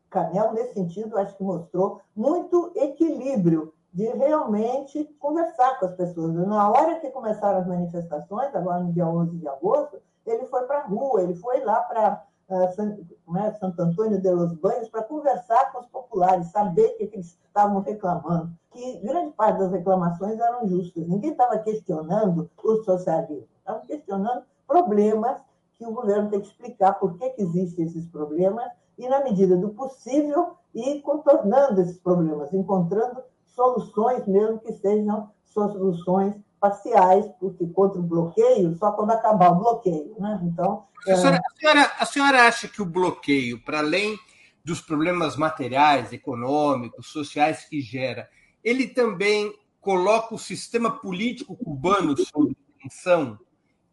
Canel, 0.10 0.52
nesse 0.54 0.74
sentido, 0.74 1.18
acho 1.18 1.38
que 1.38 1.44
mostrou 1.44 2.02
muito 2.14 2.74
equilíbrio 2.76 3.74
de 3.94 4.06
realmente 4.06 5.06
conversar 5.18 5.80
com 5.80 5.86
as 5.86 5.96
pessoas. 5.96 6.34
Na 6.34 6.70
hora 6.70 7.00
que 7.00 7.10
começaram 7.10 7.60
as 7.60 7.68
manifestações, 7.68 8.54
agora 8.54 8.84
no 8.84 8.92
dia 8.92 9.08
11 9.08 9.38
de 9.38 9.48
agosto, 9.48 9.98
ele 10.26 10.46
foi 10.46 10.64
para 10.64 10.80
a 10.80 10.86
rua, 10.86 11.22
ele 11.22 11.36
foi 11.36 11.64
lá 11.64 11.80
para 11.82 12.24
né, 12.50 13.54
Santo 13.60 13.82
Antônio 13.82 14.22
de 14.22 14.32
los 14.32 14.54
Banhos 14.54 14.90
para 14.90 15.04
conversar 15.04 15.72
com 15.72 15.80
os 15.80 15.88
populares, 15.88 16.48
saber 16.48 16.86
o 16.86 16.98
que, 16.98 17.08
que 17.08 17.16
eles 17.18 17.38
estavam 17.46 17.82
reclamando. 17.82 18.52
Que 18.72 19.00
grande 19.00 19.34
parte 19.34 19.60
das 19.60 19.72
reclamações 19.72 20.40
eram 20.40 20.68
justas. 20.68 21.08
Ninguém 21.08 21.32
estava 21.32 21.60
questionando 21.60 22.50
o 22.64 22.84
socialismo, 22.84 23.48
estavam 23.60 23.86
questionando 23.86 24.44
problemas 24.66 25.38
que 25.78 25.86
o 25.86 25.94
governo 25.94 26.30
tem 26.30 26.42
que 26.42 26.48
explicar 26.48 26.94
por 26.94 27.18
que, 27.18 27.30
que 27.32 27.42
existem 27.42 27.86
esses 27.86 28.08
problemas 28.08 28.72
e, 28.98 29.08
na 29.08 29.24
medida 29.24 29.56
do 29.56 29.70
possível, 29.70 30.56
ir 30.74 31.02
contornando 31.02 31.82
esses 31.82 32.00
problemas, 32.00 32.54
encontrando 32.54 33.22
soluções, 33.46 34.26
mesmo 34.26 34.60
que 34.60 34.74
sejam 34.74 35.30
soluções 35.46 36.36
parciais, 36.60 37.26
porque 37.40 37.66
contra 37.68 38.00
o 38.00 38.04
bloqueio, 38.04 38.76
só 38.78 38.92
quando 38.92 39.12
acabar 39.12 39.52
o 39.52 39.60
bloqueio. 39.60 40.16
Né? 40.20 40.40
Então, 40.44 40.86
a, 41.08 41.16
senhora, 41.16 41.38
a, 41.38 41.60
senhora, 41.60 41.92
a 42.00 42.06
senhora 42.06 42.48
acha 42.48 42.68
que 42.68 42.82
o 42.82 42.86
bloqueio, 42.86 43.64
para 43.64 43.80
além 43.80 44.18
dos 44.64 44.82
problemas 44.82 45.38
materiais, 45.38 46.12
econômicos, 46.12 47.08
sociais 47.08 47.66
que 47.66 47.80
gera, 47.80 48.30
ele 48.64 48.88
também 48.88 49.54
coloca 49.80 50.36
o 50.36 50.40
sistema 50.40 50.92
político 50.92 51.56
cubano 51.56 52.16
sob 52.18 52.54
tensão? 52.82 53.40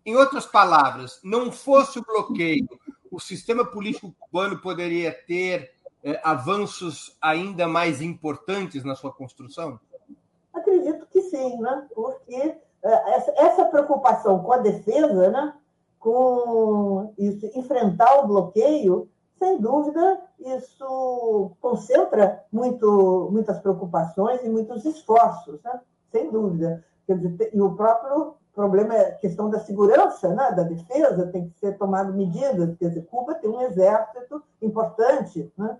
Em 0.04 0.16
outras 0.16 0.44
palavras, 0.44 1.20
não 1.22 1.52
fosse 1.52 1.98
o 1.98 2.04
bloqueio, 2.04 2.66
o 3.10 3.20
sistema 3.20 3.64
político 3.64 4.14
cubano 4.18 4.58
poderia 4.58 5.12
ter 5.12 5.72
é, 6.02 6.20
avanços 6.24 7.16
ainda 7.22 7.68
mais 7.68 8.02
importantes 8.02 8.82
na 8.82 8.96
sua 8.96 9.12
construção? 9.12 9.78
Sim, 11.34 11.60
né? 11.60 11.86
porque 11.94 12.56
é, 12.82 13.44
essa 13.44 13.64
preocupação 13.64 14.42
com 14.42 14.52
a 14.52 14.58
defesa, 14.58 15.30
né? 15.30 15.54
com 15.98 17.12
isso, 17.18 17.46
enfrentar 17.54 18.20
o 18.20 18.28
bloqueio, 18.28 19.08
sem 19.38 19.58
dúvida, 19.58 20.20
isso 20.38 21.52
concentra 21.60 22.44
muito, 22.52 23.28
muitas 23.32 23.58
preocupações 23.58 24.44
e 24.44 24.48
muitos 24.48 24.84
esforços, 24.84 25.60
né? 25.64 25.80
sem 26.12 26.30
dúvida. 26.30 26.84
e 27.52 27.60
o 27.60 27.74
próprio 27.74 28.34
problema 28.54 28.94
é 28.94 29.08
a 29.08 29.14
questão 29.16 29.50
da 29.50 29.58
segurança, 29.58 30.28
né, 30.28 30.52
da 30.52 30.62
defesa, 30.62 31.26
tem 31.26 31.48
que 31.48 31.58
ser 31.58 31.76
tomado 31.76 32.14
medidas. 32.14 32.76
Quer 32.78 32.88
dizer, 32.88 33.06
Cuba 33.06 33.34
tem 33.34 33.50
um 33.50 33.60
exército 33.60 34.42
importante, 34.62 35.52
né, 35.58 35.76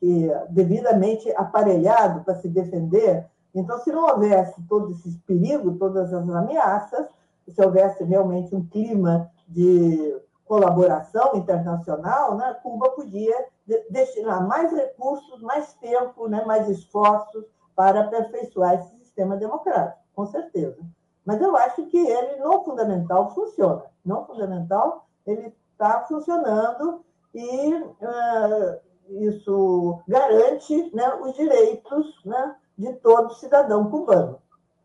que 0.00 0.28
devidamente 0.50 1.30
aparelhado 1.36 2.24
para 2.24 2.34
se 2.34 2.48
defender. 2.48 3.24
Então, 3.58 3.78
se 3.80 3.90
não 3.90 4.06
houvesse 4.06 4.62
todos 4.68 4.98
esses 4.98 5.16
perigos, 5.22 5.78
todas 5.78 6.12
as 6.12 6.28
ameaças, 6.28 7.06
se 7.48 7.60
houvesse 7.64 8.04
realmente 8.04 8.54
um 8.54 8.64
clima 8.66 9.30
de 9.48 10.16
colaboração 10.44 11.32
internacional, 11.34 12.36
né, 12.36 12.56
Cuba 12.62 12.90
podia 12.90 13.46
destinar 13.90 14.46
mais 14.46 14.72
recursos, 14.72 15.42
mais 15.42 15.74
tempo, 15.74 16.28
né, 16.28 16.44
mais 16.44 16.68
esforços 16.68 17.44
para 17.74 18.00
aperfeiçoar 18.00 18.74
esse 18.74 18.96
sistema 18.98 19.36
democrático, 19.36 19.98
com 20.14 20.26
certeza. 20.26 20.78
Mas 21.24 21.40
eu 21.40 21.54
acho 21.56 21.84
que 21.86 21.98
ele, 21.98 22.36
no 22.36 22.64
fundamental, 22.64 23.34
funciona. 23.34 23.82
No 24.04 24.24
fundamental, 24.24 25.06
ele 25.26 25.54
está 25.72 26.00
funcionando 26.08 27.04
e 27.34 27.74
uh, 27.74 28.80
isso 29.26 30.00
garante 30.08 30.90
né, 30.94 31.14
os 31.16 31.34
direitos 31.34 32.24
né, 32.24 32.56
de 32.78 32.92
todo 32.94 33.34
cidadão 33.34 33.90
cubano. 33.90 34.38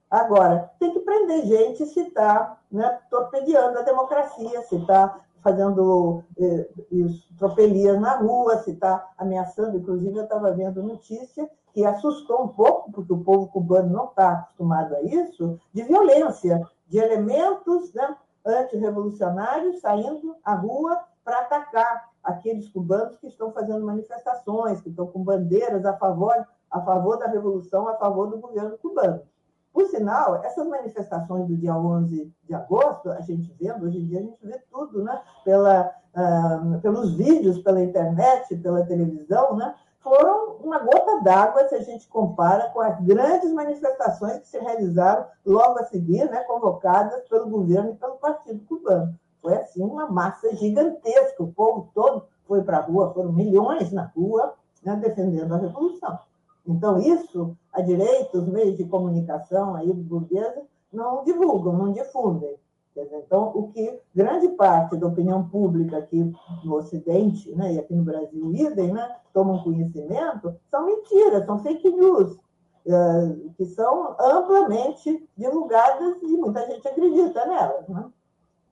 Agora, 0.09 0.71
tem 0.79 0.91
que 0.91 0.99
prender 0.99 1.45
gente 1.45 1.85
se 1.85 2.01
está 2.01 2.57
né, 2.71 2.99
torpedeando 3.09 3.79
a 3.79 3.83
democracia, 3.83 4.61
se 4.63 4.75
está 4.75 5.19
fazendo 5.41 6.23
eh, 6.39 6.69
tropelias 7.37 7.99
na 7.99 8.17
rua, 8.17 8.57
se 8.59 8.71
está 8.71 9.11
ameaçando. 9.17 9.77
Inclusive, 9.77 10.17
eu 10.17 10.23
estava 10.23 10.51
vendo 10.51 10.81
notícia 10.81 11.49
que 11.73 11.83
assustou 11.83 12.43
um 12.43 12.47
pouco, 12.47 12.91
porque 12.91 13.11
o 13.11 13.23
povo 13.23 13.47
cubano 13.47 13.91
não 13.91 14.05
está 14.05 14.31
acostumado 14.33 14.95
a 14.95 15.01
isso, 15.01 15.59
de 15.73 15.83
violência, 15.83 16.61
de 16.87 16.99
elementos 16.99 17.91
né, 17.93 18.15
antirrevolucionários 18.45 19.81
saindo 19.81 20.35
à 20.43 20.53
rua 20.53 20.99
para 21.23 21.39
atacar 21.39 22.09
aqueles 22.23 22.69
cubanos 22.69 23.17
que 23.17 23.27
estão 23.27 23.51
fazendo 23.51 23.85
manifestações, 23.85 24.81
que 24.81 24.89
estão 24.89 25.07
com 25.07 25.23
bandeiras 25.23 25.85
a 25.85 25.93
favor, 25.97 26.47
a 26.73 26.81
favor 26.81 27.17
da 27.17 27.27
revolução, 27.27 27.87
a 27.87 27.95
favor 27.95 28.29
do 28.29 28.39
governo 28.39 28.77
cubano. 28.77 29.21
Por 29.71 29.87
sinal, 29.87 30.43
essas 30.43 30.67
manifestações 30.67 31.47
do 31.47 31.55
dia 31.55 31.75
11 31.75 32.31
de 32.43 32.53
agosto, 32.53 33.09
a 33.09 33.21
gente 33.21 33.55
vendo, 33.59 33.85
hoje 33.85 33.99
em 33.99 34.05
dia 34.05 34.19
a 34.19 34.23
gente 34.23 34.45
vê 34.45 34.59
tudo, 34.69 35.03
né? 35.03 35.21
Pela 35.43 35.93
uh, 36.13 36.79
pelos 36.81 37.13
vídeos, 37.15 37.59
pela 37.59 37.81
internet, 37.81 38.55
pela 38.57 38.85
televisão, 38.85 39.55
né, 39.55 39.73
foram 39.99 40.57
uma 40.57 40.79
gota 40.79 41.21
d'água 41.21 41.67
se 41.67 41.75
a 41.75 41.81
gente 41.81 42.07
compara 42.07 42.69
com 42.69 42.81
as 42.81 42.99
grandes 43.01 43.51
manifestações 43.51 44.39
que 44.39 44.47
se 44.47 44.59
realizaram 44.59 45.25
logo 45.45 45.79
a 45.79 45.85
seguir, 45.85 46.29
né, 46.29 46.43
convocadas 46.43 47.27
pelo 47.27 47.49
governo 47.49 47.91
e 47.91 47.95
pelo 47.95 48.17
Partido 48.17 48.63
Cubano. 48.65 49.17
Foi 49.41 49.55
assim 49.55 49.81
uma 49.81 50.07
massa 50.07 50.53
gigantesca, 50.55 51.43
o 51.43 51.51
povo 51.51 51.89
todo 51.93 52.25
foi 52.45 52.61
para 52.63 52.77
a 52.77 52.81
rua, 52.81 53.13
foram 53.13 53.31
milhões 53.31 53.91
na 53.91 54.05
rua 54.15 54.53
né, 54.83 54.95
defendendo 54.97 55.53
a 55.53 55.57
revolução. 55.57 56.19
Então, 56.65 56.97
isso, 56.97 57.57
a 57.71 57.81
direita, 57.81 58.37
os 58.37 58.47
meios 58.47 58.77
de 58.77 58.85
comunicação 58.85 59.75
aí 59.75 59.91
burguesa, 59.91 60.63
não 60.91 61.23
divulgam, 61.23 61.73
não 61.73 61.91
difundem. 61.91 62.55
Então, 62.95 63.51
o 63.55 63.71
que 63.71 63.99
grande 64.13 64.49
parte 64.49 64.95
da 64.97 65.07
opinião 65.07 65.49
pública 65.49 65.97
aqui 65.97 66.31
no 66.63 66.75
Ocidente, 66.75 67.53
né, 67.55 67.73
e 67.73 67.79
aqui 67.79 67.95
no 67.95 68.03
Brasil, 68.03 68.53
idem, 68.53 68.93
né, 68.93 69.15
tomam 69.33 69.63
conhecimento, 69.63 70.55
são 70.69 70.85
mentiras, 70.85 71.43
são 71.45 71.57
fake 71.57 71.89
news, 71.89 72.37
eh, 72.85 73.35
que 73.57 73.65
são 73.65 74.15
amplamente 74.19 75.27
divulgadas 75.35 76.21
e 76.21 76.37
muita 76.37 76.67
gente 76.67 76.87
acredita 76.87 77.45
nelas. 77.47 77.87
Né? 77.87 78.05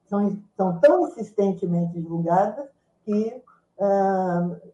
São, 0.05 0.37
são 0.55 0.79
tão 0.79 1.07
insistentemente 1.07 1.93
divulgadas 1.93 2.69
que 3.05 3.41
uh, 3.79 4.71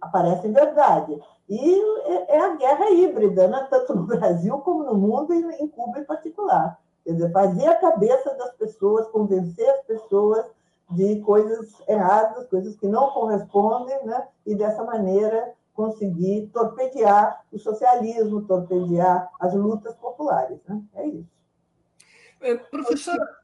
aparecem 0.00 0.52
verdade. 0.52 1.20
E 1.48 1.80
é, 2.04 2.36
é 2.36 2.40
a 2.40 2.56
guerra 2.56 2.90
híbrida, 2.90 3.48
né? 3.48 3.66
tanto 3.70 3.94
no 3.94 4.04
Brasil 4.06 4.58
como 4.58 4.84
no 4.84 4.94
mundo 4.94 5.32
e 5.34 5.62
em 5.62 5.68
Cuba 5.68 5.98
em 5.98 6.04
particular. 6.04 6.78
Quer 7.04 7.12
dizer, 7.14 7.32
fazer 7.32 7.66
a 7.66 7.80
cabeça 7.80 8.34
das 8.34 8.52
pessoas, 8.54 9.08
convencer 9.08 9.68
as 9.68 9.82
pessoas 9.82 10.46
de 10.90 11.20
coisas 11.20 11.74
erradas, 11.88 12.48
coisas 12.48 12.76
que 12.76 12.86
não 12.86 13.10
correspondem, 13.10 14.04
né? 14.04 14.28
e 14.46 14.54
dessa 14.54 14.84
maneira 14.84 15.52
conseguir 15.74 16.50
torpedear 16.52 17.44
o 17.50 17.58
socialismo, 17.58 18.42
torpedear 18.42 19.30
as 19.40 19.54
lutas 19.54 19.94
populares. 19.96 20.58
Né? 20.68 20.82
É 20.94 21.06
isso. 21.06 21.32
É, 22.40 22.56
professora, 22.56 23.41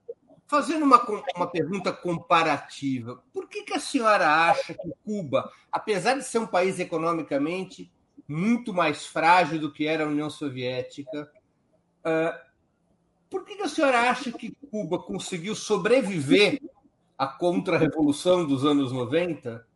fazendo 0.48 0.84
uma, 0.84 1.00
uma 1.36 1.46
pergunta 1.46 1.92
comparativa, 1.92 3.22
por 3.32 3.46
que, 3.46 3.62
que 3.62 3.74
a 3.74 3.80
senhora 3.80 4.26
acha 4.48 4.72
que 4.72 4.90
Cuba, 5.04 5.52
apesar 5.70 6.14
de 6.14 6.24
ser 6.24 6.38
um 6.38 6.46
país 6.46 6.80
economicamente 6.80 7.92
muito 8.26 8.72
mais 8.72 9.06
frágil 9.06 9.60
do 9.60 9.70
que 9.70 9.86
era 9.86 10.04
a 10.04 10.08
União 10.08 10.30
Soviética, 10.30 11.30
uh, 12.00 12.48
por 13.28 13.44
que, 13.44 13.56
que 13.56 13.62
a 13.62 13.68
senhora 13.68 14.10
acha 14.10 14.32
que 14.32 14.56
Cuba 14.70 14.98
conseguiu 14.98 15.54
sobreviver 15.54 16.60
à 17.16 17.26
contra-revolução 17.26 18.46
dos 18.46 18.64
anos 18.64 18.90
90 18.90 19.66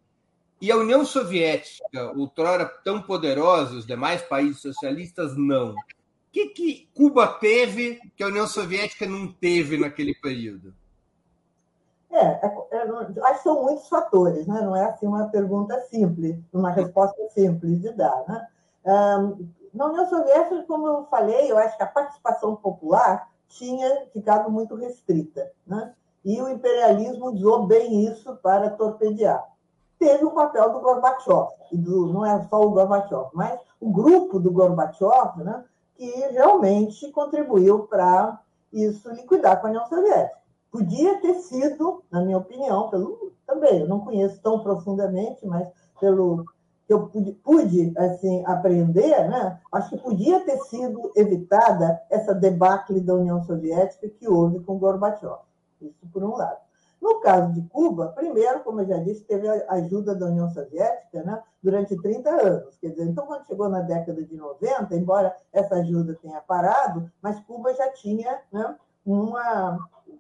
e 0.58 0.70
a 0.70 0.76
União 0.76 1.04
Soviética, 1.04 2.12
outrora 2.16 2.64
tão 2.64 3.02
poderosa, 3.02 3.76
os 3.76 3.86
demais 3.86 4.22
países 4.22 4.62
socialistas, 4.62 5.36
não? 5.36 5.74
Que, 6.32 6.46
que 6.46 6.88
Cuba 6.96 7.28
teve 7.28 8.00
que 8.16 8.24
a 8.24 8.28
União 8.28 8.46
Soviética 8.46 9.06
não 9.06 9.30
teve 9.30 9.76
naquele 9.76 10.14
período? 10.14 10.74
É, 12.10 12.46
é, 12.46 12.66
é 12.72 12.82
acho 13.24 13.38
que 13.38 13.42
são 13.42 13.62
muitos 13.62 13.88
fatores, 13.88 14.46
né? 14.46 14.60
não 14.62 14.74
é 14.74 14.86
assim 14.86 15.06
uma 15.06 15.28
pergunta 15.28 15.78
simples, 15.82 16.36
uma 16.52 16.70
resposta 16.70 17.16
simples 17.34 17.80
de 17.80 17.92
dar. 17.92 18.24
Né? 18.26 18.48
na 19.72 19.86
União 19.86 20.08
Soviética, 20.08 20.64
como 20.64 20.86
eu 20.86 21.06
falei, 21.10 21.50
eu 21.50 21.56
acho 21.56 21.76
que 21.76 21.82
a 21.82 21.86
participação 21.86 22.56
popular 22.56 23.30
tinha 23.48 24.06
ficado 24.12 24.50
muito 24.50 24.74
restrita. 24.74 25.50
Né? 25.66 25.94
E 26.24 26.40
o 26.40 26.48
imperialismo 26.48 27.30
usou 27.30 27.66
bem 27.66 28.06
isso 28.06 28.36
para 28.36 28.70
torpedear. 28.70 29.44
Teve 29.98 30.24
o 30.24 30.32
papel 30.32 30.70
do 30.72 30.80
Gorbachev, 30.80 31.48
do, 31.72 32.12
não 32.12 32.26
é 32.26 32.42
só 32.48 32.60
o 32.60 32.70
Gorbachev, 32.70 33.28
mas 33.32 33.60
o 33.80 33.90
grupo 33.90 34.40
do 34.40 34.50
Gorbachev, 34.50 35.44
né, 35.44 35.64
que 35.96 36.10
realmente 36.28 37.10
contribuiu 37.12 37.80
para 37.86 38.40
isso 38.72 39.10
liquidar 39.10 39.60
com 39.60 39.66
a 39.66 39.70
União 39.70 39.86
Soviética. 39.86 40.40
Podia 40.70 41.20
ter 41.20 41.34
sido, 41.34 42.02
na 42.10 42.22
minha 42.22 42.38
opinião, 42.38 42.88
pelo, 42.88 43.32
também, 43.46 43.80
eu 43.80 43.88
não 43.88 44.00
conheço 44.00 44.40
tão 44.40 44.60
profundamente, 44.60 45.46
mas 45.46 45.68
pelo 46.00 46.46
que 46.86 46.92
eu 46.92 47.06
pude, 47.08 47.32
pude 47.32 47.92
assim, 47.96 48.42
aprender, 48.46 49.28
né? 49.28 49.60
acho 49.70 49.90
que 49.90 49.98
podia 49.98 50.40
ter 50.40 50.58
sido 50.62 51.12
evitada 51.14 52.02
essa 52.10 52.34
debacle 52.34 53.00
da 53.00 53.14
União 53.14 53.42
Soviética 53.44 54.08
que 54.08 54.28
houve 54.28 54.60
com 54.60 54.78
Gorbachev. 54.78 55.40
Isso 55.80 56.06
por 56.12 56.24
um 56.24 56.36
lado. 56.36 56.58
No 57.02 57.18
caso 57.20 57.52
de 57.52 57.62
Cuba, 57.62 58.12
primeiro, 58.14 58.60
como 58.60 58.80
eu 58.80 58.86
já 58.86 58.96
disse, 58.98 59.24
teve 59.24 59.48
a 59.48 59.72
ajuda 59.72 60.14
da 60.14 60.26
União 60.26 60.48
Soviética 60.48 61.24
né, 61.24 61.42
durante 61.60 62.00
30 62.00 62.30
anos. 62.30 62.78
Quer 62.78 62.90
dizer, 62.90 63.06
então, 63.06 63.26
quando 63.26 63.44
chegou 63.44 63.68
na 63.68 63.80
década 63.80 64.22
de 64.22 64.36
90, 64.36 64.94
embora 64.94 65.34
essa 65.52 65.74
ajuda 65.74 66.16
tenha 66.22 66.40
parado, 66.40 67.10
mas 67.20 67.40
Cuba 67.40 67.74
já 67.74 67.90
tinha 67.90 68.40
né, 68.52 68.76
uma, 69.04 69.78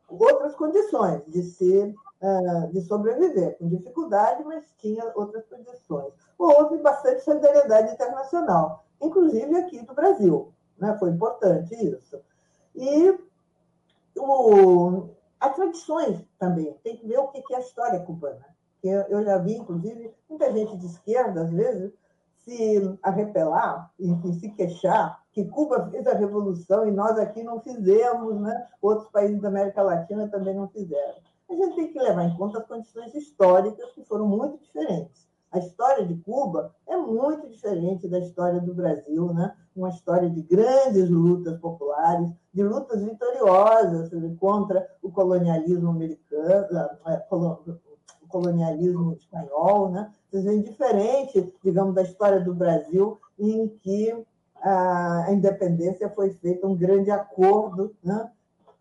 outras 0.08 0.56
condições 0.56 1.24
de 1.28 1.44
ser 1.44 1.94
ah, 2.20 2.68
de 2.72 2.80
sobreviver, 2.80 3.56
com 3.58 3.68
dificuldade, 3.68 4.42
mas 4.44 4.64
tinha 4.78 5.12
outras 5.14 5.44
condições. 5.46 6.12
Houve 6.36 6.78
bastante 6.78 7.22
solidariedade 7.22 7.92
internacional, 7.92 8.84
inclusive 9.00 9.56
aqui 9.56 9.84
do 9.86 9.94
Brasil. 9.94 10.52
Né? 10.78 10.96
Foi 10.98 11.10
importante 11.10 11.74
isso. 11.74 12.20
E 12.74 13.16
o, 14.16 15.08
as 15.42 15.54
tradições 15.54 16.24
também, 16.38 16.76
tem 16.82 16.96
que 16.96 17.06
ver 17.06 17.18
o 17.18 17.28
que 17.28 17.42
é 17.52 17.56
a 17.56 17.60
história 17.60 18.00
cubana. 18.00 18.46
Eu 18.82 19.24
já 19.24 19.38
vi, 19.38 19.54
inclusive, 19.54 20.12
muita 20.28 20.52
gente 20.52 20.76
de 20.76 20.86
esquerda, 20.86 21.42
às 21.42 21.50
vezes, 21.52 21.92
se 22.38 22.98
arrepelar, 23.02 23.92
enfim, 23.98 24.32
se 24.34 24.50
queixar 24.50 25.22
que 25.32 25.44
Cuba 25.44 25.88
fez 25.90 26.06
a 26.06 26.14
revolução 26.14 26.86
e 26.86 26.90
nós 26.90 27.16
aqui 27.18 27.42
não 27.44 27.60
fizemos, 27.60 28.40
né? 28.40 28.68
outros 28.82 29.08
países 29.10 29.40
da 29.40 29.48
América 29.48 29.82
Latina 29.82 30.28
também 30.28 30.54
não 30.54 30.68
fizeram 30.68 31.22
a 31.52 31.56
gente 31.56 31.76
tem 31.76 31.92
que 31.92 31.98
levar 31.98 32.24
em 32.24 32.36
conta 32.36 32.58
as 32.58 32.66
condições 32.66 33.14
históricas 33.14 33.92
que 33.92 34.04
foram 34.04 34.26
muito 34.26 34.58
diferentes. 34.58 35.28
A 35.50 35.58
história 35.58 36.06
de 36.06 36.16
Cuba 36.16 36.74
é 36.88 36.96
muito 36.96 37.48
diferente 37.48 38.08
da 38.08 38.18
história 38.18 38.60
do 38.60 38.74
Brasil, 38.74 39.32
né? 39.34 39.54
uma 39.76 39.90
história 39.90 40.30
de 40.30 40.40
grandes 40.42 41.10
lutas 41.10 41.58
populares, 41.60 42.30
de 42.52 42.62
lutas 42.62 43.02
vitoriosas 43.02 44.10
contra 44.38 44.86
o 45.02 45.10
colonialismo 45.10 45.90
americano, 45.90 46.90
o 47.30 48.28
colonialismo 48.28 49.12
espanhol. 49.14 49.90
Né? 49.90 50.12
É 50.34 50.56
diferente, 50.58 51.54
digamos, 51.64 51.94
da 51.94 52.02
história 52.02 52.40
do 52.40 52.54
Brasil, 52.54 53.18
em 53.38 53.68
que 53.68 54.24
a 54.62 55.26
independência 55.30 56.08
foi 56.10 56.30
feita 56.34 56.66
um 56.66 56.76
grande 56.76 57.10
acordo 57.10 57.94
né? 58.02 58.30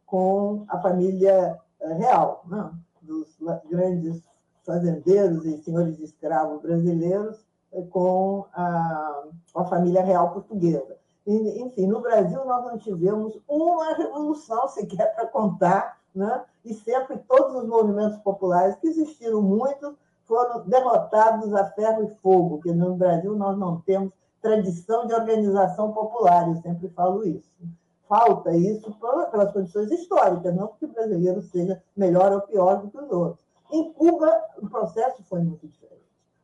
com 0.05 0.65
a 0.67 0.80
família 0.80 1.57
real, 1.97 2.43
não, 2.47 2.74
dos 3.01 3.36
grandes 3.69 4.22
fazendeiros 4.63 5.45
e 5.45 5.57
senhores 5.63 5.97
de 5.97 6.03
escravos 6.03 6.61
brasileiros 6.61 7.43
eh, 7.74 7.82
com 7.89 8.45
a, 8.53 9.24
com 9.51 9.59
a 9.61 9.65
família 9.65 10.03
real 10.03 10.32
portuguesa. 10.32 10.97
Enfim, 11.26 11.88
no 11.88 12.01
Brasil 12.01 12.43
nós 12.45 12.65
não 12.65 12.78
tivemos 12.78 13.39
uma 13.47 13.93
revolução 13.93 14.67
sequer 14.67 15.13
para 15.15 15.28
contar, 15.28 15.99
né? 16.13 16.43
e 16.65 16.74
sempre 16.74 17.17
todos 17.28 17.55
os 17.55 17.67
movimentos 17.67 18.17
populares, 18.19 18.76
que 18.76 18.88
existiram 18.88 19.41
muito, 19.41 19.97
foram 20.26 20.67
derrotados 20.67 21.53
a 21.53 21.65
ferro 21.72 22.03
e 22.03 22.15
fogo, 22.22 22.57
porque 22.57 22.72
no 22.72 22.95
Brasil 22.95 23.36
nós 23.36 23.57
não 23.57 23.82
temos 23.82 24.11
tradição 24.41 25.05
de 25.05 25.13
organização 25.13 25.91
popular, 25.91 26.47
eu 26.47 26.55
sempre 26.55 26.89
falo 26.89 27.24
isso 27.24 27.51
falta 28.11 28.53
isso 28.53 28.93
pelas 29.32 29.53
condições 29.53 29.89
históricas, 29.89 30.53
não 30.53 30.67
porque 30.67 30.84
o 30.84 30.89
brasileiro 30.89 31.41
seja 31.43 31.82
melhor 31.95 32.34
ou 32.34 32.41
pior 32.41 32.82
do 32.82 32.91
que 32.91 32.97
os 32.97 33.09
outros. 33.09 33.39
Em 33.72 33.93
Cuba, 33.93 34.30
o 34.61 34.67
processo 34.67 35.24
foi 35.24 35.39
muito 35.39 35.65
diferente. 35.65 36.01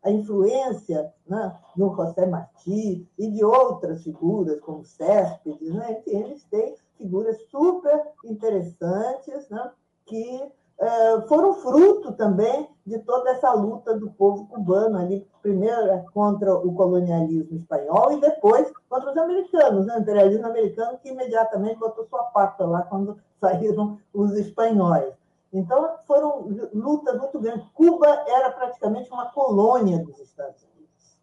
A 0.08 0.12
influência 0.12 1.14
né, 1.28 1.54
do 1.76 1.94
José 1.94 2.26
Martí 2.26 3.06
e 3.20 3.30
de 3.30 3.44
outras 3.44 4.04
figuras, 4.04 4.58
como 4.62 4.86
Céspedes, 4.86 5.74
né, 5.74 6.00
enfim, 6.00 6.24
eles 6.24 6.44
têm 6.46 6.76
figuras 6.98 7.38
super 7.52 8.02
interessantes 8.24 9.50
né, 9.50 9.70
que 10.06 10.50
eh, 10.80 11.22
foram 11.28 11.56
fruto 11.56 12.14
também 12.14 12.70
de 12.86 13.00
toda 13.00 13.32
essa 13.32 13.52
luta 13.52 14.00
do 14.00 14.10
povo 14.12 14.48
cubano 14.48 14.98
ali, 14.98 15.28
primeiro 15.42 16.06
contra 16.14 16.56
o 16.56 16.74
colonialismo 16.74 17.58
espanhol 17.58 18.14
e 18.14 18.22
depois 18.22 18.72
contra 18.88 19.12
os 19.12 19.18
americanos, 19.18 19.86
né? 19.88 19.98
o 19.98 20.02
imperialismo 20.02 20.48
americano 20.48 20.98
que 21.00 21.10
imediatamente 21.10 21.80
botou 21.80 22.06
sua 22.06 22.24
pata 22.26 22.66
lá 22.66 22.84
quando 22.84 23.18
saíram 23.42 24.00
os 24.14 24.38
espanhóis. 24.38 25.14
Então, 25.52 25.96
foram 26.06 26.48
lutas 26.74 27.18
muito 27.18 27.40
grandes. 27.40 27.68
Cuba 27.74 28.08
era 28.28 28.52
praticamente 28.52 29.10
uma 29.12 29.32
colônia 29.32 30.00
dos 30.00 30.20
Estados 30.20 30.64
Unidos. 30.64 31.20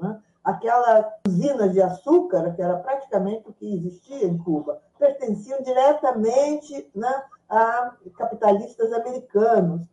Né? 0.00 0.22
Aquela 0.42 1.12
usina 1.26 1.68
de 1.68 1.80
açúcar, 1.80 2.54
que 2.54 2.62
era 2.62 2.78
praticamente 2.78 3.48
o 3.48 3.52
que 3.52 3.74
existia 3.74 4.26
em 4.26 4.38
Cuba, 4.38 4.80
pertenciam 4.98 5.62
diretamente 5.62 6.90
né, 6.94 7.24
a 7.48 7.94
capitalistas 8.16 8.92
americanos. 8.92 9.86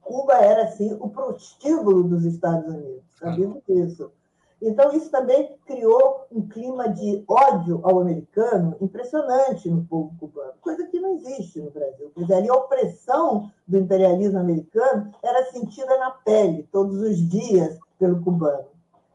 Cuba 0.00 0.34
era, 0.34 0.64
assim, 0.64 0.96
o 1.00 1.08
prostíbulo 1.08 2.04
dos 2.04 2.24
Estados 2.24 2.66
Unidos, 2.66 3.04
sabendo 3.18 3.62
disso. 3.66 4.12
Então, 4.66 4.90
isso 4.92 5.10
também 5.10 5.54
criou 5.66 6.26
um 6.32 6.48
clima 6.48 6.88
de 6.88 7.22
ódio 7.28 7.80
ao 7.82 8.00
americano 8.00 8.74
impressionante 8.80 9.68
no 9.68 9.84
povo 9.84 10.10
cubano, 10.18 10.54
coisa 10.62 10.86
que 10.86 10.98
não 10.98 11.16
existe 11.16 11.60
no 11.60 11.70
Brasil. 11.70 12.10
Quer 12.14 12.20
dizer, 12.22 12.50
a 12.50 12.54
opressão 12.54 13.50
do 13.68 13.76
imperialismo 13.76 14.38
americano 14.38 15.12
era 15.22 15.44
sentida 15.50 15.98
na 15.98 16.12
pele, 16.12 16.66
todos 16.72 16.96
os 16.96 17.16
dias, 17.28 17.78
pelo 17.98 18.22
cubano. 18.22 18.64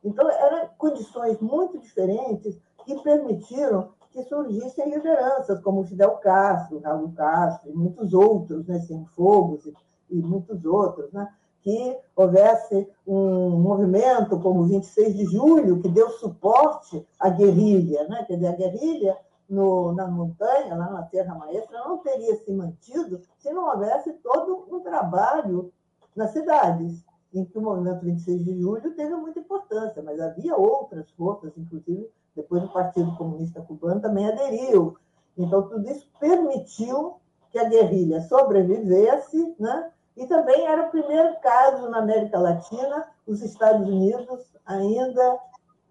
Então, 0.03 0.29
eram 0.29 0.69
condições 0.77 1.39
muito 1.39 1.79
diferentes 1.79 2.55
que 2.85 3.01
permitiram 3.01 3.89
que 4.11 4.23
surgissem 4.23 4.89
lideranças 4.89 5.59
como 5.61 5.83
Fidel 5.83 6.11
Castro, 6.17 6.79
Raul 6.79 7.11
Castro 7.13 7.71
e 7.71 7.73
muitos 7.73 8.13
outros, 8.13 8.67
né, 8.67 8.79
Cienfogos 8.81 9.65
e, 9.65 9.73
e 10.11 10.15
muitos 10.21 10.63
outros, 10.63 11.11
né, 11.11 11.27
que 11.61 11.97
houvesse 12.15 12.87
um 13.05 13.51
movimento 13.51 14.39
como 14.39 14.61
o 14.61 14.67
26 14.67 15.15
de 15.15 15.25
julho, 15.25 15.81
que 15.81 15.89
deu 15.89 16.09
suporte 16.11 17.05
à 17.19 17.29
guerrilha. 17.29 18.07
Né? 18.07 18.23
Quer 18.25 18.35
dizer, 18.35 18.47
a 18.47 18.55
guerrilha 18.55 19.17
no, 19.49 19.93
na 19.93 20.07
montanha, 20.07 20.75
lá 20.75 20.89
na 20.89 21.03
Terra 21.03 21.35
Maestra, 21.35 21.79
não 21.79 21.97
teria 21.97 22.35
se 22.37 22.51
mantido 22.51 23.21
se 23.37 23.51
não 23.51 23.69
houvesse 23.69 24.13
todo 24.13 24.67
um 24.71 24.79
trabalho 24.81 25.71
nas 26.15 26.31
cidades, 26.31 27.03
em 27.33 27.45
que 27.45 27.57
o 27.57 27.61
movimento 27.61 28.05
26 28.05 28.45
de 28.45 28.59
julho 28.59 28.95
teve 28.95 29.15
muita 29.15 29.39
importância, 29.39 30.01
mas 30.01 30.19
havia 30.19 30.55
outras 30.55 31.09
forças, 31.11 31.51
inclusive 31.57 32.09
depois 32.35 32.63
o 32.63 32.69
Partido 32.69 33.15
Comunista 33.17 33.61
Cubano 33.61 34.01
também 34.01 34.27
aderiu. 34.27 34.95
Então, 35.37 35.63
tudo 35.63 35.89
isso 35.89 36.07
permitiu 36.19 37.15
que 37.51 37.59
a 37.59 37.67
guerrilha 37.67 38.21
sobrevivesse, 38.21 39.55
né? 39.59 39.91
E 40.19 40.27
também 40.27 40.67
era 40.67 40.85
o 40.85 40.91
primeiro 40.91 41.33
caso 41.39 41.89
na 41.89 41.99
América 41.99 42.37
Latina, 42.37 43.07
os 43.25 43.41
Estados 43.41 43.87
Unidos 43.87 44.51
ainda 44.65 45.39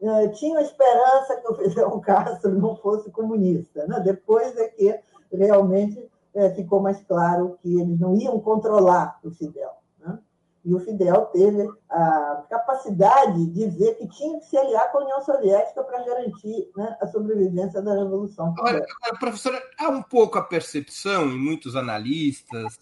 eh, 0.02 0.28
tinham 0.28 0.60
esperança 0.60 1.40
que 1.40 1.50
o 1.50 1.54
Fidel 1.54 1.98
Castro 2.04 2.54
não 2.58 2.76
fosse 2.76 3.10
comunista. 3.10 3.86
Né? 3.86 3.98
Depois 4.00 4.54
é 4.58 4.68
que 4.68 5.00
realmente 5.32 6.06
eh, 6.34 6.50
ficou 6.50 6.78
mais 6.78 7.02
claro 7.04 7.58
que 7.62 7.80
eles 7.80 7.98
não 7.98 8.14
iam 8.16 8.38
controlar 8.38 9.18
o 9.24 9.30
Fidel. 9.30 9.70
Né? 9.98 10.18
E 10.62 10.74
o 10.74 10.80
Fidel 10.80 11.24
teve 11.32 11.66
a 11.88 12.44
capacidade 12.50 13.46
de 13.46 13.66
ver 13.70 13.94
que 13.94 14.06
tinha 14.08 14.38
que 14.40 14.44
se 14.44 14.58
aliar 14.58 14.92
com 14.92 14.98
a 14.98 15.02
União 15.04 15.22
Soviética 15.22 15.82
para 15.82 16.04
garantir 16.04 16.70
né, 16.76 16.98
a 17.00 17.06
sobrevivência 17.06 17.80
da 17.80 17.94
Revolução. 17.94 18.54
Agora, 18.58 18.84
professora, 19.18 19.58
há 19.80 19.88
um 19.88 20.02
pouco 20.02 20.36
a 20.36 20.42
percepção, 20.42 21.30
em 21.30 21.38
muitos 21.38 21.74
analistas, 21.74 22.78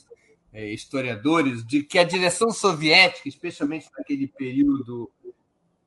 historiadores 0.64 1.64
de 1.64 1.82
que 1.82 1.98
a 1.98 2.04
direção 2.04 2.50
soviética, 2.50 3.28
especialmente 3.28 3.88
naquele 3.96 4.26
período 4.26 5.10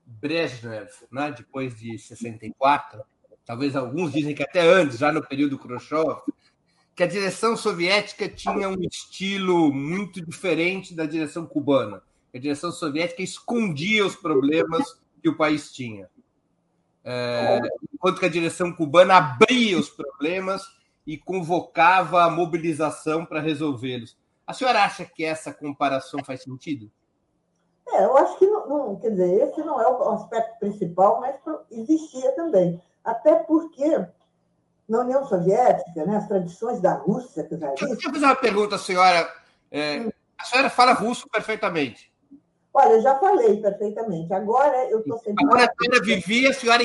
Brezhnev, 0.06 0.90
né, 1.12 1.34
depois 1.36 1.78
de 1.78 1.98
64, 1.98 3.02
talvez 3.46 3.76
alguns 3.76 4.12
dizem 4.12 4.36
que 4.36 4.44
até 4.44 4.62
antes, 4.62 4.98
já 4.98 5.12
no 5.12 5.26
período 5.26 5.58
Khrushchev, 5.58 6.22
que 6.96 7.04
a 7.04 7.08
direção 7.08 7.56
soviética 7.56 8.28
tinha 8.28 8.68
um 8.68 8.82
estilo 8.84 9.74
muito 9.74 10.24
diferente 10.24 10.94
da 10.94 11.06
direção 11.06 11.46
cubana. 11.46 12.04
A 12.34 12.38
direção 12.38 12.72
soviética 12.72 13.24
escondia 13.24 14.06
os 14.06 14.16
problemas 14.16 15.00
que 15.22 15.30
o 15.30 15.38
país 15.38 15.72
tinha. 15.72 16.10
É, 17.04 17.60
enquanto 17.94 18.20
que 18.20 18.26
a 18.26 18.30
direção 18.30 18.74
cubana 18.74 19.16
abria 19.16 19.80
os 19.80 19.90
problemas 19.90 20.64
e 21.08 21.18
convocava 21.18 22.24
a 22.24 22.30
mobilização 22.30 23.26
para 23.26 23.40
resolvê-los. 23.40 24.18
A 24.50 24.54
senhora 24.54 24.84
acha 24.84 25.06
que 25.06 25.24
essa 25.24 25.54
comparação 25.54 26.26
faz 26.26 26.42
sentido? 26.42 26.90
É, 27.88 28.04
eu 28.04 28.18
acho 28.18 28.40
que 28.40 28.48
não, 28.48 28.68
não, 28.68 28.96
quer 28.96 29.12
dizer, 29.12 29.44
esse 29.44 29.62
não 29.62 29.80
é 29.80 29.88
o 29.88 30.10
aspecto 30.10 30.58
principal, 30.58 31.22
mas 31.22 31.36
existia 31.70 32.32
também. 32.32 32.82
Até 33.06 33.36
porque 33.36 34.08
na 34.88 35.02
União 35.02 35.24
Soviética, 35.28 36.04
né, 36.04 36.18
as 36.18 36.28
tradições 36.28 36.82
da 36.82 36.96
Rússia 36.96 37.44
czaristas... 37.48 37.90
Deixa 37.90 38.08
eu 38.08 38.12
fazer 38.12 38.26
uma 38.26 38.36
pergunta, 38.36 38.76
senhora. 38.80 39.32
É, 39.70 40.00
hum. 40.00 40.12
a 40.36 40.44
senhora 40.44 40.70
fala 40.72 40.94
russo 40.94 41.30
perfeitamente. 41.30 42.12
Olha, 42.74 42.94
eu 42.94 43.02
já 43.04 43.20
falei 43.20 43.62
perfeitamente. 43.62 44.34
Agora 44.34 44.90
eu 44.90 45.02
estou 45.02 45.20
sempre. 45.20 45.46
Agora 45.46 45.66
a 45.66 45.74
senhora 45.80 46.04
vivia, 46.04 46.50
a 46.50 46.54
senhora 46.54 46.84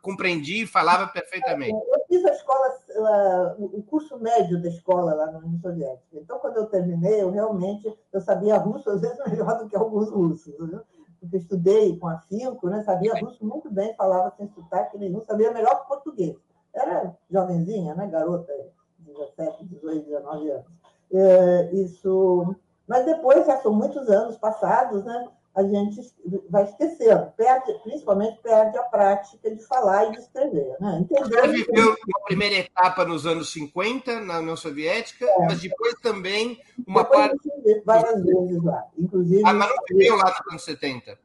compreendia 0.00 0.64
e 0.64 0.66
falava 0.66 1.06
perfeitamente. 1.08 1.72
Eu 1.72 2.04
fiz 2.06 2.24
a 2.24 2.32
escola, 2.32 3.56
o 3.58 3.82
curso 3.82 4.18
médio 4.18 4.60
da 4.60 4.68
escola 4.68 5.14
lá 5.14 5.30
na 5.30 5.38
União 5.38 5.58
Soviética. 5.60 6.18
Então, 6.18 6.38
quando 6.38 6.58
eu 6.58 6.66
terminei, 6.66 7.22
eu 7.22 7.30
realmente 7.30 7.92
eu 8.12 8.20
sabia 8.20 8.58
russo, 8.58 8.90
às 8.90 9.00
vezes 9.00 9.18
melhor 9.26 9.58
do 9.58 9.68
que 9.68 9.76
alguns 9.76 10.10
russos. 10.10 10.54
Viu? 10.58 10.80
Porque 11.20 11.36
estudei 11.36 11.96
com 11.98 12.08
afinco, 12.08 12.68
né? 12.68 12.82
sabia 12.82 13.14
russo 13.14 13.44
muito 13.44 13.70
bem, 13.70 13.94
falava 13.94 14.34
sem 14.36 14.48
sotaque 14.48 14.98
nenhum, 14.98 15.22
sabia 15.22 15.52
melhor 15.52 15.82
que 15.82 15.88
português. 15.88 16.36
Era 16.74 17.16
jovenzinha, 17.30 17.94
né? 17.94 18.06
garota, 18.08 18.52
17, 18.98 19.64
18, 19.66 20.06
19 20.06 20.50
anos. 20.50 20.66
É, 21.12 21.70
isso... 21.74 22.56
Mas 22.88 23.06
depois, 23.06 23.46
já 23.46 23.58
são 23.58 23.72
muitos 23.72 24.08
anos 24.08 24.36
passados, 24.36 25.04
né? 25.04 25.28
A 25.54 25.62
gente 25.62 26.00
vai 26.48 26.64
esquecendo, 26.64 27.30
perde, 27.36 27.74
principalmente 27.82 28.40
perde 28.42 28.78
a 28.78 28.84
prática 28.84 29.54
de 29.54 29.62
falar 29.66 30.06
e 30.06 30.12
de 30.12 30.18
escrever. 30.18 30.76
Né? 30.80 31.00
Entendeu? 31.00 31.28
Você 31.28 31.48
viveu 31.48 31.88
uma 31.88 32.24
primeira 32.24 32.56
etapa 32.56 33.04
nos 33.04 33.26
anos 33.26 33.52
50 33.52 34.20
na 34.20 34.38
União 34.38 34.56
Soviética, 34.56 35.26
é. 35.26 35.46
mas 35.46 35.60
depois 35.60 35.94
também 36.02 36.58
uma 36.86 37.02
depois 37.02 37.20
parte. 37.20 37.82
Várias 37.84 38.24
vezes 38.24 38.62
lá. 38.62 38.86
Inclusive, 38.98 39.42
ah, 39.44 39.52
mas 39.52 39.68
não 39.68 39.76
viveu 39.90 40.16
lá 40.16 40.24
nos 40.24 40.52
anos 40.52 40.64
70? 40.64 41.18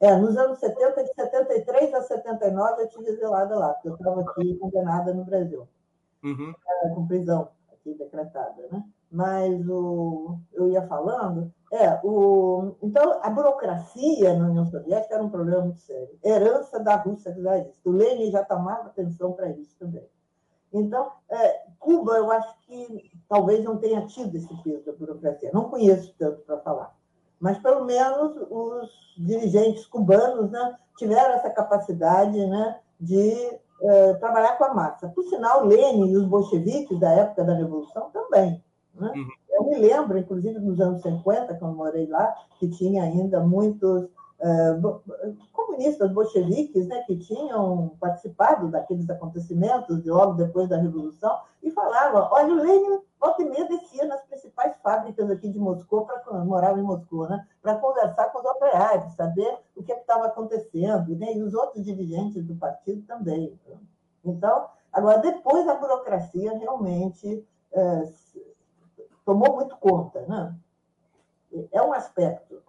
É, 0.00 0.16
nos 0.16 0.36
anos 0.36 0.58
70, 0.58 1.04
de 1.04 1.14
73 1.14 1.94
a 1.94 2.02
79, 2.02 2.82
eu 2.82 2.88
tive 2.88 3.08
exilada 3.10 3.58
lá, 3.58 3.68
porque 3.74 3.88
eu 3.88 3.94
estava 3.94 4.20
aqui 4.22 4.54
condenada 4.56 5.14
no 5.14 5.24
Brasil, 5.24 5.68
uhum. 6.22 6.52
com 6.94 7.06
prisão 7.06 7.48
aqui 7.72 7.94
decretada. 7.94 8.68
Né? 8.70 8.82
Mas 9.10 9.66
o, 9.68 10.38
eu 10.52 10.68
ia 10.68 10.86
falando 10.86 11.52
é, 11.74 12.00
o, 12.04 12.76
então, 12.80 13.18
a 13.20 13.28
burocracia 13.28 14.38
na 14.38 14.46
União 14.46 14.64
Soviética 14.64 15.14
era 15.14 15.24
um 15.24 15.28
problema 15.28 15.62
muito 15.62 15.80
sério. 15.80 16.08
Herança 16.22 16.78
da 16.78 16.94
Rússia 16.94 17.34
czarista. 17.34 17.80
O 17.84 17.90
Lenin 17.90 18.30
já 18.30 18.44
tomava 18.44 18.86
atenção 18.86 19.32
para 19.32 19.48
isso 19.48 19.74
também. 19.76 20.06
Então, 20.72 21.10
é, 21.28 21.64
Cuba, 21.80 22.12
eu 22.12 22.30
acho 22.30 22.54
que 22.60 23.10
talvez 23.28 23.64
não 23.64 23.78
tenha 23.78 24.06
tido 24.06 24.36
esse 24.36 24.54
peso 24.62 24.86
da 24.86 24.92
burocracia. 24.92 25.50
Não 25.52 25.68
conheço 25.68 26.14
tanto 26.16 26.42
para 26.42 26.58
falar. 26.58 26.94
Mas, 27.40 27.58
pelo 27.58 27.84
menos, 27.84 28.36
os 28.48 28.88
dirigentes 29.18 29.84
cubanos 29.86 30.52
né, 30.52 30.76
tiveram 30.96 31.34
essa 31.34 31.50
capacidade 31.50 32.38
né, 32.46 32.78
de 33.00 33.34
é, 33.82 34.14
trabalhar 34.14 34.56
com 34.58 34.64
a 34.64 34.74
massa. 34.74 35.08
Por 35.08 35.24
sinal, 35.24 35.64
Lenin 35.64 36.12
e 36.12 36.16
os 36.16 36.26
bolcheviques 36.26 37.00
da 37.00 37.10
época 37.10 37.42
da 37.42 37.54
Revolução 37.54 38.10
também. 38.10 38.62
Né? 38.94 39.12
Uhum. 39.12 39.28
Eu 39.54 39.64
me 39.64 39.76
lembro, 39.76 40.18
inclusive, 40.18 40.58
nos 40.58 40.80
anos 40.80 41.00
50, 41.02 41.54
quando 41.54 41.76
morei 41.76 42.06
lá, 42.06 42.34
que 42.58 42.68
tinha 42.68 43.04
ainda 43.04 43.40
muitos 43.40 44.04
uh, 44.04 45.00
comunistas 45.52 46.10
bolcheviques 46.12 46.86
né, 46.88 47.02
que 47.06 47.16
tinham 47.16 47.92
participado 48.00 48.68
daqueles 48.68 49.08
acontecimentos 49.08 50.02
de 50.02 50.10
logo 50.10 50.34
depois 50.34 50.68
da 50.68 50.76
Revolução 50.76 51.38
e 51.62 51.70
falavam: 51.70 52.28
olha, 52.32 52.52
o 52.52 52.56
Lenin 52.56 53.00
volta 53.20 53.42
e 53.42 53.48
meia 53.48 53.68
descia 53.68 54.06
nas 54.06 54.22
principais 54.22 54.76
fábricas 54.82 55.30
aqui 55.30 55.48
de 55.48 55.58
Moscou, 55.58 56.04
para 56.04 56.44
morava 56.44 56.78
em 56.78 56.82
Moscou, 56.82 57.28
né, 57.28 57.46
para 57.62 57.76
conversar 57.76 58.30
com 58.32 58.40
os 58.40 58.44
operários, 58.44 59.14
saber 59.14 59.58
o 59.76 59.82
que 59.82 59.92
é 59.92 59.98
estava 59.98 60.26
acontecendo, 60.26 61.16
né, 61.16 61.32
e 61.32 61.42
os 61.42 61.54
outros 61.54 61.84
dirigentes 61.84 62.44
do 62.44 62.56
partido 62.56 63.02
também. 63.06 63.58
Então, 64.24 64.66
agora, 64.92 65.18
depois 65.18 65.66
a 65.68 65.74
burocracia 65.74 66.58
realmente. 66.58 67.46
Uh, 67.72 68.24
tomou 69.24 69.56
muito 69.56 69.76
conta. 69.76 70.20
Né? 70.26 70.54
É 71.72 71.82
um 71.82 71.92
aspecto 71.92 72.62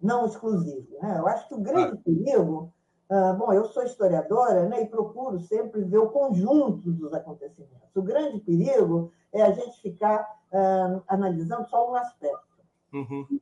não 0.00 0.26
exclusivo. 0.26 0.86
Né? 1.00 1.18
Eu 1.18 1.26
acho 1.26 1.48
que 1.48 1.54
o 1.54 1.60
grande 1.60 1.96
perigo. 1.98 2.72
Ah, 3.08 3.34
bom, 3.34 3.52
eu 3.52 3.66
sou 3.66 3.82
historiadora 3.82 4.66
né, 4.66 4.82
e 4.82 4.86
procuro 4.86 5.38
sempre 5.40 5.84
ver 5.84 5.98
o 5.98 6.08
conjunto 6.08 6.90
dos 6.90 7.12
acontecimentos. 7.12 7.94
O 7.94 8.02
grande 8.02 8.40
perigo 8.40 9.12
é 9.30 9.42
a 9.42 9.52
gente 9.52 9.80
ficar 9.82 10.26
ah, 10.52 11.00
analisando 11.08 11.68
só 11.68 11.90
um 11.90 11.94
aspecto. 11.94 12.44
Uhum. 12.92 13.40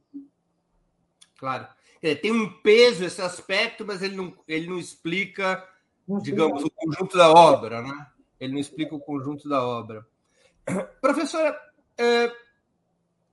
Claro. 1.39 1.67
É, 2.03 2.15
tem 2.15 2.33
um 2.33 2.53
peso 2.61 3.05
esse 3.05 3.23
aspecto, 3.23 3.85
mas 3.87 4.03
ele 4.03 4.17
não, 4.17 4.35
ele 4.49 4.69
não 4.69 4.79
explica, 4.79 5.65
não 6.07 6.19
digamos, 6.19 6.65
o 6.65 6.71
conjunto 6.71 7.17
da 7.17 7.33
obra, 7.33 7.81
né? 7.81 8.07
Ele 8.41 8.55
não 8.55 8.61
explica 8.61 8.95
o 8.95 9.01
conjunto 9.01 9.49
da 9.49 9.65
obra. 9.65 10.05
Professora, 11.01 11.57
é, 11.97 12.33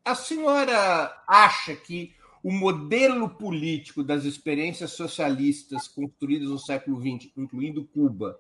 a 0.04 0.16
senhora 0.16 1.14
acha 1.28 1.76
que 1.76 2.16
o 2.44 2.52
modelo 2.52 3.30
político 3.30 4.04
das 4.04 4.24
experiências 4.24 4.92
socialistas 4.92 5.88
construídas 5.88 6.50
no 6.50 6.58
século 6.58 7.00
XX, 7.00 7.32
incluindo 7.36 7.86
Cuba, 7.86 8.40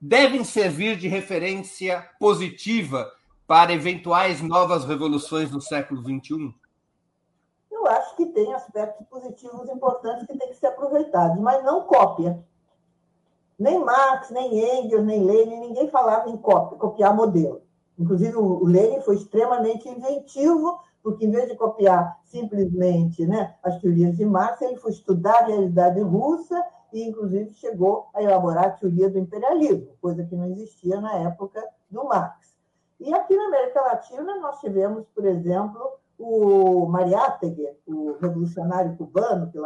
devem 0.00 0.44
servir 0.44 0.96
de 0.96 1.08
referência 1.08 2.08
positiva 2.18 3.12
para 3.46 3.72
eventuais 3.72 4.40
novas 4.40 4.84
revoluções 4.84 5.50
no 5.50 5.60
século 5.60 6.02
XXI? 6.02 6.54
eu 7.84 7.90
acho 7.90 8.16
que 8.16 8.26
tem 8.26 8.52
aspectos 8.54 9.06
positivos 9.08 9.68
importantes 9.68 10.26
que 10.26 10.38
têm 10.38 10.48
que 10.48 10.56
ser 10.56 10.68
aproveitados, 10.68 11.38
mas 11.38 11.62
não 11.62 11.82
cópia. 11.82 12.42
Nem 13.58 13.78
Marx, 13.78 14.30
nem 14.30 14.80
Engels, 14.80 15.04
nem 15.04 15.22
Lenin, 15.22 15.60
ninguém 15.60 15.88
falava 15.90 16.30
em 16.30 16.36
cópia, 16.36 16.78
copiar 16.78 17.14
modelo. 17.14 17.62
Inclusive, 17.98 18.36
o 18.36 18.64
Lenin 18.64 19.02
foi 19.02 19.16
extremamente 19.16 19.88
inventivo, 19.88 20.80
porque, 21.04 21.26
em 21.26 21.30
vez 21.30 21.46
de 21.46 21.54
copiar 21.54 22.18
simplesmente 22.24 23.26
né, 23.26 23.54
as 23.62 23.78
teorias 23.78 24.16
de 24.16 24.24
Marx, 24.24 24.62
ele 24.62 24.78
foi 24.78 24.90
estudar 24.90 25.42
a 25.42 25.46
realidade 25.46 26.00
russa 26.00 26.64
e, 26.90 27.06
inclusive, 27.06 27.52
chegou 27.52 28.08
a 28.14 28.22
elaborar 28.22 28.64
a 28.64 28.70
teoria 28.70 29.10
do 29.10 29.18
imperialismo, 29.18 29.94
coisa 30.00 30.24
que 30.24 30.34
não 30.34 30.46
existia 30.46 30.98
na 31.02 31.12
época 31.16 31.62
do 31.90 32.04
Marx. 32.04 32.56
E 32.98 33.12
aqui 33.12 33.36
na 33.36 33.48
América 33.48 33.82
Latina, 33.82 34.40
nós 34.40 34.58
tivemos, 34.60 35.04
por 35.14 35.26
exemplo, 35.26 35.98
o 36.18 36.86
Mariátegui, 36.86 37.68
o 37.86 38.16
revolucionário 38.18 38.96
cubano, 38.96 39.50
que 39.50 39.58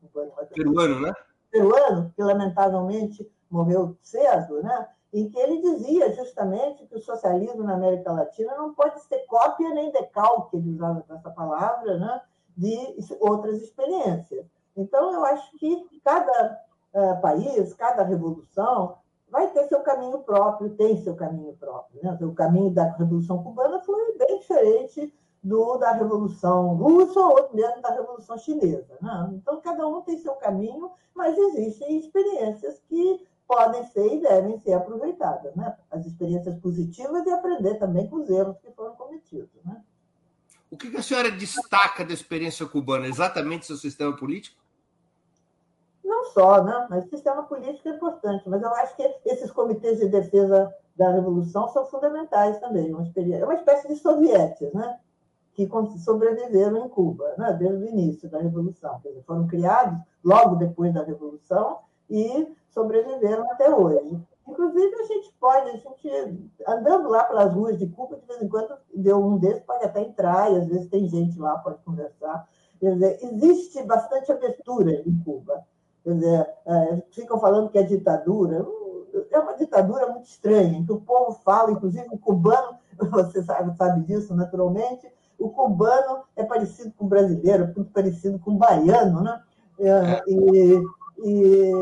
cubano, 0.00 0.32
peruano, 0.54 1.00
né? 1.00 1.12
Peruano, 1.50 2.10
que 2.16 2.22
lamentavelmente 2.22 3.30
morreu 3.50 3.98
cedo, 4.00 4.62
né? 4.62 4.88
Em 5.20 5.30
que 5.30 5.38
ele 5.38 5.62
dizia 5.62 6.12
justamente 6.12 6.86
que 6.86 6.94
o 6.94 7.00
socialismo 7.00 7.62
na 7.62 7.74
América 7.74 8.12
Latina 8.12 8.54
não 8.54 8.74
pode 8.74 9.00
ser 9.02 9.20
cópia 9.26 9.70
nem 9.70 9.90
decalque, 9.90 10.56
ele 10.56 10.74
usava 10.74 11.04
essa 11.08 11.30
palavra, 11.30 11.96
né? 11.96 12.20
de 12.56 12.96
outras 13.20 13.62
experiências. 13.62 14.46
Então, 14.76 15.12
eu 15.12 15.24
acho 15.24 15.56
que 15.58 15.86
cada 16.04 16.60
uh, 16.94 17.20
país, 17.20 17.72
cada 17.74 18.02
revolução, 18.02 18.96
vai 19.30 19.50
ter 19.50 19.66
seu 19.68 19.80
caminho 19.80 20.18
próprio, 20.20 20.76
tem 20.76 21.02
seu 21.02 21.14
caminho 21.14 21.54
próprio. 21.54 22.00
Né? 22.02 22.18
O 22.22 22.34
caminho 22.34 22.70
da 22.70 22.84
Revolução 22.92 23.42
Cubana 23.42 23.80
foi 23.80 24.16
bem 24.18 24.38
diferente 24.38 25.12
do 25.42 25.76
da 25.76 25.92
Revolução 25.92 26.74
Russa 26.74 27.20
ou 27.20 27.50
mesmo 27.52 27.80
da 27.80 27.90
Revolução 27.90 28.36
Chinesa. 28.38 28.96
Né? 29.00 29.30
Então, 29.34 29.60
cada 29.60 29.86
um 29.86 30.02
tem 30.02 30.18
seu 30.18 30.34
caminho, 30.34 30.90
mas 31.14 31.36
existem 31.36 31.98
experiências 31.98 32.80
que 32.88 33.26
podem 33.46 33.84
ser 33.88 34.14
e 34.14 34.20
devem 34.20 34.58
ser 34.58 34.74
aproveitadas. 34.74 35.54
Né? 35.54 35.74
As 35.90 36.04
experiências 36.06 36.58
positivas 36.60 37.24
e 37.26 37.30
aprender 37.30 37.74
também 37.78 38.08
com 38.08 38.16
os 38.16 38.28
erros 38.28 38.56
que 38.58 38.70
foram 38.72 38.94
cometidos. 38.94 39.48
Né? 39.64 39.80
O 40.70 40.76
que 40.76 40.94
a 40.96 41.02
senhora 41.02 41.30
destaca 41.30 42.04
da 42.04 42.12
experiência 42.12 42.66
cubana? 42.66 43.06
Exatamente 43.06 43.66
seu 43.66 43.76
sistema 43.76 44.16
político? 44.16 44.60
Não 46.04 46.24
só, 46.26 46.62
né? 46.62 46.86
mas 46.90 47.06
o 47.06 47.10
sistema 47.10 47.42
político 47.44 47.88
é 47.88 47.92
importante. 47.92 48.48
Mas 48.48 48.62
eu 48.62 48.70
acho 48.74 48.96
que 48.96 49.02
esses 49.24 49.50
comitês 49.50 49.98
de 49.98 50.08
defesa 50.08 50.72
da 50.96 51.10
Revolução 51.10 51.68
são 51.68 51.86
fundamentais 51.86 52.58
também. 52.58 52.90
É 52.90 53.44
uma 53.44 53.54
espécie 53.54 53.88
de 53.88 53.96
sovietes, 53.96 54.72
né? 54.72 54.98
que 55.56 55.66
sobreviveram 56.04 56.84
em 56.84 56.88
Cuba, 56.88 57.34
né, 57.38 57.50
desde 57.58 57.82
o 57.82 57.88
início 57.88 58.28
da 58.28 58.38
Revolução. 58.38 59.00
Dizer, 59.02 59.22
foram 59.26 59.46
criados 59.46 59.98
logo 60.22 60.56
depois 60.56 60.92
da 60.92 61.02
Revolução 61.02 61.78
e 62.10 62.54
sobreviveram 62.70 63.50
até 63.50 63.74
hoje. 63.74 64.20
Inclusive, 64.46 64.94
a 64.94 65.04
gente 65.04 65.34
pode, 65.40 65.70
a 65.70 65.76
gente, 65.76 66.52
andando 66.66 67.08
lá 67.08 67.24
pelas 67.24 67.52
ruas 67.52 67.78
de 67.78 67.86
Cuba, 67.88 68.16
de 68.16 68.26
vez 68.26 68.42
em 68.42 68.48
quando, 68.48 68.76
deu 68.94 69.24
um 69.24 69.38
desses, 69.38 69.62
pode 69.64 69.84
até 69.84 70.02
entrar, 70.02 70.52
e 70.52 70.56
às 70.56 70.66
vezes 70.68 70.88
tem 70.88 71.08
gente 71.08 71.38
lá, 71.38 71.58
pode 71.58 71.78
conversar. 71.82 72.48
Quer 72.78 72.94
dizer, 72.94 73.18
existe 73.22 73.82
bastante 73.82 74.30
abertura 74.30 75.02
em 75.04 75.18
Cuba. 75.24 75.64
Quer 76.04 76.14
dizer, 76.14 76.48
é, 76.66 77.02
ficam 77.10 77.40
falando 77.40 77.70
que 77.70 77.78
é 77.78 77.82
ditadura. 77.82 78.64
É 79.30 79.38
uma 79.38 79.56
ditadura 79.56 80.12
muito 80.12 80.26
estranha, 80.26 80.78
em 80.78 80.84
que 80.84 80.92
o 80.92 81.00
povo 81.00 81.32
fala, 81.44 81.72
inclusive 81.72 82.06
o 82.12 82.18
cubano, 82.18 82.78
você 83.10 83.42
sabe, 83.42 83.76
sabe 83.76 84.04
disso 84.04 84.34
naturalmente, 84.34 85.10
o 85.38 85.50
cubano 85.50 86.22
é 86.36 86.44
parecido 86.44 86.92
com 86.96 87.06
o 87.06 87.08
brasileiro, 87.08 87.72
muito 87.74 87.90
parecido 87.92 88.38
com 88.38 88.52
o 88.52 88.58
baiano, 88.58 89.22
né? 89.22 89.42
É, 89.78 89.88
é. 89.88 90.22
E, 90.28 90.82
e, 91.18 91.72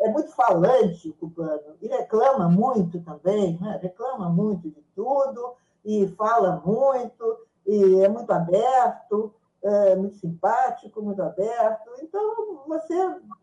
é 0.00 0.08
muito 0.10 0.30
falante 0.32 1.08
o 1.08 1.14
cubano, 1.14 1.76
e 1.80 1.88
reclama 1.88 2.48
muito 2.48 3.00
também, 3.00 3.58
né? 3.60 3.78
reclama 3.82 4.28
muito 4.28 4.68
de 4.70 4.82
tudo, 4.94 5.54
e 5.84 6.06
fala 6.08 6.62
muito, 6.64 7.38
e 7.66 8.00
é 8.00 8.08
muito 8.08 8.30
aberto, 8.32 9.32
é 9.62 9.94
muito 9.94 10.16
simpático, 10.16 11.02
muito 11.02 11.22
aberto. 11.22 11.90
Então, 12.02 12.64
você 12.66 12.94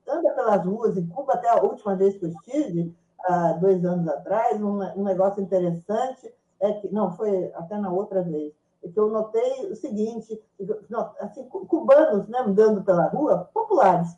anda 0.08 0.32
pelas 0.32 0.66
ruas 0.66 0.97
em 0.97 1.08
Cuba, 1.08 1.34
até 1.34 1.50
a 1.50 1.62
última 1.62 1.95
vez 1.95 2.18
que 2.18 2.26
eu 2.26 2.30
estive, 2.30 2.93
há 3.26 3.54
dois 3.54 3.84
anos 3.86 4.08
atrás, 4.08 4.62
um, 4.62 4.82
um 4.97 5.04
negócio 5.04 5.41
interessante 5.41 6.34
é 6.60 6.74
que, 6.74 6.93
não, 6.93 7.12
foi 7.16 7.52
até 7.56 7.78
na 7.78 7.91
outra 7.91 8.22
vez, 8.22 8.54
que 8.82 8.97
eu 9.00 9.10
notei 9.10 9.70
o 9.72 9.76
seguinte, 9.76 10.41
assim, 11.20 11.43
cubanos 11.43 12.28
né, 12.28 12.39
andando 12.39 12.84
pela 12.84 13.08
rua, 13.08 13.50
populares, 13.54 14.18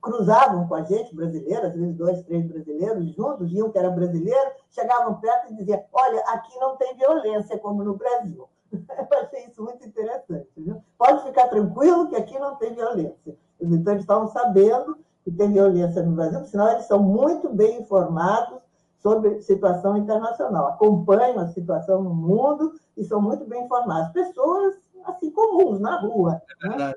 cruzavam 0.00 0.66
com 0.68 0.74
a 0.74 0.82
gente, 0.82 1.14
brasileiros, 1.14 1.64
às 1.64 1.74
vezes 1.74 1.94
dois, 1.94 2.22
três 2.22 2.46
brasileiros 2.46 3.14
juntos, 3.14 3.50
viam 3.50 3.70
que 3.70 3.78
era 3.78 3.90
brasileiro, 3.90 4.50
chegavam 4.70 5.14
perto 5.20 5.52
e 5.52 5.56
diziam, 5.56 5.82
olha, 5.92 6.20
aqui 6.28 6.58
não 6.58 6.76
tem 6.76 6.96
violência 6.96 7.58
como 7.58 7.82
no 7.82 7.96
Brasil. 7.96 8.48
Eu 8.72 9.18
achei 9.18 9.46
isso 9.46 9.62
muito 9.62 9.86
interessante. 9.86 10.48
Viu? 10.56 10.82
Pode 10.98 11.22
ficar 11.24 11.48
tranquilo 11.48 12.08
que 12.08 12.16
aqui 12.16 12.38
não 12.38 12.56
tem 12.56 12.74
violência. 12.74 13.36
Então, 13.60 13.92
eles 13.92 14.04
estavam 14.04 14.28
sabendo 14.28 14.98
que 15.24 15.30
tem 15.30 15.52
violência 15.52 16.02
no 16.02 16.12
Brasil, 16.12 16.44
senão 16.44 16.70
eles 16.70 16.84
são 16.84 17.02
muito 17.02 17.48
bem 17.48 17.80
informados 17.80 18.60
sobre 18.98 19.40
situação 19.42 19.96
internacional, 19.96 20.66
acompanham 20.66 21.38
a 21.38 21.48
situação 21.48 22.02
no 22.02 22.14
mundo 22.14 22.74
e 22.96 23.04
são 23.04 23.20
muito 23.20 23.44
bem 23.44 23.64
informados. 23.64 24.12
Pessoas, 24.12 24.74
assim, 25.04 25.30
comuns, 25.30 25.80
na 25.80 26.00
rua. 26.00 26.40
É 26.64 26.68
né? 26.68 26.94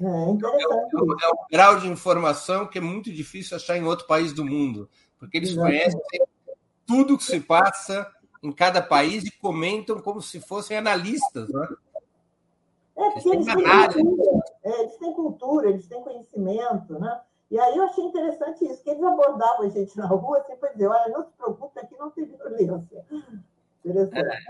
É 0.00 0.30
interessante. 0.30 0.94
É 0.94 0.98
um, 0.98 1.12
é 1.12 1.28
um, 1.28 1.46
grau 1.50 1.78
de 1.78 1.88
informação 1.88 2.66
que 2.66 2.78
é 2.78 2.80
muito 2.80 3.12
difícil 3.12 3.56
achar 3.56 3.76
em 3.76 3.84
outro 3.84 4.06
país 4.06 4.32
do 4.32 4.44
mundo, 4.44 4.88
porque 5.18 5.36
eles 5.36 5.50
Exatamente. 5.50 5.92
conhecem 5.92 6.22
tudo 6.86 7.18
que 7.18 7.24
se 7.24 7.40
passa 7.40 8.10
em 8.42 8.50
cada 8.50 8.80
país 8.80 9.24
e 9.24 9.30
comentam 9.30 10.00
como 10.00 10.22
se 10.22 10.40
fossem 10.40 10.76
analistas, 10.76 11.48
né? 11.50 11.68
É, 12.96 13.10
porque 13.10 13.28
eles 13.28 13.46
têm, 13.46 13.64
cultura, 14.04 14.44
é, 14.64 14.80
eles 14.80 14.96
têm 14.96 15.12
cultura, 15.12 15.68
eles 15.70 15.86
têm 15.86 16.02
conhecimento, 16.02 16.98
né? 16.98 17.20
E 17.50 17.58
aí 17.58 17.76
eu 17.76 17.84
achei 17.84 18.04
interessante 18.04 18.64
isso, 18.64 18.82
que 18.82 18.90
eles 18.90 19.02
abordavam 19.02 19.66
a 19.66 19.68
gente 19.68 19.96
na 19.96 20.06
rua 20.06 20.38
assim 20.38 20.56
para 20.56 20.72
dizer, 20.72 20.86
olha, 20.86 21.08
não 21.08 21.24
se 21.24 21.32
preocupe, 21.32 21.80
aqui 21.80 21.96
não 21.98 22.10
tem 22.10 22.24
violência. 22.24 23.04
Interessante. 23.84 24.46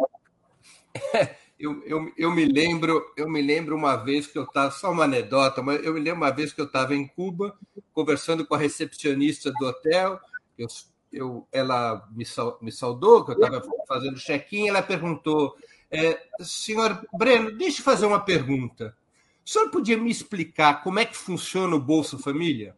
É, 1.14 1.36
eu, 1.60 1.82
eu, 1.84 2.12
eu, 2.16 2.30
me 2.30 2.44
lembro, 2.44 3.12
eu 3.16 3.28
me 3.28 3.42
lembro 3.42 3.76
uma 3.76 3.96
vez 3.96 4.26
que 4.26 4.38
eu 4.38 4.44
estava, 4.44 4.70
só 4.70 4.90
uma 4.90 5.04
anedota, 5.04 5.62
mas 5.62 5.84
eu 5.84 5.94
me 5.94 6.00
lembro 6.00 6.20
uma 6.20 6.30
vez 6.30 6.52
que 6.52 6.60
eu 6.60 6.64
estava 6.64 6.94
em 6.94 7.06
Cuba, 7.06 7.56
conversando 7.92 8.46
com 8.46 8.54
a 8.54 8.58
recepcionista 8.58 9.52
do 9.52 9.66
hotel, 9.66 10.18
eu, 10.58 10.66
eu, 11.12 11.48
ela 11.52 12.08
me, 12.10 12.24
me 12.60 12.72
saudou, 12.72 13.24
que 13.24 13.32
eu 13.32 13.34
estava 13.34 13.62
fazendo 13.86 14.18
check-in, 14.18 14.68
ela 14.68 14.82
perguntou, 14.82 15.54
é, 15.90 16.26
senhor 16.40 17.06
Breno, 17.12 17.52
deixa 17.52 17.80
eu 17.80 17.84
fazer 17.84 18.06
uma 18.06 18.20
pergunta. 18.20 18.96
O 19.44 19.48
senhor 19.48 19.70
podia 19.70 19.96
me 19.96 20.10
explicar 20.10 20.82
como 20.82 20.98
é 20.98 21.04
que 21.04 21.16
funciona 21.16 21.76
o 21.76 21.80
Bolsa 21.80 22.18
Família? 22.18 22.74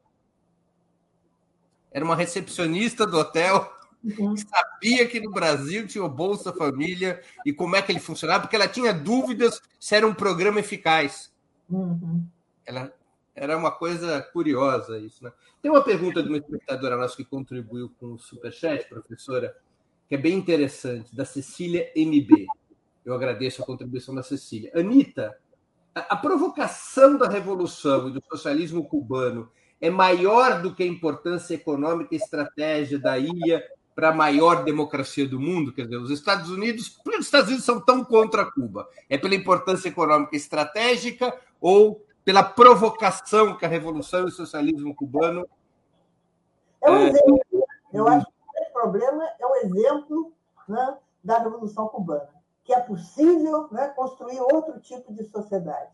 era 1.92 2.04
uma 2.04 2.16
recepcionista 2.16 3.06
do 3.06 3.18
hotel 3.18 3.70
uhum. 4.05 4.36
sabia 4.36 5.07
que 5.07 5.20
no 5.20 5.30
Brasil 5.30 5.86
tinha 5.86 6.05
o 6.05 6.09
Bolsa 6.09 6.53
Família 6.53 7.22
e 7.44 7.53
como 7.53 7.76
é 7.76 7.82
que 7.82 7.92
ele 7.92 8.00
funcionava, 8.00 8.42
porque 8.42 8.57
ela 8.57 8.68
tinha 8.68 8.92
dúvidas 8.92 9.61
se 9.78 9.94
era 9.94 10.07
um 10.07 10.14
programa 10.14 10.61
eficaz. 10.61 11.32
Uhum. 11.70 12.24
Ela 12.66 12.92
era 13.34 13.57
uma 13.57 13.70
coisa 13.70 14.20
curiosa 14.20 14.98
isso, 14.98 15.24
né? 15.24 15.32
Tem 15.61 15.70
uma 15.70 15.82
pergunta 15.82 16.22
de 16.22 16.28
uma 16.28 16.38
espectadora 16.38 16.96
nossa 16.96 17.16
que 17.16 17.24
contribuiu 17.24 17.90
com 17.98 18.14
o 18.14 18.18
Superchat, 18.18 18.88
professora, 18.88 19.57
que 20.09 20.14
é 20.14 20.18
bem 20.18 20.34
interessante, 20.34 21.14
da 21.14 21.24
Cecília 21.24 21.90
MB. 21.96 22.46
Eu 23.05 23.14
agradeço 23.14 23.62
a 23.62 23.66
contribuição 23.66 24.14
da 24.14 24.22
Cecília. 24.22 24.70
Anitta, 24.74 25.36
a, 25.94 26.14
a 26.14 26.16
provocação 26.16 27.16
da 27.16 27.28
revolução 27.28 28.09
e 28.09 28.12
do 28.12 28.22
socialismo 28.22 28.84
cubano 28.84 29.50
é 29.80 29.90
maior 29.90 30.62
do 30.62 30.74
que 30.74 30.82
a 30.82 30.86
importância 30.86 31.55
econômica 31.55 32.14
e 32.14 32.18
estratégia 32.18 32.98
da 32.98 33.18
ilha 33.18 33.64
para 33.95 34.09
a 34.09 34.14
maior 34.14 34.64
democracia 34.64 35.28
do 35.28 35.38
mundo. 35.38 35.72
Quer 35.72 35.82
dizer, 35.82 35.97
os 35.97 36.11
Estados 36.11 36.51
Unidos, 36.51 36.88
por 36.88 37.12
que 37.12 37.18
os 37.18 37.26
Estados 37.26 37.49
Unidos 37.49 37.64
são 37.64 37.80
tão 37.80 38.05
contra 38.05 38.51
Cuba? 38.51 38.88
É 39.09 39.18
pela 39.18 39.34
importância 39.34 39.88
econômica 39.88 40.36
estratégica 40.36 41.36
ou 41.61 42.05
pela 42.24 42.43
provocação 42.43 43.57
que 43.57 43.64
a 43.64 43.68
revolução 43.68 44.20
e 44.20 44.24
o 44.24 44.30
socialismo 44.30 44.95
cubano. 44.95 45.47
É 46.80 46.90
um 46.90 46.97
é... 46.97 47.09
exemplo. 47.09 47.40
Eu 47.93 48.09
acho 48.09 48.26
que 48.26 48.62
o 48.62 48.72
problema 48.72 49.24
é 49.38 49.47
o 49.47 49.57
exemplo 49.57 50.32
né, 50.68 50.97
da 51.22 51.38
revolução 51.38 51.88
cubana, 51.88 52.28
que 52.64 52.72
é 52.72 52.80
possível 52.80 53.68
né, 53.70 53.88
construir 53.88 54.40
outro 54.40 54.80
tipo 54.80 55.12
de 55.12 55.24
sociedade. 55.24 55.90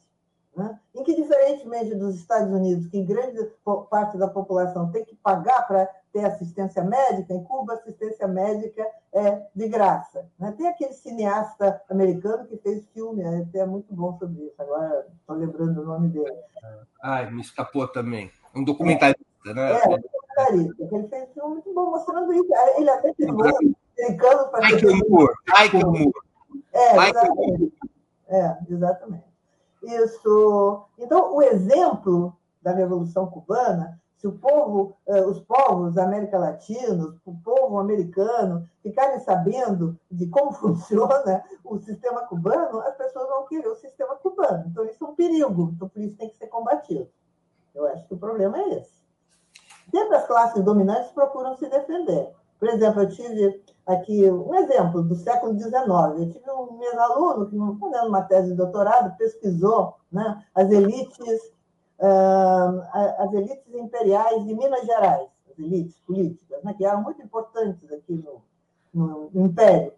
Né, 0.59 0.79
em 0.95 1.05
que, 1.05 1.15
diferentemente 1.15 1.95
dos 1.95 2.17
Estados 2.17 2.53
Unidos, 2.53 2.89
que 2.89 3.03
grande 3.03 3.49
parte 3.89 4.19
da 4.19 4.27
população 4.27 4.91
tem 4.91 5.05
que 5.05 5.15
pagar 5.17 5.67
para 5.67 5.89
ter 6.13 6.25
assistência 6.25 6.83
médica, 6.83 7.33
em 7.33 7.45
Cuba, 7.45 7.75
assistência 7.75 8.27
médica 8.27 8.85
é 9.13 9.47
de 9.55 9.69
graça. 9.69 10.29
Né? 10.39 10.53
Tem 10.57 10.67
aquele 10.67 10.93
cineasta 10.93 11.81
americano 11.89 12.47
que 12.47 12.57
fez 12.57 12.85
filme, 12.93 13.23
é 13.23 13.43
até 13.43 13.65
muito 13.65 13.95
bom 13.95 14.19
sobre 14.19 14.43
isso, 14.43 14.61
agora 14.61 15.07
estou 15.21 15.37
lembrando 15.37 15.83
o 15.83 15.87
nome 15.87 16.09
dele. 16.09 16.37
Ai, 17.03 17.31
me 17.31 17.41
escapou 17.41 17.87
também. 17.87 18.31
Um 18.55 18.65
documentarista, 18.65 19.23
é, 19.47 19.55
né? 19.55 19.73
É, 19.73 19.89
um 19.89 20.01
documentarista. 20.01 20.97
Ele 20.97 21.09
fez 21.09 21.23
um 21.23 21.33
filme 21.33 21.51
muito 21.55 21.75
bom 21.75 21.91
mostrando 21.91 22.33
isso. 22.33 22.49
Ele 22.77 22.91
até 22.91 23.15
filmou 23.15 23.47
americano 23.99 24.51
para. 24.51 24.67
Michael 24.67 24.97
Moore. 25.09 25.35
Michael 25.47 25.87
Moore. 25.87 26.13
É, 26.73 26.97
exatamente. 26.97 27.73
É, 28.29 28.59
exatamente. 28.69 29.28
Isso. 29.83 30.85
Então, 30.99 31.35
o 31.35 31.43
exemplo 31.43 32.37
da 32.63 32.73
Revolução 32.73 33.27
Cubana, 33.27 34.01
se 34.17 34.27
o 34.27 34.33
povo, 34.33 34.97
eh, 35.07 35.25
os 35.25 35.39
povos 35.41 35.95
da 35.95 36.05
América 36.05 36.39
Latina, 36.39 37.15
o 37.25 37.37
povo 37.37 37.79
americano 37.79 38.69
ficarem 38.83 39.21
sabendo 39.21 39.97
de 40.11 40.27
como 40.27 40.51
funciona 40.55 41.45
o 41.65 41.79
sistema 41.79 42.23
cubano, 42.27 42.81
as 42.81 42.97
pessoas 42.97 43.29
vão 43.29 43.47
querer 43.47 43.69
o 43.69 43.77
sistema 43.77 44.17
cubano. 44.17 44.65
Então, 44.67 44.85
isso 44.85 45.05
é 45.05 45.09
um 45.09 45.15
perigo. 45.15 45.73
Então, 45.75 45.89
por 45.89 46.03
isso 46.03 46.17
tem 46.17 46.29
que 46.29 46.37
ser 46.37 46.49
combatido. 46.49 47.09
Eu 47.75 47.87
acho 47.87 48.07
que 48.09 48.15
o 48.15 48.19
problema 48.19 48.59
é 48.59 48.81
esse. 48.81 48.99
Sempre 49.91 50.17
as 50.17 50.27
classes 50.27 50.63
dominantes 50.65 51.13
procuram 51.13 51.57
se 51.57 51.69
defender. 51.69 52.33
Por 52.59 52.69
exemplo, 52.69 53.03
eu 53.03 53.09
tive 53.09 53.63
aqui 53.89 54.31
um 54.31 54.55
exemplo 54.55 55.03
do 55.03 55.15
século 55.17 55.59
XIX. 55.59 55.75
Eu 55.79 56.31
tive 56.31 56.51
um 56.51 56.79
meu 56.79 57.01
aluno 57.01 57.47
que, 57.47 57.57
fazendo 57.81 58.09
uma 58.09 58.23
tese 58.23 58.51
de 58.51 58.55
doutorado, 58.55 59.17
pesquisou 59.17 59.97
né, 60.13 60.45
as 60.55 60.71
elites 60.71 61.53
uh, 61.99 62.83
as 63.19 63.33
elites 63.33 63.75
imperiais 63.75 64.45
de 64.45 64.55
Minas 64.55 64.85
Gerais, 64.85 65.29
as 65.51 65.59
elites 65.59 65.99
políticas, 66.07 66.63
né, 66.63 66.75
que 66.75 66.85
eram 66.85 67.03
muito 67.03 67.23
importantes 67.23 67.91
aqui 67.91 68.25
no, 68.95 69.31
no 69.33 69.45
Império. 69.45 69.93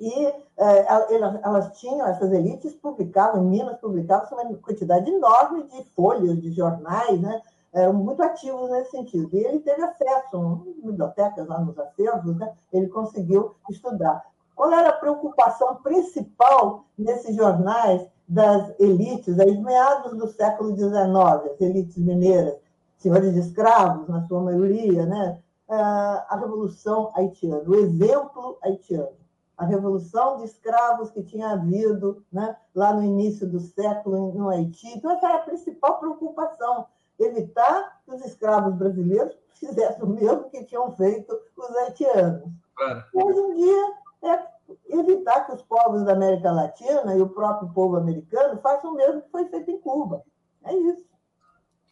E 0.00 0.26
uh, 0.26 0.34
elas, 1.10 1.40
elas, 1.42 1.78
tinham, 1.78 2.06
essas 2.06 2.32
elites 2.32 2.74
publicavam, 2.74 3.42
em 3.42 3.48
Minas 3.48 3.78
publicavam 3.78 4.38
uma 4.38 4.56
quantidade 4.56 5.10
enorme 5.10 5.64
de 5.64 5.84
folhas, 5.94 6.40
de 6.40 6.52
jornais, 6.52 7.20
né, 7.20 7.42
eram 7.72 7.94
muito 7.94 8.22
ativos 8.22 8.70
nesse 8.70 8.90
sentido. 8.90 9.28
E 9.32 9.44
ele 9.44 9.60
teve 9.60 9.82
acesso 9.82 10.36
a 10.36 10.86
bibliotecas 10.86 11.46
lá 11.46 11.60
nos 11.60 11.78
acervos, 11.78 12.36
né? 12.36 12.52
ele 12.72 12.88
conseguiu 12.88 13.54
estudar. 13.68 14.24
Qual 14.54 14.72
era 14.72 14.90
a 14.90 14.96
preocupação 14.96 15.76
principal 15.76 16.84
nesses 16.98 17.34
jornais 17.34 18.06
das 18.28 18.78
elites, 18.78 19.40
aí 19.40 19.58
meados 19.60 20.16
do 20.16 20.28
século 20.28 20.76
XIX, 20.76 20.92
as 21.52 21.60
elites 21.60 21.96
mineiras, 21.96 22.54
senhores 22.96 23.34
de 23.34 23.40
escravos, 23.40 24.08
na 24.08 24.24
sua 24.28 24.40
maioria, 24.40 25.04
né? 25.04 25.38
Ah, 25.68 26.26
a 26.28 26.36
Revolução 26.36 27.10
Haitiana, 27.14 27.62
o 27.66 27.74
exemplo 27.74 28.58
haitiano, 28.62 29.20
a 29.56 29.64
revolução 29.64 30.38
de 30.38 30.44
escravos 30.44 31.10
que 31.10 31.22
tinha 31.22 31.50
havido 31.50 32.24
né, 32.32 32.56
lá 32.74 32.94
no 32.94 33.02
início 33.02 33.46
do 33.46 33.60
século 33.60 34.32
no 34.32 34.48
Haiti. 34.48 34.88
Então, 34.96 35.10
essa 35.10 35.26
era 35.26 35.36
a 35.36 35.42
principal 35.42 35.98
preocupação 35.98 36.86
evitar 37.20 38.00
que 38.04 38.12
os 38.12 38.24
escravos 38.24 38.74
brasileiros 38.74 39.36
fizessem 39.54 40.02
o 40.02 40.08
mesmo 40.08 40.50
que 40.50 40.64
tinham 40.64 40.90
feito 40.96 41.38
os 41.56 41.76
haitianos. 41.76 42.50
Claro. 42.74 43.04
Hoje 43.14 43.38
em 43.38 43.54
dia, 43.56 43.92
é 44.22 44.46
evitar 44.98 45.46
que 45.46 45.52
os 45.52 45.62
povos 45.62 46.04
da 46.04 46.12
América 46.12 46.50
Latina 46.50 47.16
e 47.16 47.20
o 47.20 47.28
próprio 47.28 47.72
povo 47.72 47.96
americano 47.96 48.60
façam 48.60 48.92
o 48.92 48.96
mesmo 48.96 49.22
que 49.22 49.30
foi 49.30 49.46
feito 49.48 49.70
em 49.70 49.80
Cuba. 49.80 50.24
É 50.64 50.74
isso. 50.74 51.08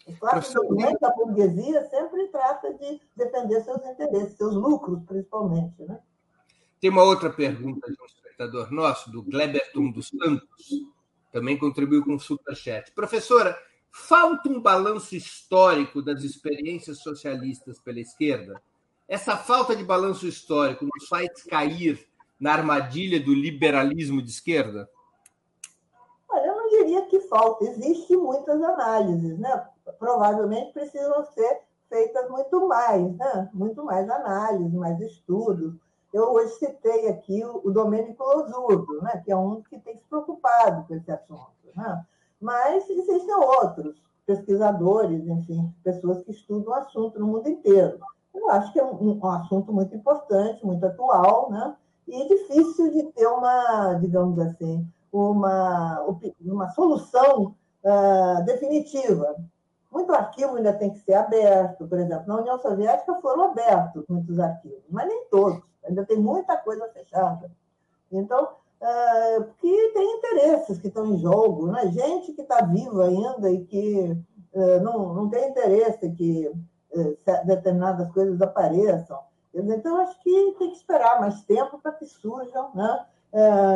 O 0.06 0.16
classe 0.16 0.54
dominante 0.54 0.98
da 1.00 1.10
burguesia 1.10 1.84
sempre 1.90 2.28
trata 2.28 2.72
de 2.74 3.00
defender 3.14 3.62
seus 3.62 3.84
interesses, 3.84 4.36
seus 4.36 4.54
lucros, 4.54 5.02
principalmente. 5.04 5.82
Né? 5.82 5.98
Tem 6.80 6.88
uma 6.88 7.02
outra 7.02 7.30
pergunta 7.30 7.86
de 7.86 8.00
um 8.00 8.06
espectador 8.06 8.72
nosso, 8.72 9.10
do 9.10 9.22
Gleberton 9.22 9.90
dos 9.90 10.08
Santos, 10.08 10.48
também 11.30 11.58
contribuiu 11.58 12.02
com 12.04 12.14
o 12.14 12.20
superchat. 12.20 12.90
Professora, 12.92 13.58
Falta 14.06 14.48
um 14.48 14.60
balanço 14.60 15.14
histórico 15.14 16.00
das 16.00 16.22
experiências 16.22 17.00
socialistas 17.00 17.78
pela 17.78 18.00
esquerda? 18.00 18.62
Essa 19.06 19.36
falta 19.36 19.76
de 19.76 19.84
balanço 19.84 20.26
histórico 20.26 20.86
nos 20.86 21.08
faz 21.08 21.42
cair 21.42 22.08
na 22.40 22.52
armadilha 22.52 23.22
do 23.22 23.34
liberalismo 23.34 24.22
de 24.22 24.30
esquerda? 24.30 24.88
Eu 26.30 26.56
não 26.56 26.68
diria 26.70 27.04
que 27.06 27.20
falta, 27.20 27.64
existem 27.64 28.16
muitas 28.16 28.62
análises, 28.62 29.38
né? 29.38 29.66
Provavelmente 29.98 30.72
precisam 30.72 31.24
ser 31.32 31.62
feitas 31.88 32.30
muito 32.30 32.66
mais, 32.66 33.16
né? 33.16 33.50
Muito 33.52 33.84
mais 33.84 34.08
análises, 34.08 34.72
mais 34.72 34.98
estudos. 35.00 35.74
Eu 36.12 36.32
hoje 36.32 36.54
citei 36.54 37.08
aqui 37.08 37.44
o, 37.44 37.70
Domênico 37.70 38.24
Losurdo, 38.24 39.02
né? 39.02 39.20
que 39.22 39.30
é 39.30 39.36
um 39.36 39.60
que 39.62 39.78
tem 39.80 39.96
se 39.96 40.04
preocupado 40.04 40.86
com 40.86 40.94
esse 40.94 41.10
assunto. 41.10 41.52
Né? 41.76 42.06
Mas 42.40 42.88
existem 42.88 43.34
outros 43.34 44.00
pesquisadores, 44.26 45.26
enfim, 45.26 45.72
pessoas 45.82 46.22
que 46.22 46.32
estudam 46.32 46.72
o 46.72 46.76
assunto 46.76 47.18
no 47.18 47.26
mundo 47.26 47.48
inteiro. 47.48 47.98
Eu 48.34 48.50
acho 48.50 48.72
que 48.72 48.78
é 48.78 48.84
um, 48.84 49.18
um 49.18 49.26
assunto 49.26 49.72
muito 49.72 49.94
importante, 49.96 50.64
muito 50.64 50.84
atual, 50.84 51.50
né? 51.50 51.74
e 52.08 52.28
difícil 52.28 52.90
de 52.90 53.02
ter 53.12 53.26
uma, 53.26 53.94
digamos 53.94 54.38
assim, 54.38 54.86
uma, 55.12 56.04
uma 56.40 56.70
solução 56.70 57.54
uh, 57.84 58.44
definitiva. 58.44 59.36
Muito 59.90 60.12
arquivo 60.12 60.56
ainda 60.56 60.72
tem 60.72 60.90
que 60.90 61.00
ser 61.00 61.14
aberto, 61.14 61.86
por 61.86 61.98
exemplo, 61.98 62.26
na 62.26 62.36
União 62.36 62.58
Soviética 62.58 63.14
foram 63.20 63.44
abertos 63.44 64.04
muitos 64.08 64.38
arquivos, 64.38 64.84
mas 64.90 65.06
nem 65.06 65.24
todos, 65.30 65.62
ainda 65.84 66.04
tem 66.04 66.18
muita 66.18 66.56
coisa 66.58 66.88
fechada. 66.92 67.50
Então, 68.10 68.48
é, 68.80 69.40
porque 69.40 69.90
tem 69.92 70.16
interesses 70.16 70.78
que 70.78 70.88
estão 70.88 71.06
em 71.06 71.18
jogo, 71.18 71.66
né? 71.66 71.88
gente 71.88 72.32
que 72.32 72.42
está 72.42 72.64
viva 72.64 73.06
ainda 73.06 73.50
e 73.50 73.64
que 73.64 74.16
é, 74.52 74.80
não, 74.80 75.14
não 75.14 75.28
tem 75.28 75.50
interesse 75.50 76.10
que 76.12 76.50
é, 76.92 77.44
determinadas 77.44 78.10
coisas 78.12 78.40
apareçam. 78.40 79.18
Então, 79.52 80.00
acho 80.00 80.20
que 80.22 80.54
tem 80.58 80.70
que 80.70 80.76
esperar 80.76 81.20
mais 81.20 81.42
tempo 81.42 81.78
para 81.78 81.92
que 81.92 82.06
surjam. 82.06 82.70
Né? 82.74 83.06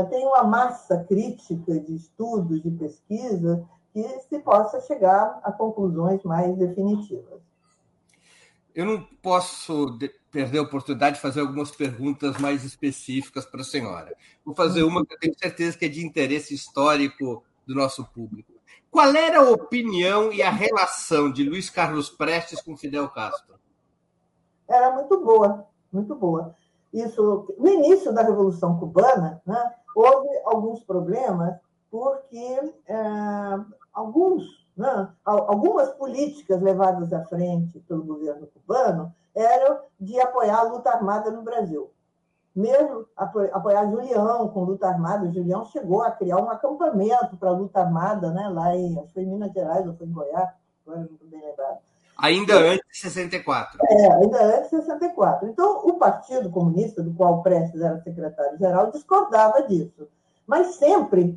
tem 0.09 0.27
uma 0.27 0.45
massa 0.45 1.05
crítica 1.05 1.79
de 1.79 1.95
estudos, 1.95 2.63
de 2.63 2.71
pesquisa, 2.71 3.67
que 3.93 4.03
se 4.21 4.39
possa 4.39 4.81
chegar 4.81 5.41
a 5.43 5.53
conclusões 5.53 6.23
mais 6.23 6.57
definitivas. 6.57 7.41
Eu 8.75 8.87
não 8.87 9.03
posso 9.23 9.99
perder 10.31 10.59
a 10.59 10.63
oportunidade 10.63 11.17
de 11.17 11.23
fazer 11.23 11.41
algumas 11.41 11.71
perguntas 11.71 12.39
mais 12.39 12.65
específicas 12.65 13.45
para 13.45 13.61
a 13.61 13.65
senhora. 13.65 14.17
Vou 14.45 14.55
fazer 14.55 14.83
uma 14.83 15.05
que 15.05 15.15
eu 15.15 15.19
tenho 15.19 15.39
certeza 15.39 15.77
que 15.77 15.85
é 15.85 15.89
de 15.89 16.05
interesse 16.05 16.55
histórico 16.55 17.45
do 17.67 17.75
nosso 17.75 18.05
público. 18.07 18.53
Qual 18.91 19.15
era 19.15 19.41
a 19.41 19.51
opinião 19.51 20.33
e 20.33 20.43
a 20.43 20.51
relação 20.51 21.31
de 21.31 21.49
Luiz 21.49 21.71
Carlos 21.71 22.11
Prestes 22.11 22.61
com 22.61 22.77
Fidel 22.77 23.09
Castro? 23.09 23.55
Era 24.69 24.93
muito 24.93 25.19
boa, 25.23 25.67
muito 25.93 26.15
boa. 26.15 26.55
Isso, 26.93 27.55
no 27.59 27.69
início 27.69 28.13
da 28.13 28.23
Revolução 28.23 28.79
Cubana, 28.79 29.41
né, 29.47 29.75
houve 29.95 30.29
alguns 30.45 30.83
problemas 30.83 31.59
porque 31.91 32.73
é, 32.87 32.97
alguns, 33.93 34.62
né, 34.77 35.09
algumas 35.25 35.91
políticas 35.91 36.61
levadas 36.61 37.13
à 37.13 37.25
frente 37.25 37.79
pelo 37.81 38.05
governo 38.05 38.47
cubano 38.47 39.15
eram 39.35 39.81
de 40.01 40.19
apoiar 40.21 40.59
a 40.59 40.63
luta 40.63 40.91
armada 40.91 41.31
no 41.31 41.43
Brasil. 41.43 41.91
Mesmo 42.55 43.07
apoiar 43.17 43.91
Julião 43.91 44.49
com 44.49 44.65
luta 44.65 44.87
armada, 44.87 45.27
o 45.27 45.33
Julião 45.33 45.65
chegou 45.67 46.03
a 46.03 46.11
criar 46.11 46.37
um 46.37 46.51
acampamento 46.51 47.37
para 47.39 47.49
a 47.49 47.53
luta 47.53 47.81
armada, 47.81 48.31
né, 48.31 48.49
lá 48.49 48.77
em, 48.77 48.99
acho 48.99 49.09
que 49.09 49.15
foi 49.15 49.23
em 49.23 49.31
Minas 49.31 49.53
Gerais 49.53 49.87
ou 49.87 49.95
foi 49.95 50.07
em 50.07 50.13
Goiás, 50.13 50.51
agora 50.87 51.01
não 51.01 51.07
estou 51.07 51.29
bem 51.29 51.41
lembrado. 51.41 51.79
Ainda 52.19 52.55
antes 52.55 52.87
de 52.93 52.99
64. 52.99 53.79
É, 53.89 54.13
ainda 54.13 54.59
antes 54.59 54.71
de 54.71 54.77
64. 54.77 55.49
Então, 55.49 55.79
o 55.87 55.95
Partido 55.95 56.51
Comunista, 56.51 57.03
do 57.03 57.15
qual 57.15 57.43
Prestes 57.43 57.81
era 57.81 58.01
secretário-geral, 58.03 58.91
discordava 58.91 59.63
disso. 59.63 60.07
Mas 60.47 60.77
sempre, 60.77 61.37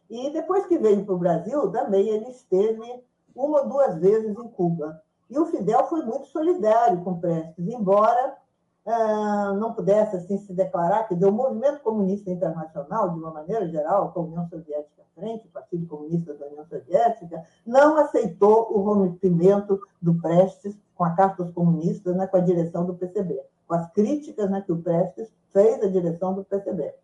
E 0.09 0.31
depois 0.31 0.67
que 0.67 0.79
veio 0.79 1.05
para 1.05 1.15
o 1.15 1.19
Brasil, 1.19 1.71
também 1.71 2.09
ele 2.09 2.31
esteve 2.31 3.03
uma 3.35 3.63
ou 3.63 3.69
duas 3.69 3.97
vezes 3.99 4.31
em 4.31 4.49
Cuba. 4.49 5.03
E 5.31 5.39
o 5.39 5.47
Fidel 5.47 5.87
foi 5.87 6.05
muito 6.05 6.27
solidário 6.27 7.03
com 7.03 7.19
Prestes, 7.19 7.67
embora 7.67 8.37
ah, 8.85 9.55
não 9.59 9.73
pudesse 9.73 10.17
assim 10.17 10.39
se 10.39 10.53
declarar, 10.53 11.07
que 11.07 11.15
o 11.15 11.33
movimento 11.33 11.81
comunista 11.81 12.31
internacional, 12.31 13.11
de 13.11 13.19
uma 13.19 13.31
maneira 13.31 13.69
geral, 13.69 14.11
com 14.13 14.21
a 14.21 14.25
União 14.25 14.49
Soviética 14.49 15.03
à 15.03 15.21
frente, 15.21 15.47
o 15.47 15.51
Partido 15.51 15.87
Comunista 15.87 16.35
da 16.35 16.47
União 16.47 16.65
Soviética, 16.67 17.45
não 17.65 17.97
aceitou 17.99 18.77
o 18.77 18.81
rompimento 18.81 19.81
do 20.01 20.15
Prestes 20.15 20.77
com 20.97 21.05
a 21.05 21.11
Carta 21.11 21.45
dos 21.45 21.55
Comunistas, 21.55 22.17
né, 22.17 22.27
com 22.27 22.37
a 22.37 22.41
direção 22.41 22.85
do 22.85 22.95
PCB, 22.95 23.41
com 23.67 23.75
as 23.75 23.91
críticas 23.93 24.51
né, 24.51 24.61
que 24.61 24.73
o 24.73 24.83
Prestes 24.83 25.33
fez 25.53 25.83
à 25.83 25.89
direção 25.89 26.35
do 26.35 26.45
PCB. 26.45 26.95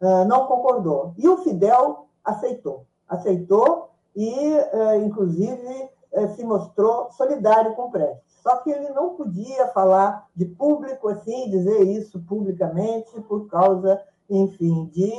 Uh, 0.00 0.06
ah, 0.06 0.24
não 0.24 0.46
concordou. 0.46 1.14
E 1.16 1.28
o 1.28 1.38
Fidel 1.38 2.06
aceitou. 2.24 2.86
Aceitou 3.08 3.90
e, 4.16 4.30
uh, 4.30 5.04
inclusive, 5.04 5.90
uh, 6.12 6.28
se 6.34 6.44
mostrou 6.44 7.10
solidário 7.12 7.74
com 7.74 7.84
o 7.84 7.90
Prestes. 7.90 8.33
Só 8.44 8.56
que 8.58 8.70
ele 8.70 8.90
não 8.90 9.14
podia 9.14 9.68
falar 9.68 10.28
de 10.36 10.44
público 10.44 11.08
assim, 11.08 11.48
dizer 11.48 11.82
isso 11.84 12.20
publicamente, 12.20 13.18
por 13.22 13.48
causa, 13.48 13.98
enfim, 14.28 14.84
de, 14.92 15.10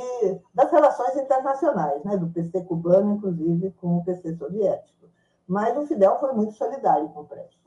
das 0.54 0.70
relações 0.70 1.16
internacionais, 1.16 2.04
né, 2.04 2.16
do 2.16 2.28
PC 2.28 2.62
cubano, 2.62 3.16
inclusive, 3.16 3.74
com 3.80 3.98
o 3.98 4.04
PC 4.04 4.36
soviético. 4.36 5.08
Mas 5.44 5.76
o 5.76 5.84
Fidel 5.88 6.20
foi 6.20 6.32
muito 6.34 6.54
solidário 6.54 7.08
com 7.08 7.22
o 7.22 7.24
Prestes. 7.24 7.58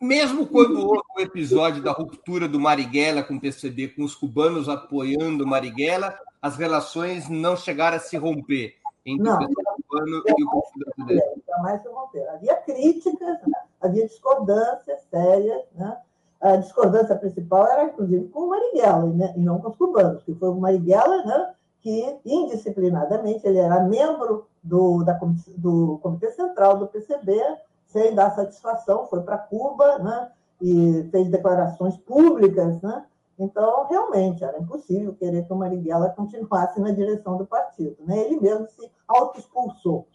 Mesmo 0.00 0.46
quando 0.46 0.78
houve 0.78 1.02
o 1.16 1.20
episódio 1.20 1.82
da 1.82 1.92
ruptura 1.92 2.46
do 2.46 2.60
Marighella 2.60 3.22
com 3.22 3.36
o 3.36 3.40
PCB, 3.40 3.88
com 3.88 4.04
os 4.04 4.14
cubanos 4.14 4.68
apoiando 4.68 5.46
Marighella, 5.46 6.14
as 6.42 6.56
relações 6.56 7.30
não 7.30 7.56
chegaram 7.56 7.96
a 7.96 8.00
se 8.00 8.18
romper 8.18 8.74
entre 9.06 9.22
não, 9.22 9.36
o 9.36 9.38
PC 9.38 9.54
cubano 9.88 10.22
e 10.26 10.44
o 10.44 10.50
Partido 10.50 10.84
Brasileiro 10.96 11.42
jamais 11.46 11.82
se 11.82 11.88
romperam. 11.88 12.34
Havia 12.34 12.56
críticas, 12.56 13.38
né? 13.46 13.60
havia 13.80 14.06
discordâncias 14.06 15.00
sérias. 15.10 15.62
Né? 15.74 15.96
A 16.40 16.56
discordância 16.56 17.14
principal 17.16 17.66
era, 17.66 17.84
inclusive, 17.84 18.28
com 18.28 18.40
o 18.40 18.48
Marighella, 18.50 19.06
né? 19.06 19.32
e 19.36 19.40
não 19.40 19.60
com 19.60 19.68
os 19.68 19.76
cubanos, 19.76 20.22
que 20.24 20.34
foi 20.34 20.48
o 20.48 20.54
Marighella 20.56 21.24
né? 21.24 21.54
que, 21.80 22.18
indisciplinadamente, 22.24 23.46
ele 23.46 23.58
era 23.58 23.80
membro 23.84 24.46
do, 24.62 25.04
da, 25.04 25.18
do 25.56 25.98
Comitê 26.02 26.32
Central 26.32 26.78
do 26.78 26.88
PCB, 26.88 27.40
sem 27.86 28.14
dar 28.14 28.34
satisfação, 28.34 29.06
foi 29.06 29.22
para 29.22 29.38
Cuba 29.38 29.98
né? 30.00 30.30
e 30.60 31.08
fez 31.12 31.28
declarações 31.30 31.96
públicas. 31.96 32.82
Né? 32.82 33.04
Então, 33.38 33.86
realmente, 33.88 34.42
era 34.42 34.58
impossível 34.58 35.14
querer 35.14 35.46
que 35.46 35.52
o 35.52 35.56
Marighella 35.56 36.10
continuasse 36.10 36.80
na 36.80 36.90
direção 36.90 37.36
do 37.36 37.46
partido. 37.46 37.96
Né? 38.00 38.18
Ele 38.18 38.40
mesmo 38.40 38.66
se 38.70 38.90
auto-expulsou 39.06 40.06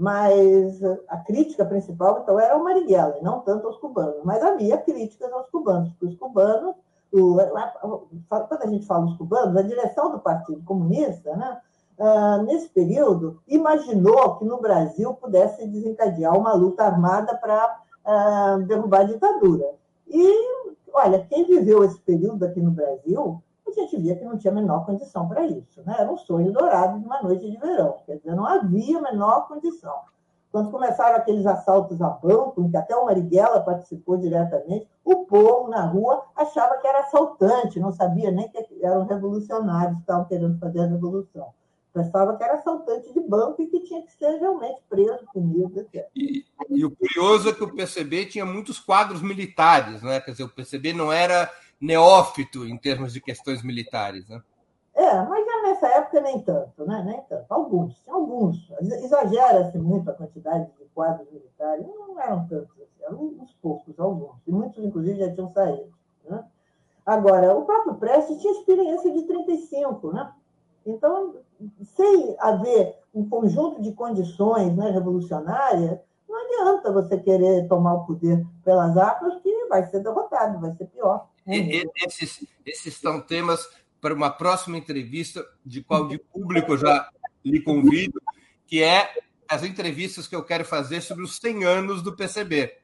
mas 0.00 0.82
a 1.08 1.18
crítica 1.18 1.62
principal, 1.62 2.20
então, 2.22 2.40
era 2.40 2.56
o 2.56 2.64
Marighella, 2.64 3.18
e 3.18 3.22
não 3.22 3.40
tanto 3.40 3.66
aos 3.66 3.76
cubanos. 3.76 4.24
Mas 4.24 4.42
havia 4.42 4.78
críticas 4.78 5.30
aos 5.30 5.50
cubanos, 5.50 5.90
porque 5.90 6.06
os 6.06 6.16
cubanos, 6.16 6.74
o, 7.12 7.36
quando 8.26 8.62
a 8.62 8.66
gente 8.66 8.86
fala 8.86 9.04
dos 9.04 9.18
cubanos, 9.18 9.54
a 9.54 9.62
direção 9.62 10.10
do 10.10 10.18
Partido 10.18 10.62
Comunista, 10.64 11.36
né, 11.36 11.60
uh, 11.98 12.42
nesse 12.44 12.70
período, 12.70 13.42
imaginou 13.46 14.38
que 14.38 14.44
no 14.46 14.58
Brasil 14.58 15.12
pudesse 15.14 15.66
desencadear 15.66 16.34
uma 16.34 16.54
luta 16.54 16.82
armada 16.82 17.36
para 17.36 17.78
uh, 18.06 18.62
derrubar 18.62 19.00
a 19.00 19.04
ditadura. 19.04 19.66
E, 20.08 20.72
olha, 20.92 21.26
quem 21.28 21.44
viveu 21.44 21.84
esse 21.84 22.00
período 22.00 22.44
aqui 22.44 22.60
no 22.60 22.70
Brasil 22.70 23.42
a 23.70 23.72
gente 23.72 23.96
via 23.98 24.16
que 24.16 24.24
não 24.24 24.36
tinha 24.36 24.52
a 24.52 24.54
menor 24.54 24.84
condição 24.84 25.28
para 25.28 25.46
isso. 25.46 25.82
Né? 25.84 25.94
Era 25.98 26.10
um 26.10 26.16
sonho 26.16 26.52
dourado 26.52 26.98
de 26.98 27.06
uma 27.06 27.22
noite 27.22 27.48
de 27.48 27.56
verão, 27.56 27.96
quer 28.04 28.16
dizer, 28.16 28.34
não 28.34 28.44
havia 28.44 28.98
a 28.98 29.02
menor 29.02 29.48
condição. 29.48 29.94
Quando 30.50 30.72
começaram 30.72 31.16
aqueles 31.16 31.46
assaltos 31.46 32.02
a 32.02 32.08
banco, 32.08 32.60
em 32.60 32.68
que 32.68 32.76
até 32.76 32.96
o 32.96 33.04
Marighella 33.04 33.60
participou 33.60 34.16
diretamente, 34.16 34.88
o 35.04 35.24
povo 35.24 35.68
na 35.68 35.86
rua 35.86 36.24
achava 36.34 36.76
que 36.78 36.88
era 36.88 37.00
assaltante, 37.00 37.78
não 37.78 37.92
sabia 37.92 38.32
nem 38.32 38.48
que 38.48 38.58
eram 38.82 39.06
revolucionários 39.06 39.94
que 39.94 40.00
estavam 40.00 40.24
querendo 40.24 40.58
fazer 40.58 40.80
a 40.80 40.86
revolução. 40.86 41.48
Pensava 41.92 42.36
que 42.36 42.44
era 42.44 42.54
assaltante 42.54 43.12
de 43.12 43.20
banco 43.20 43.60
e 43.62 43.66
que 43.66 43.80
tinha 43.80 44.02
que 44.02 44.12
ser 44.12 44.38
realmente 44.38 44.80
preso, 44.88 45.26
punido, 45.32 45.80
etc. 45.80 46.06
E, 46.14 46.44
e 46.68 46.84
o 46.84 46.90
curioso 46.90 47.48
é 47.48 47.52
que 47.52 47.64
o 47.64 47.74
PCB 47.74 48.26
tinha 48.26 48.46
muitos 48.46 48.78
quadros 48.78 49.20
militares, 49.20 50.00
né? 50.02 50.20
Quer 50.20 50.30
dizer, 50.32 50.44
o 50.44 50.48
PCB 50.48 50.92
não 50.92 51.12
era 51.12 51.50
neófito 51.80 52.64
em 52.64 52.76
termos 52.76 53.12
de 53.12 53.20
questões 53.20 53.62
militares, 53.62 54.28
né? 54.28 54.40
É, 54.94 55.22
mas 55.22 55.46
já 55.46 55.62
nessa 55.62 55.88
época 55.88 56.20
nem 56.20 56.40
tanto, 56.42 56.84
né? 56.84 57.02
Nem 57.04 57.20
tanto. 57.22 57.46
Alguns, 57.48 57.96
alguns. 58.08 58.70
Exagera-se 58.80 59.78
muito 59.78 60.10
a 60.10 60.14
quantidade 60.14 60.70
de 60.78 60.84
quadros 60.94 61.30
militares. 61.32 61.86
Não 61.86 62.20
eram 62.20 62.46
tantos, 62.46 62.70
assim, 62.80 63.02
eram 63.02 63.18
uns 63.40 63.52
poucos, 63.62 63.98
alguns. 63.98 64.36
E 64.46 64.52
muitos, 64.52 64.84
inclusive, 64.84 65.18
já 65.18 65.32
tinham 65.32 65.50
saído. 65.50 65.92
Né? 66.24 66.44
Agora, 67.06 67.56
o 67.56 67.64
próprio 67.64 67.94
Prestes 67.94 68.40
tinha 68.40 68.52
experiência 68.52 69.12
de 69.12 69.22
35, 69.22 70.12
né? 70.12 70.32
Então, 70.86 71.36
sem 71.96 72.36
haver 72.38 72.96
um 73.14 73.28
conjunto 73.28 73.82
de 73.82 73.92
condições 73.92 74.74
né, 74.76 74.90
revolucionárias, 74.90 75.98
não 76.28 76.44
adianta 76.44 76.92
você 76.92 77.18
querer 77.18 77.68
tomar 77.68 77.94
o 77.94 78.06
poder 78.06 78.46
pelas 78.64 78.96
armas, 78.96 79.40
que 79.42 79.66
vai 79.66 79.84
ser 79.86 80.00
derrotado, 80.00 80.60
vai 80.60 80.74
ser 80.76 80.86
pior. 80.86 81.28
Esses, 81.46 82.46
esses 82.64 82.94
são 82.94 83.20
temas 83.20 83.68
para 84.00 84.14
uma 84.14 84.30
próxima 84.30 84.78
entrevista, 84.78 85.44
de 85.64 85.82
qual 85.82 86.08
de 86.08 86.18
público 86.18 86.76
já 86.76 87.10
lhe 87.44 87.60
convido, 87.60 88.20
que 88.66 88.82
é 88.82 89.12
as 89.48 89.64
entrevistas 89.64 90.28
que 90.28 90.36
eu 90.36 90.44
quero 90.44 90.64
fazer 90.64 91.00
sobre 91.00 91.24
os 91.24 91.36
100 91.36 91.64
anos 91.64 92.02
do 92.02 92.14
PCB. 92.14 92.78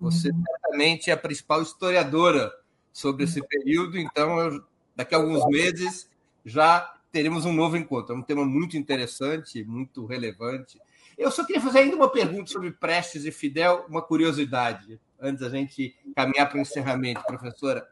Você 0.00 0.30
uhum. 0.30 0.42
certamente 0.44 1.10
é 1.10 1.12
a 1.12 1.16
principal 1.16 1.62
historiadora 1.62 2.52
sobre 2.92 3.24
esse 3.24 3.40
período, 3.46 3.96
então 3.98 4.38
eu, 4.40 4.64
daqui 4.96 5.14
a 5.14 5.18
alguns 5.18 5.46
meses 5.46 6.10
já 6.44 6.99
teremos 7.10 7.44
um 7.44 7.52
novo 7.52 7.76
encontro. 7.76 8.14
É 8.14 8.18
um 8.18 8.22
tema 8.22 8.44
muito 8.44 8.76
interessante, 8.76 9.64
muito 9.64 10.06
relevante. 10.06 10.78
Eu 11.16 11.30
só 11.30 11.44
queria 11.44 11.60
fazer 11.60 11.80
ainda 11.80 11.96
uma 11.96 12.08
pergunta 12.08 12.50
sobre 12.50 12.70
Prestes 12.70 13.24
e 13.24 13.30
Fidel, 13.30 13.84
uma 13.88 14.02
curiosidade 14.02 15.00
antes 15.20 15.40
da 15.40 15.50
gente 15.50 15.94
caminhar 16.16 16.48
para 16.48 16.58
o 16.58 16.60
encerramento, 16.60 17.22
professora. 17.26 17.86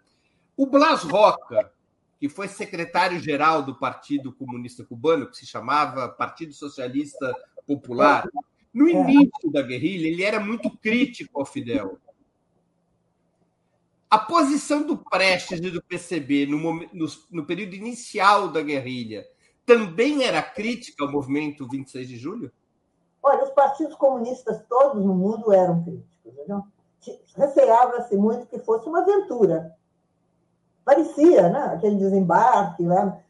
O 0.57 0.67
Blas 0.67 1.03
Roca, 1.03 1.71
que 2.19 2.29
foi 2.29 2.49
secretário-geral 2.49 3.63
do 3.63 3.75
Partido 3.75 4.33
Comunista 4.33 4.85
Cubano, 4.85 5.29
que 5.29 5.37
se 5.37 5.47
chamava 5.47 6.09
Partido 6.09 6.53
Socialista 6.53 7.35
Popular, 7.67 8.27
no 8.73 8.89
início 8.89 9.51
da 9.53 9.63
guerrilha, 9.63 10.07
ele 10.07 10.23
era 10.23 10.41
muito 10.41 10.71
crítico 10.71 11.39
ao 11.39 11.47
Fidel. 11.47 11.99
A 14.11 14.19
posição 14.19 14.83
do 14.83 14.97
Prestes 14.97 15.61
e 15.61 15.71
do 15.71 15.83
PCB 15.83 16.47
no, 16.47 16.59
no, 16.59 17.07
no 17.31 17.47
período 17.47 17.75
inicial 17.75 18.49
da 18.49 18.63
guerrilha 18.63 19.27
também 19.67 20.25
era 20.25 20.41
crítica 20.41 21.05
ao 21.05 21.13
movimento 21.13 21.69
26 21.69 22.09
de 22.09 22.17
julho? 22.17 22.51
Olha, 23.23 23.45
partidos 23.51 23.95
comunistas 23.97 24.65
todos 24.67 25.05
no 25.05 25.15
mundo 25.15 25.53
eram 25.53 25.85
críticos. 25.85 26.17
Receava-se 27.37 28.17
muito 28.17 28.47
que 28.47 28.59
fosse 28.61 28.89
uma 28.89 29.01
aventura. 29.01 29.77
Parecia, 30.85 31.51
né? 31.51 31.75
aquele 31.75 31.97
desembarque 31.97 32.83
lá, 32.85 33.21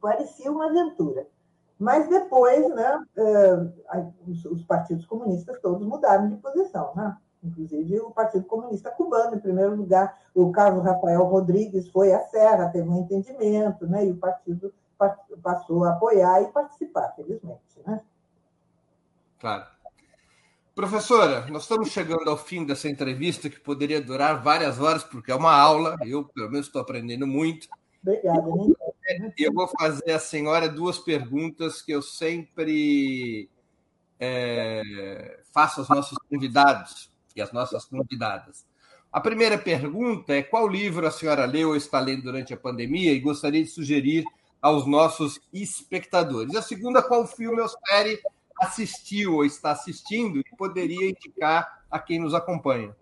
parecia 0.00 0.52
uma 0.52 0.66
aventura. 0.66 1.26
Mas 1.78 2.08
depois, 2.08 2.68
né, 2.74 3.04
eh, 3.16 3.56
os 4.50 4.62
partidos 4.64 5.06
comunistas 5.06 5.60
todos 5.60 5.86
mudaram 5.86 6.28
de 6.28 6.36
posição, 6.36 6.92
né? 6.94 7.16
Inclusive 7.44 8.00
o 8.00 8.10
Partido 8.10 8.44
Comunista 8.44 8.90
Cubano, 8.90 9.36
em 9.36 9.40
primeiro 9.40 9.76
lugar. 9.76 10.18
O 10.34 10.50
Carlos 10.50 10.84
Rafael 10.84 11.24
Rodrigues 11.24 11.88
foi 11.90 12.12
à 12.12 12.20
Serra, 12.28 12.70
teve 12.70 12.88
um 12.88 13.00
entendimento, 13.00 13.86
né? 13.86 14.06
e 14.06 14.10
o 14.10 14.16
partido 14.16 14.72
passou 15.42 15.84
a 15.84 15.90
apoiar 15.90 16.42
e 16.42 16.46
participar, 16.46 17.12
felizmente. 17.14 17.60
Né? 17.86 18.00
Claro. 19.38 19.66
Professora, 20.74 21.46
nós 21.46 21.62
estamos 21.62 21.90
chegando 21.90 22.28
ao 22.28 22.36
fim 22.36 22.64
dessa 22.64 22.88
entrevista, 22.88 23.48
que 23.48 23.60
poderia 23.60 24.00
durar 24.00 24.42
várias 24.42 24.80
horas, 24.80 25.04
porque 25.04 25.30
é 25.30 25.34
uma 25.34 25.54
aula, 25.54 25.96
eu, 26.04 26.24
pelo 26.24 26.50
menos, 26.50 26.66
estou 26.66 26.82
aprendendo 26.82 27.26
muito. 27.26 27.68
Obrigada. 28.02 28.42
E 29.38 29.42
eu 29.42 29.52
vou 29.52 29.68
fazer 29.68 30.12
à 30.12 30.18
senhora 30.18 30.68
duas 30.68 30.98
perguntas 30.98 31.80
que 31.80 31.92
eu 31.92 32.02
sempre 32.02 33.48
é, 34.18 35.40
faço 35.52 35.80
aos 35.80 35.88
nossos 35.88 36.18
convidados 36.28 37.13
e 37.34 37.42
às 37.42 37.52
nossas 37.52 37.84
convidadas. 37.84 38.64
A 39.12 39.20
primeira 39.20 39.56
pergunta 39.56 40.32
é 40.32 40.42
qual 40.42 40.66
livro 40.66 41.06
a 41.06 41.10
senhora 41.10 41.44
leu 41.44 41.68
ou 41.68 41.76
está 41.76 42.00
lendo 42.00 42.22
durante 42.22 42.52
a 42.52 42.56
pandemia 42.56 43.12
e 43.12 43.20
gostaria 43.20 43.62
de 43.62 43.70
sugerir 43.70 44.24
aos 44.60 44.86
nossos 44.86 45.40
espectadores. 45.52 46.56
A 46.56 46.62
segunda, 46.62 47.02
qual 47.02 47.26
filme 47.26 47.60
ou 47.60 47.68
série 47.68 48.20
assistiu 48.60 49.34
ou 49.34 49.44
está 49.44 49.72
assistindo 49.72 50.40
e 50.40 50.56
poderia 50.56 51.10
indicar 51.10 51.84
a 51.90 51.98
quem 51.98 52.18
nos 52.18 52.34
acompanha? 52.34 52.94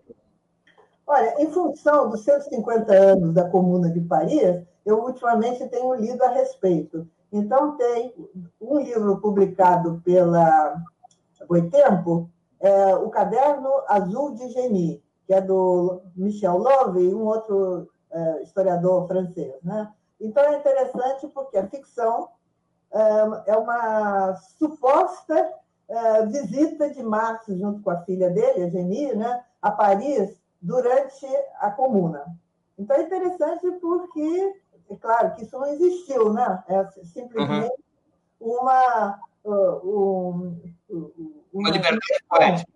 Olha, 1.07 1.35
em 1.41 1.51
função 1.51 2.09
dos 2.09 2.23
150 2.23 2.93
anos 2.93 3.33
da 3.33 3.49
Comuna 3.49 3.89
de 3.89 4.01
Paris, 4.01 4.61
eu 4.85 5.03
ultimamente 5.03 5.67
tenho 5.67 5.95
lido 5.95 6.23
a 6.23 6.29
respeito. 6.29 7.07
Então, 7.31 7.75
tem 7.77 8.13
um 8.61 8.79
livro 8.79 9.19
publicado 9.19 10.01
pela 10.05 10.75
Boitempo, 11.47 12.29
é, 12.63 12.95
O 12.95 13.09
Caderno 13.09 13.69
Azul 13.87 14.35
de 14.35 14.49
Genie, 14.49 15.03
que 15.27 15.33
é 15.33 15.41
do 15.41 16.01
Michel 16.15 16.57
Love 16.57 17.01
e 17.01 17.13
um 17.13 17.25
outro 17.25 17.89
é, 18.09 18.41
historiador 18.41 19.05
francês. 19.05 19.61
Né? 19.61 19.91
Então, 20.19 20.43
é 20.43 20.57
interessante 20.57 21.27
porque 21.27 21.57
a 21.57 21.67
ficção 21.67 22.29
é, 22.91 23.51
é 23.51 23.57
uma 23.57 24.33
suposta 24.57 25.53
é, 25.89 26.25
visita 26.25 26.89
de 26.89 27.03
Marx 27.03 27.45
junto 27.47 27.81
com 27.81 27.89
a 27.89 28.01
filha 28.01 28.29
dele, 28.29 28.63
a 28.63 28.69
Genie, 28.69 29.13
né, 29.13 29.43
a 29.61 29.69
Paris 29.69 30.41
durante 30.61 31.27
a 31.59 31.69
Comuna. 31.69 32.25
Então, 32.79 32.95
é 32.95 33.03
interessante 33.03 33.69
porque, 33.81 34.61
é 34.89 34.95
claro 34.95 35.35
que 35.35 35.43
isso 35.43 35.59
não 35.59 35.67
existiu, 35.67 36.31
né? 36.33 36.63
É 36.67 36.85
simplesmente 37.03 37.75
uhum. 38.39 38.59
uma, 38.59 39.19
uh, 39.43 40.57
uma, 41.53 41.69
liberdade 41.69 41.99
poética. 42.29 42.71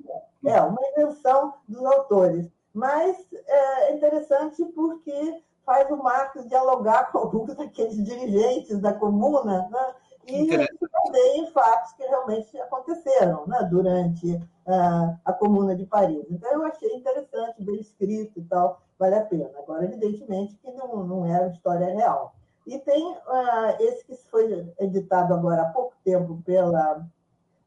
É, 0.46 0.62
uma 0.62 0.80
invenção 0.92 1.54
dos 1.68 1.84
autores. 1.84 2.48
Mas 2.74 3.18
é 3.48 3.94
interessante 3.94 4.64
porque 4.76 5.42
faz 5.66 5.90
o 5.92 5.98
Marx 5.98 6.48
dialogar 6.48 7.12
com 7.12 7.18
alguns 7.18 7.56
daqueles 7.56 8.04
dirigentes 8.04 8.80
da 8.80 8.94
comuna, 8.94 9.68
né? 9.70 9.96
e 10.28 11.40
em 11.40 11.48
fatos 11.52 11.94
que 11.94 12.04
realmente 12.04 12.58
aconteceram 12.60 13.48
né? 13.48 13.68
durante 13.70 14.36
uh, 14.36 15.18
a 15.24 15.34
Comuna 15.34 15.76
de 15.76 15.86
Paris. 15.86 16.26
Então, 16.30 16.52
eu 16.52 16.66
achei 16.66 16.94
interessante, 16.94 17.64
bem 17.64 17.80
escrito 17.80 18.40
e 18.40 18.44
tal, 18.44 18.82
vale 19.00 19.16
a 19.16 19.26
pena. 19.26 19.50
Agora, 19.58 19.86
evidentemente, 19.86 20.56
que 20.58 20.72
não, 20.72 21.04
não 21.04 21.26
era 21.26 21.48
história 21.48 21.88
real. 21.96 22.34
E 22.66 22.78
tem 22.80 23.12
uh, 23.12 23.76
esse 23.80 24.06
que 24.06 24.16
foi 24.30 24.70
editado 24.80 25.34
agora 25.34 25.62
há 25.62 25.70
pouco 25.70 25.94
tempo 26.04 26.42
pela 26.46 27.06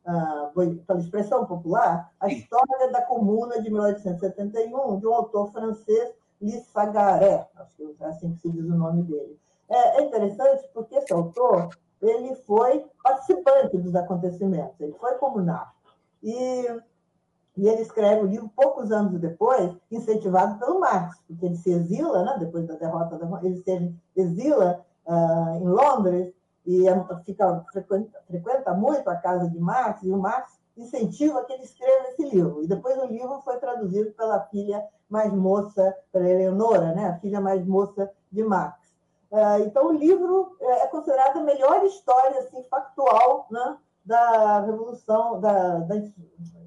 uh, 0.06 0.80
pela 0.86 1.00
expressão 1.00 1.46
popular, 1.46 2.12
a 2.20 2.28
história 2.28 2.90
da 2.90 3.02
Comuna 3.02 3.60
de 3.60 3.70
1871, 3.70 4.98
de 4.98 5.06
um 5.06 5.14
autor 5.14 5.50
francês, 5.52 6.14
Lissagaré, 6.40 7.46
acho 7.56 7.76
que 7.76 7.96
é 8.00 8.06
assim 8.06 8.32
que 8.32 8.40
se 8.40 8.50
diz 8.50 8.64
o 8.64 8.74
nome 8.74 9.02
dele. 9.02 9.38
É, 9.68 10.00
é 10.00 10.04
interessante 10.06 10.68
porque 10.72 10.96
esse 10.96 11.12
autor 11.12 11.68
ele 12.00 12.34
foi 12.46 12.86
participante 13.02 13.76
dos 13.76 13.94
acontecimentos, 13.94 14.80
ele 14.80 14.94
foi 14.94 15.14
comunar. 15.16 15.74
E, 16.22 16.66
e 17.56 17.68
ele 17.68 17.82
escreve 17.82 18.22
o 18.22 18.26
livro 18.26 18.50
poucos 18.56 18.90
anos 18.90 19.20
depois, 19.20 19.76
incentivado 19.90 20.58
pelo 20.58 20.80
Marx, 20.80 21.18
porque 21.26 21.44
ele 21.44 21.56
se 21.56 21.70
exila, 21.70 22.24
né, 22.24 22.36
depois 22.38 22.66
da 22.66 22.74
derrota, 22.74 23.18
da, 23.18 23.40
ele 23.42 23.56
se 23.58 23.94
exila 24.16 24.84
uh, 25.06 25.56
em 25.56 25.68
Londres 25.68 26.32
e 26.66 26.84
fica, 27.24 27.64
frequenta, 27.72 28.20
frequenta 28.26 28.74
muito 28.74 29.08
a 29.08 29.16
casa 29.16 29.48
de 29.48 29.58
Marx, 29.58 30.02
e 30.02 30.10
o 30.10 30.18
Marx 30.18 30.58
incentiva 30.76 31.44
que 31.44 31.52
ele 31.52 31.64
escreva 31.64 32.08
esse 32.08 32.24
livro. 32.24 32.62
E 32.62 32.66
depois 32.66 32.96
o 32.98 33.06
livro 33.06 33.40
foi 33.42 33.58
traduzido 33.58 34.12
pela 34.12 34.40
filha 34.46 34.86
mais 35.08 35.32
moça, 35.32 35.96
pela 36.12 36.28
Eleonora, 36.28 36.94
né? 36.94 37.08
a 37.08 37.18
filha 37.18 37.40
mais 37.40 37.64
moça 37.66 38.10
de 38.30 38.42
Marx. 38.44 38.78
É, 39.32 39.60
então, 39.60 39.86
o 39.86 39.92
livro 39.92 40.56
é 40.60 40.86
considerado 40.88 41.38
a 41.38 41.42
melhor 41.42 41.84
história 41.84 42.40
assim, 42.40 42.62
factual 42.64 43.46
né? 43.50 43.76
da 44.04 44.60
Revolução, 44.60 45.40
da, 45.40 45.78
da, 45.78 45.94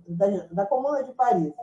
da, 0.07 0.27
da 0.51 0.65
Comuna 0.65 1.03
de 1.03 1.11
Paris. 1.13 1.53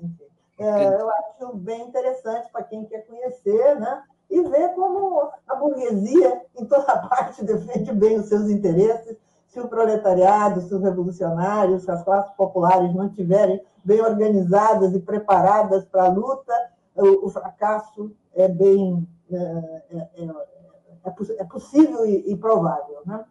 É, 0.58 1.00
eu 1.00 1.10
acho 1.10 1.56
bem 1.56 1.88
interessante 1.88 2.50
para 2.52 2.64
quem 2.64 2.84
quer 2.84 3.06
conhecer, 3.06 3.80
né? 3.80 4.02
E 4.30 4.40
ver 4.42 4.74
como 4.74 5.30
a 5.48 5.54
burguesia, 5.56 6.42
em 6.56 6.64
toda 6.64 6.96
parte, 7.08 7.44
defende 7.44 7.92
bem 7.92 8.18
os 8.18 8.26
seus 8.26 8.48
interesses. 8.48 9.16
Se 9.48 9.58
o 9.60 9.68
proletariado, 9.68 10.60
se 10.60 10.72
os 10.72 10.80
revolucionários, 10.80 11.82
se 11.82 11.90
as 11.90 12.04
classes 12.04 12.32
populares 12.36 12.94
não 12.94 13.06
estiverem 13.06 13.60
bem 13.84 14.00
organizadas 14.00 14.94
e 14.94 15.00
preparadas 15.00 15.84
para 15.86 16.04
a 16.04 16.08
luta, 16.08 16.52
o, 16.94 17.28
fracasso 17.30 18.12
é 18.34 18.46
bem 18.46 19.08
é, 19.32 19.36
é, 19.36 20.08
é, 20.14 20.24
é, 20.24 21.36
é 21.38 21.44
possível 21.44 22.04
e, 22.04 22.36
provável. 22.36 23.00
Né? 23.06 23.24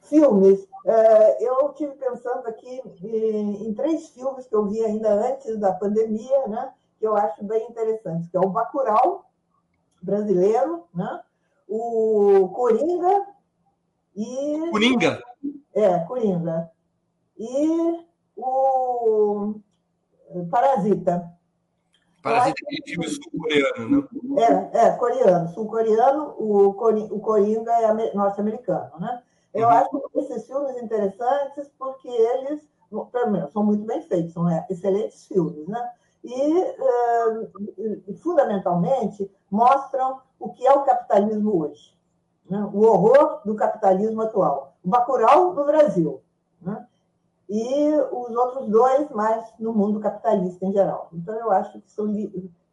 Filmes, 0.00 0.66
é, 0.86 1.48
eu 1.48 1.72
tive 1.74 1.94
pensando 1.94 2.46
aqui 2.46 2.82
em, 3.02 3.68
em, 3.68 3.74
três 3.74 4.08
filmes 4.08 4.46
que 4.46 4.54
eu 4.54 4.66
vi 4.66 4.84
ainda 4.84 5.12
antes 5.12 5.58
da 5.58 5.72
pandemia, 5.72 6.46
né? 6.48 6.72
que 6.98 7.06
eu 7.06 7.16
acho 7.16 7.44
bem 7.44 7.68
interessantes, 7.68 8.28
que 8.28 8.36
é 8.36 8.40
o 8.40 8.48
Bacurau, 8.48 9.23
brasileiro, 10.04 10.84
né? 10.94 11.20
o 11.68 12.48
Coringa 12.54 13.26
e. 14.14 14.70
Coringa? 14.70 15.22
É, 15.74 15.98
Coringa. 16.00 16.70
E 17.38 18.04
o 18.36 19.54
Parasita. 20.50 21.32
Parasita 22.22 22.56
é 22.70 22.90
filme 22.90 23.08
sul-coreano, 23.08 24.08
né? 24.22 24.70
É, 24.72 24.86
é, 24.86 24.90
coreano, 24.96 25.48
sul-coreano, 25.50 26.34
o, 26.38 26.68
o 26.68 27.20
Coringa 27.20 27.72
é 27.72 28.14
norte-americano, 28.14 28.98
né? 28.98 29.22
Eu 29.52 29.66
uhum. 29.66 29.72
acho 29.72 30.10
esses 30.16 30.46
filmes 30.46 30.82
interessantes 30.82 31.70
porque 31.78 32.08
eles, 32.08 32.62
pelo 33.12 33.30
menos, 33.30 33.52
são 33.52 33.62
muito 33.62 33.84
bem 33.84 34.02
feitos, 34.02 34.32
são 34.32 34.44
né? 34.44 34.64
excelentes 34.70 35.26
filmes, 35.26 35.68
né? 35.68 35.92
e, 36.24 36.58
uh, 36.58 38.16
fundamentalmente, 38.16 39.30
mostram 39.54 40.20
o 40.38 40.52
que 40.52 40.66
é 40.66 40.72
o 40.72 40.82
capitalismo 40.82 41.62
hoje. 41.62 41.96
Né? 42.50 42.68
O 42.74 42.82
horror 42.82 43.40
do 43.44 43.54
capitalismo 43.54 44.22
atual. 44.22 44.74
O 44.84 44.88
Bacurau 44.88 45.54
no 45.54 45.64
Brasil. 45.64 46.20
Né? 46.60 46.84
E 47.48 47.92
os 48.10 48.30
outros 48.34 48.68
dois 48.68 49.08
mais 49.10 49.44
no 49.60 49.72
mundo 49.72 50.00
capitalista 50.00 50.66
em 50.66 50.72
geral. 50.72 51.08
Então, 51.12 51.34
eu 51.36 51.52
acho 51.52 51.80
que 51.80 51.90
são 51.90 52.06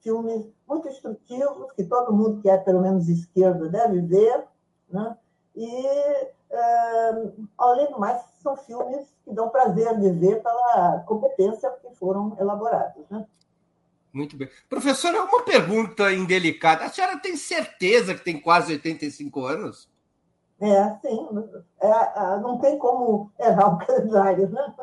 filmes 0.02 0.49
muito 0.68 0.88
instrutivos, 0.88 1.72
que 1.74 1.84
todo 1.84 2.14
mundo 2.14 2.41
que 2.41 2.49
é, 2.49 2.58
pelo 2.58 2.82
menos, 2.82 3.08
esquerda 3.08 3.70
deve 3.70 4.02
ver. 4.02 4.48
Né? 4.90 5.16
E, 5.56 5.86
uh, 6.52 7.48
além 7.60 7.91
do 7.91 7.99
mais, 7.99 8.24
são 8.41 8.58
filmes 8.58 9.08
que 9.24 9.32
dão 9.32 9.49
prazer 9.49 9.99
de 9.99 10.10
ver 10.12 10.41
pela 10.41 11.03
competência 11.06 11.70
que 11.82 11.94
foram 11.95 12.36
elaborados. 12.40 13.08
Né? 13.10 13.26
Muito 14.14 14.36
bem. 14.36 14.50
Professora, 14.70 15.24
uma 15.24 15.44
pergunta 15.44 16.12
indelicada. 16.12 16.86
A 16.86 16.90
senhora 16.90 17.18
tem 17.18 17.38
certeza 17.38 18.14
que 18.14 18.24
tem 18.24 18.40
quase 18.40 18.74
85 18.74 19.46
anos? 19.46 19.90
É, 20.60 20.96
sim. 21.02 21.28
É, 21.82 21.88
é, 21.88 22.38
não 22.40 22.60
tem 22.60 22.78
como 22.78 23.32
errar 23.40 23.74
o 23.74 23.78
calendário, 23.78 24.50
né? 24.50 24.74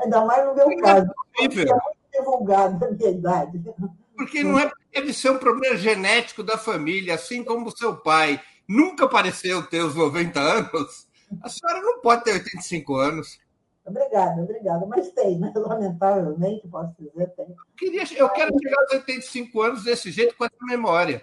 Ainda 0.00 0.24
mais 0.24 0.46
no 0.46 0.54
meu 0.54 0.70
é 0.70 0.76
caso. 0.76 1.10
É 1.38 1.48
muito 1.48 1.74
divulgado 2.12 2.84
a 2.84 2.90
minha 2.90 3.10
idade. 3.10 3.74
Porque 4.16 4.44
não 4.44 4.58
é 4.58 4.70
deve 4.92 5.12
ser 5.12 5.30
um 5.30 5.38
problema 5.38 5.76
genético 5.76 6.42
da 6.42 6.56
família, 6.56 7.14
assim 7.14 7.42
como 7.42 7.66
o 7.66 7.76
seu 7.76 7.96
pai 7.96 8.40
nunca 8.68 9.08
pareceu 9.08 9.66
ter 9.66 9.84
os 9.84 9.94
90 9.94 10.38
anos. 10.38 11.08
A 11.42 11.48
senhora 11.48 11.80
não 11.80 12.00
pode 12.00 12.22
ter 12.22 12.32
85 12.34 12.94
anos. 12.96 13.40
Obrigada, 13.86 14.42
obrigada. 14.42 14.86
Mas 14.86 15.10
tem, 15.10 15.38
né? 15.38 15.52
Lamentavelmente, 15.56 16.68
posso 16.68 16.94
dizer, 16.98 17.28
tem. 17.34 17.46
Eu, 17.48 17.56
queria, 17.76 18.02
eu 18.16 18.28
quero 18.30 18.58
chegar 18.58 18.80
aos 18.80 18.92
85 18.92 19.62
anos 19.62 19.84
desse 19.84 20.10
jeito 20.10 20.36
com 20.36 20.44
essa 20.44 20.54
memória. 20.62 21.22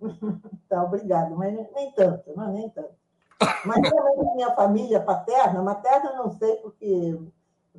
tá, 0.68 0.82
obrigado, 0.84 1.36
mas 1.36 1.54
nem 1.74 1.92
tanto, 1.92 2.34
não, 2.34 2.52
nem 2.52 2.68
tanto. 2.70 2.96
Mas 3.64 3.90
também 3.90 4.34
minha 4.34 4.54
família 4.54 5.00
paterna, 5.00 5.62
materna 5.62 6.12
não 6.14 6.30
sei 6.30 6.56
porque 6.56 7.18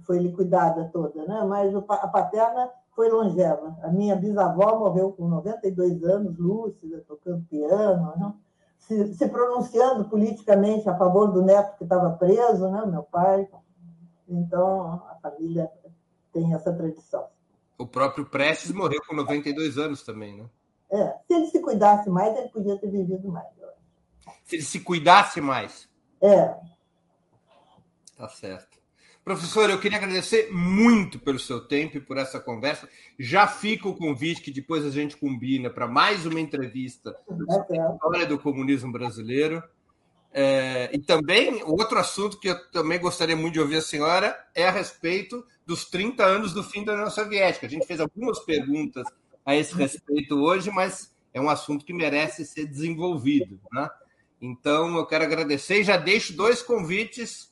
foi 0.05 0.19
liquidada 0.19 0.89
toda, 0.93 1.25
né? 1.25 1.43
mas 1.45 1.75
a 1.75 2.07
paterna 2.07 2.69
foi 2.95 3.09
longeva. 3.09 3.77
A 3.83 3.89
minha 3.89 4.15
bisavó 4.15 4.79
morreu 4.79 5.11
com 5.11 5.27
92 5.27 6.03
anos, 6.03 6.37
lúcida, 6.37 7.03
tocando 7.07 7.45
piano, 7.49 8.13
né? 8.17 8.33
se, 8.79 9.13
se, 9.13 9.27
pronunciando 9.27 10.05
politicamente 10.05 10.89
a 10.89 10.97
favor 10.97 11.31
do 11.31 11.41
neto 11.41 11.77
que 11.77 11.83
estava 11.83 12.11
preso, 12.11 12.69
né? 12.69 12.85
meu 12.85 13.03
pai. 13.03 13.47
Então, 14.29 15.03
a 15.09 15.17
família 15.21 15.69
tem 16.31 16.53
essa 16.53 16.71
tradição. 16.71 17.27
O 17.77 17.87
próprio 17.87 18.25
Prestes 18.25 18.71
morreu 18.71 19.01
com 19.07 19.15
92 19.15 19.77
anos 19.77 20.03
também, 20.03 20.35
né? 20.37 20.45
É, 20.91 21.13
se 21.27 21.33
ele 21.33 21.47
se 21.47 21.59
cuidasse 21.61 22.09
mais, 22.09 22.35
ele 22.37 22.49
podia 22.49 22.77
ter 22.77 22.89
vivido 22.89 23.27
mais. 23.29 23.47
Se 24.43 24.55
ele 24.55 24.63
se 24.63 24.79
cuidasse 24.79 25.39
mais. 25.39 25.87
É. 26.21 26.55
Tá 28.17 28.27
certo. 28.27 28.79
Professor, 29.23 29.69
eu 29.69 29.79
queria 29.79 29.97
agradecer 29.97 30.51
muito 30.51 31.19
pelo 31.19 31.37
seu 31.37 31.61
tempo 31.67 31.97
e 31.97 32.01
por 32.01 32.17
essa 32.17 32.39
conversa. 32.39 32.89
Já 33.17 33.45
fica 33.45 33.87
o 33.87 33.95
convite 33.95 34.41
que 34.41 34.51
depois 34.51 34.83
a 34.83 34.89
gente 34.89 35.15
combina 35.15 35.69
para 35.69 35.87
mais 35.87 36.25
uma 36.25 36.39
entrevista 36.39 37.15
sobre 37.27 37.45
a 37.79 37.93
história 37.93 38.25
do 38.25 38.39
comunismo 38.39 38.91
brasileiro. 38.91 39.63
É, 40.31 40.89
e 40.93 40.99
também, 40.99 41.63
outro 41.63 41.97
assunto 41.97 42.39
que 42.39 42.49
eu 42.49 42.71
também 42.71 42.99
gostaria 42.99 43.35
muito 43.35 43.53
de 43.53 43.59
ouvir 43.59 43.77
a 43.77 43.81
senhora 43.81 44.37
é 44.53 44.67
a 44.67 44.71
respeito 44.71 45.45
dos 45.65 45.85
30 45.85 46.23
anos 46.23 46.53
do 46.53 46.63
fim 46.63 46.83
da 46.83 46.93
União 46.93 47.09
Soviética. 47.09 47.65
A 47.65 47.69
gente 47.69 47.87
fez 47.87 47.99
algumas 47.99 48.39
perguntas 48.39 49.05
a 49.45 49.55
esse 49.55 49.73
respeito 49.73 50.39
hoje, 50.39 50.69
mas 50.69 51.15
é 51.33 51.41
um 51.41 51.49
assunto 51.49 51.85
que 51.85 51.93
merece 51.93 52.45
ser 52.45 52.65
desenvolvido. 52.65 53.59
Né? 53.71 53.89
Então, 54.41 54.95
eu 54.97 55.05
quero 55.05 55.23
agradecer 55.23 55.81
e 55.81 55.83
já 55.83 55.97
deixo 55.97 56.33
dois 56.33 56.61
convites 56.61 57.51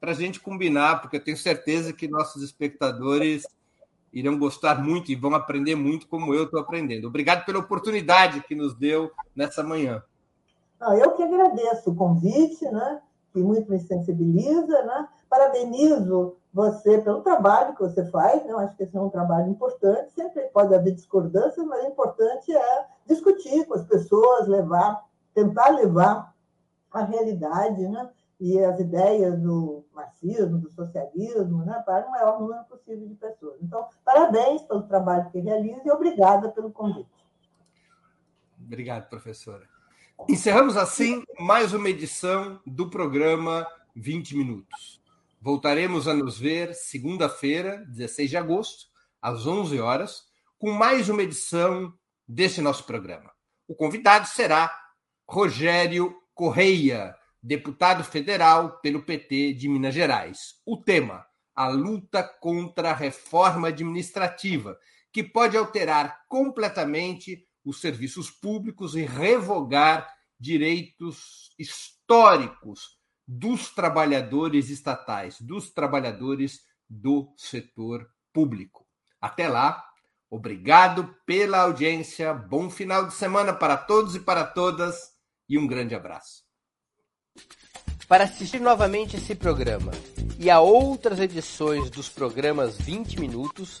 para 0.00 0.12
a 0.12 0.14
gente 0.14 0.40
combinar, 0.40 1.00
porque 1.00 1.16
eu 1.16 1.24
tenho 1.24 1.36
certeza 1.36 1.92
que 1.92 2.08
nossos 2.08 2.42
espectadores 2.42 3.44
irão 4.12 4.38
gostar 4.38 4.82
muito 4.82 5.12
e 5.12 5.16
vão 5.16 5.34
aprender 5.34 5.74
muito 5.74 6.06
como 6.06 6.34
eu 6.34 6.44
estou 6.44 6.60
aprendendo. 6.60 7.08
Obrigado 7.08 7.44
pela 7.44 7.58
oportunidade 7.58 8.42
que 8.42 8.54
nos 8.54 8.74
deu 8.74 9.10
nessa 9.34 9.62
manhã. 9.62 10.02
Eu 10.80 11.12
que 11.12 11.22
agradeço 11.22 11.90
o 11.90 11.94
convite, 11.94 12.64
né? 12.70 13.02
que 13.32 13.42
muito 13.42 13.70
me 13.70 13.78
sensibiliza. 13.80 14.82
Né? 14.84 15.08
Parabenizo 15.28 16.36
você 16.52 16.98
pelo 17.00 17.22
trabalho 17.22 17.74
que 17.74 17.82
você 17.82 18.04
faz, 18.10 18.44
né? 18.44 18.52
eu 18.52 18.58
acho 18.58 18.76
que 18.76 18.82
esse 18.82 18.96
é 18.96 19.00
um 19.00 19.10
trabalho 19.10 19.50
importante, 19.50 20.12
sempre 20.12 20.42
pode 20.48 20.74
haver 20.74 20.94
discordâncias, 20.94 21.64
mas 21.66 21.84
o 21.84 21.88
importante 21.88 22.54
é 22.54 22.86
discutir 23.06 23.66
com 23.66 23.74
as 23.74 23.84
pessoas, 23.84 24.48
levar, 24.48 25.04
tentar 25.34 25.68
levar 25.68 26.34
a 26.90 27.04
realidade 27.04 27.86
né? 27.86 28.10
e 28.40 28.58
as 28.64 28.78
ideias 28.80 29.38
do 29.38 29.84
marxismo, 29.92 30.58
do 30.58 30.70
socialismo, 30.70 31.64
né? 31.64 31.82
para 31.84 32.06
o 32.06 32.10
maior 32.10 32.40
número 32.40 32.64
possível 32.64 33.06
de 33.06 33.14
pessoas. 33.14 33.58
Então, 33.62 33.86
parabéns 34.04 34.62
pelo 34.62 34.82
trabalho 34.84 35.30
que 35.30 35.38
realiza 35.38 35.82
e 35.84 35.90
obrigada 35.90 36.48
pelo 36.48 36.72
convite. 36.72 37.10
Obrigado, 38.60 39.08
professora. 39.08 39.77
Encerramos 40.26 40.76
assim 40.76 41.22
mais 41.38 41.72
uma 41.72 41.88
edição 41.88 42.60
do 42.66 42.90
programa 42.90 43.66
20 43.94 44.36
Minutos. 44.36 45.00
Voltaremos 45.40 46.08
a 46.08 46.14
nos 46.14 46.38
ver 46.38 46.74
segunda-feira, 46.74 47.84
16 47.88 48.30
de 48.30 48.36
agosto, 48.36 48.86
às 49.22 49.46
11 49.46 49.78
horas, 49.78 50.24
com 50.58 50.72
mais 50.72 51.08
uma 51.08 51.22
edição 51.22 51.94
desse 52.26 52.60
nosso 52.60 52.84
programa. 52.84 53.30
O 53.68 53.74
convidado 53.74 54.26
será 54.26 54.74
Rogério 55.26 56.14
Correia, 56.34 57.14
deputado 57.42 58.02
federal 58.02 58.80
pelo 58.80 59.02
PT 59.02 59.52
de 59.54 59.68
Minas 59.68 59.94
Gerais. 59.94 60.56
O 60.66 60.76
tema: 60.76 61.24
a 61.54 61.68
luta 61.68 62.22
contra 62.22 62.90
a 62.90 62.94
reforma 62.94 63.68
administrativa, 63.68 64.78
que 65.12 65.22
pode 65.22 65.56
alterar 65.56 66.24
completamente 66.28 67.47
os 67.64 67.80
serviços 67.80 68.30
públicos 68.30 68.94
e 68.94 69.02
revogar 69.02 70.08
direitos 70.38 71.50
históricos 71.58 72.98
dos 73.26 73.70
trabalhadores 73.74 74.70
estatais, 74.70 75.40
dos 75.40 75.70
trabalhadores 75.70 76.60
do 76.88 77.34
setor 77.36 78.08
público. 78.32 78.86
Até 79.20 79.48
lá, 79.48 79.84
obrigado 80.30 81.14
pela 81.26 81.62
audiência, 81.62 82.32
bom 82.32 82.70
final 82.70 83.06
de 83.06 83.14
semana 83.14 83.52
para 83.52 83.76
todos 83.76 84.14
e 84.14 84.20
para 84.20 84.44
todas 84.44 85.12
e 85.48 85.58
um 85.58 85.66
grande 85.66 85.94
abraço. 85.94 86.42
Para 88.06 88.24
assistir 88.24 88.60
novamente 88.60 89.16
esse 89.16 89.34
programa 89.34 89.92
e 90.38 90.48
a 90.48 90.60
outras 90.60 91.18
edições 91.18 91.90
dos 91.90 92.08
programas 92.08 92.78
20 92.78 93.20
Minutos, 93.20 93.80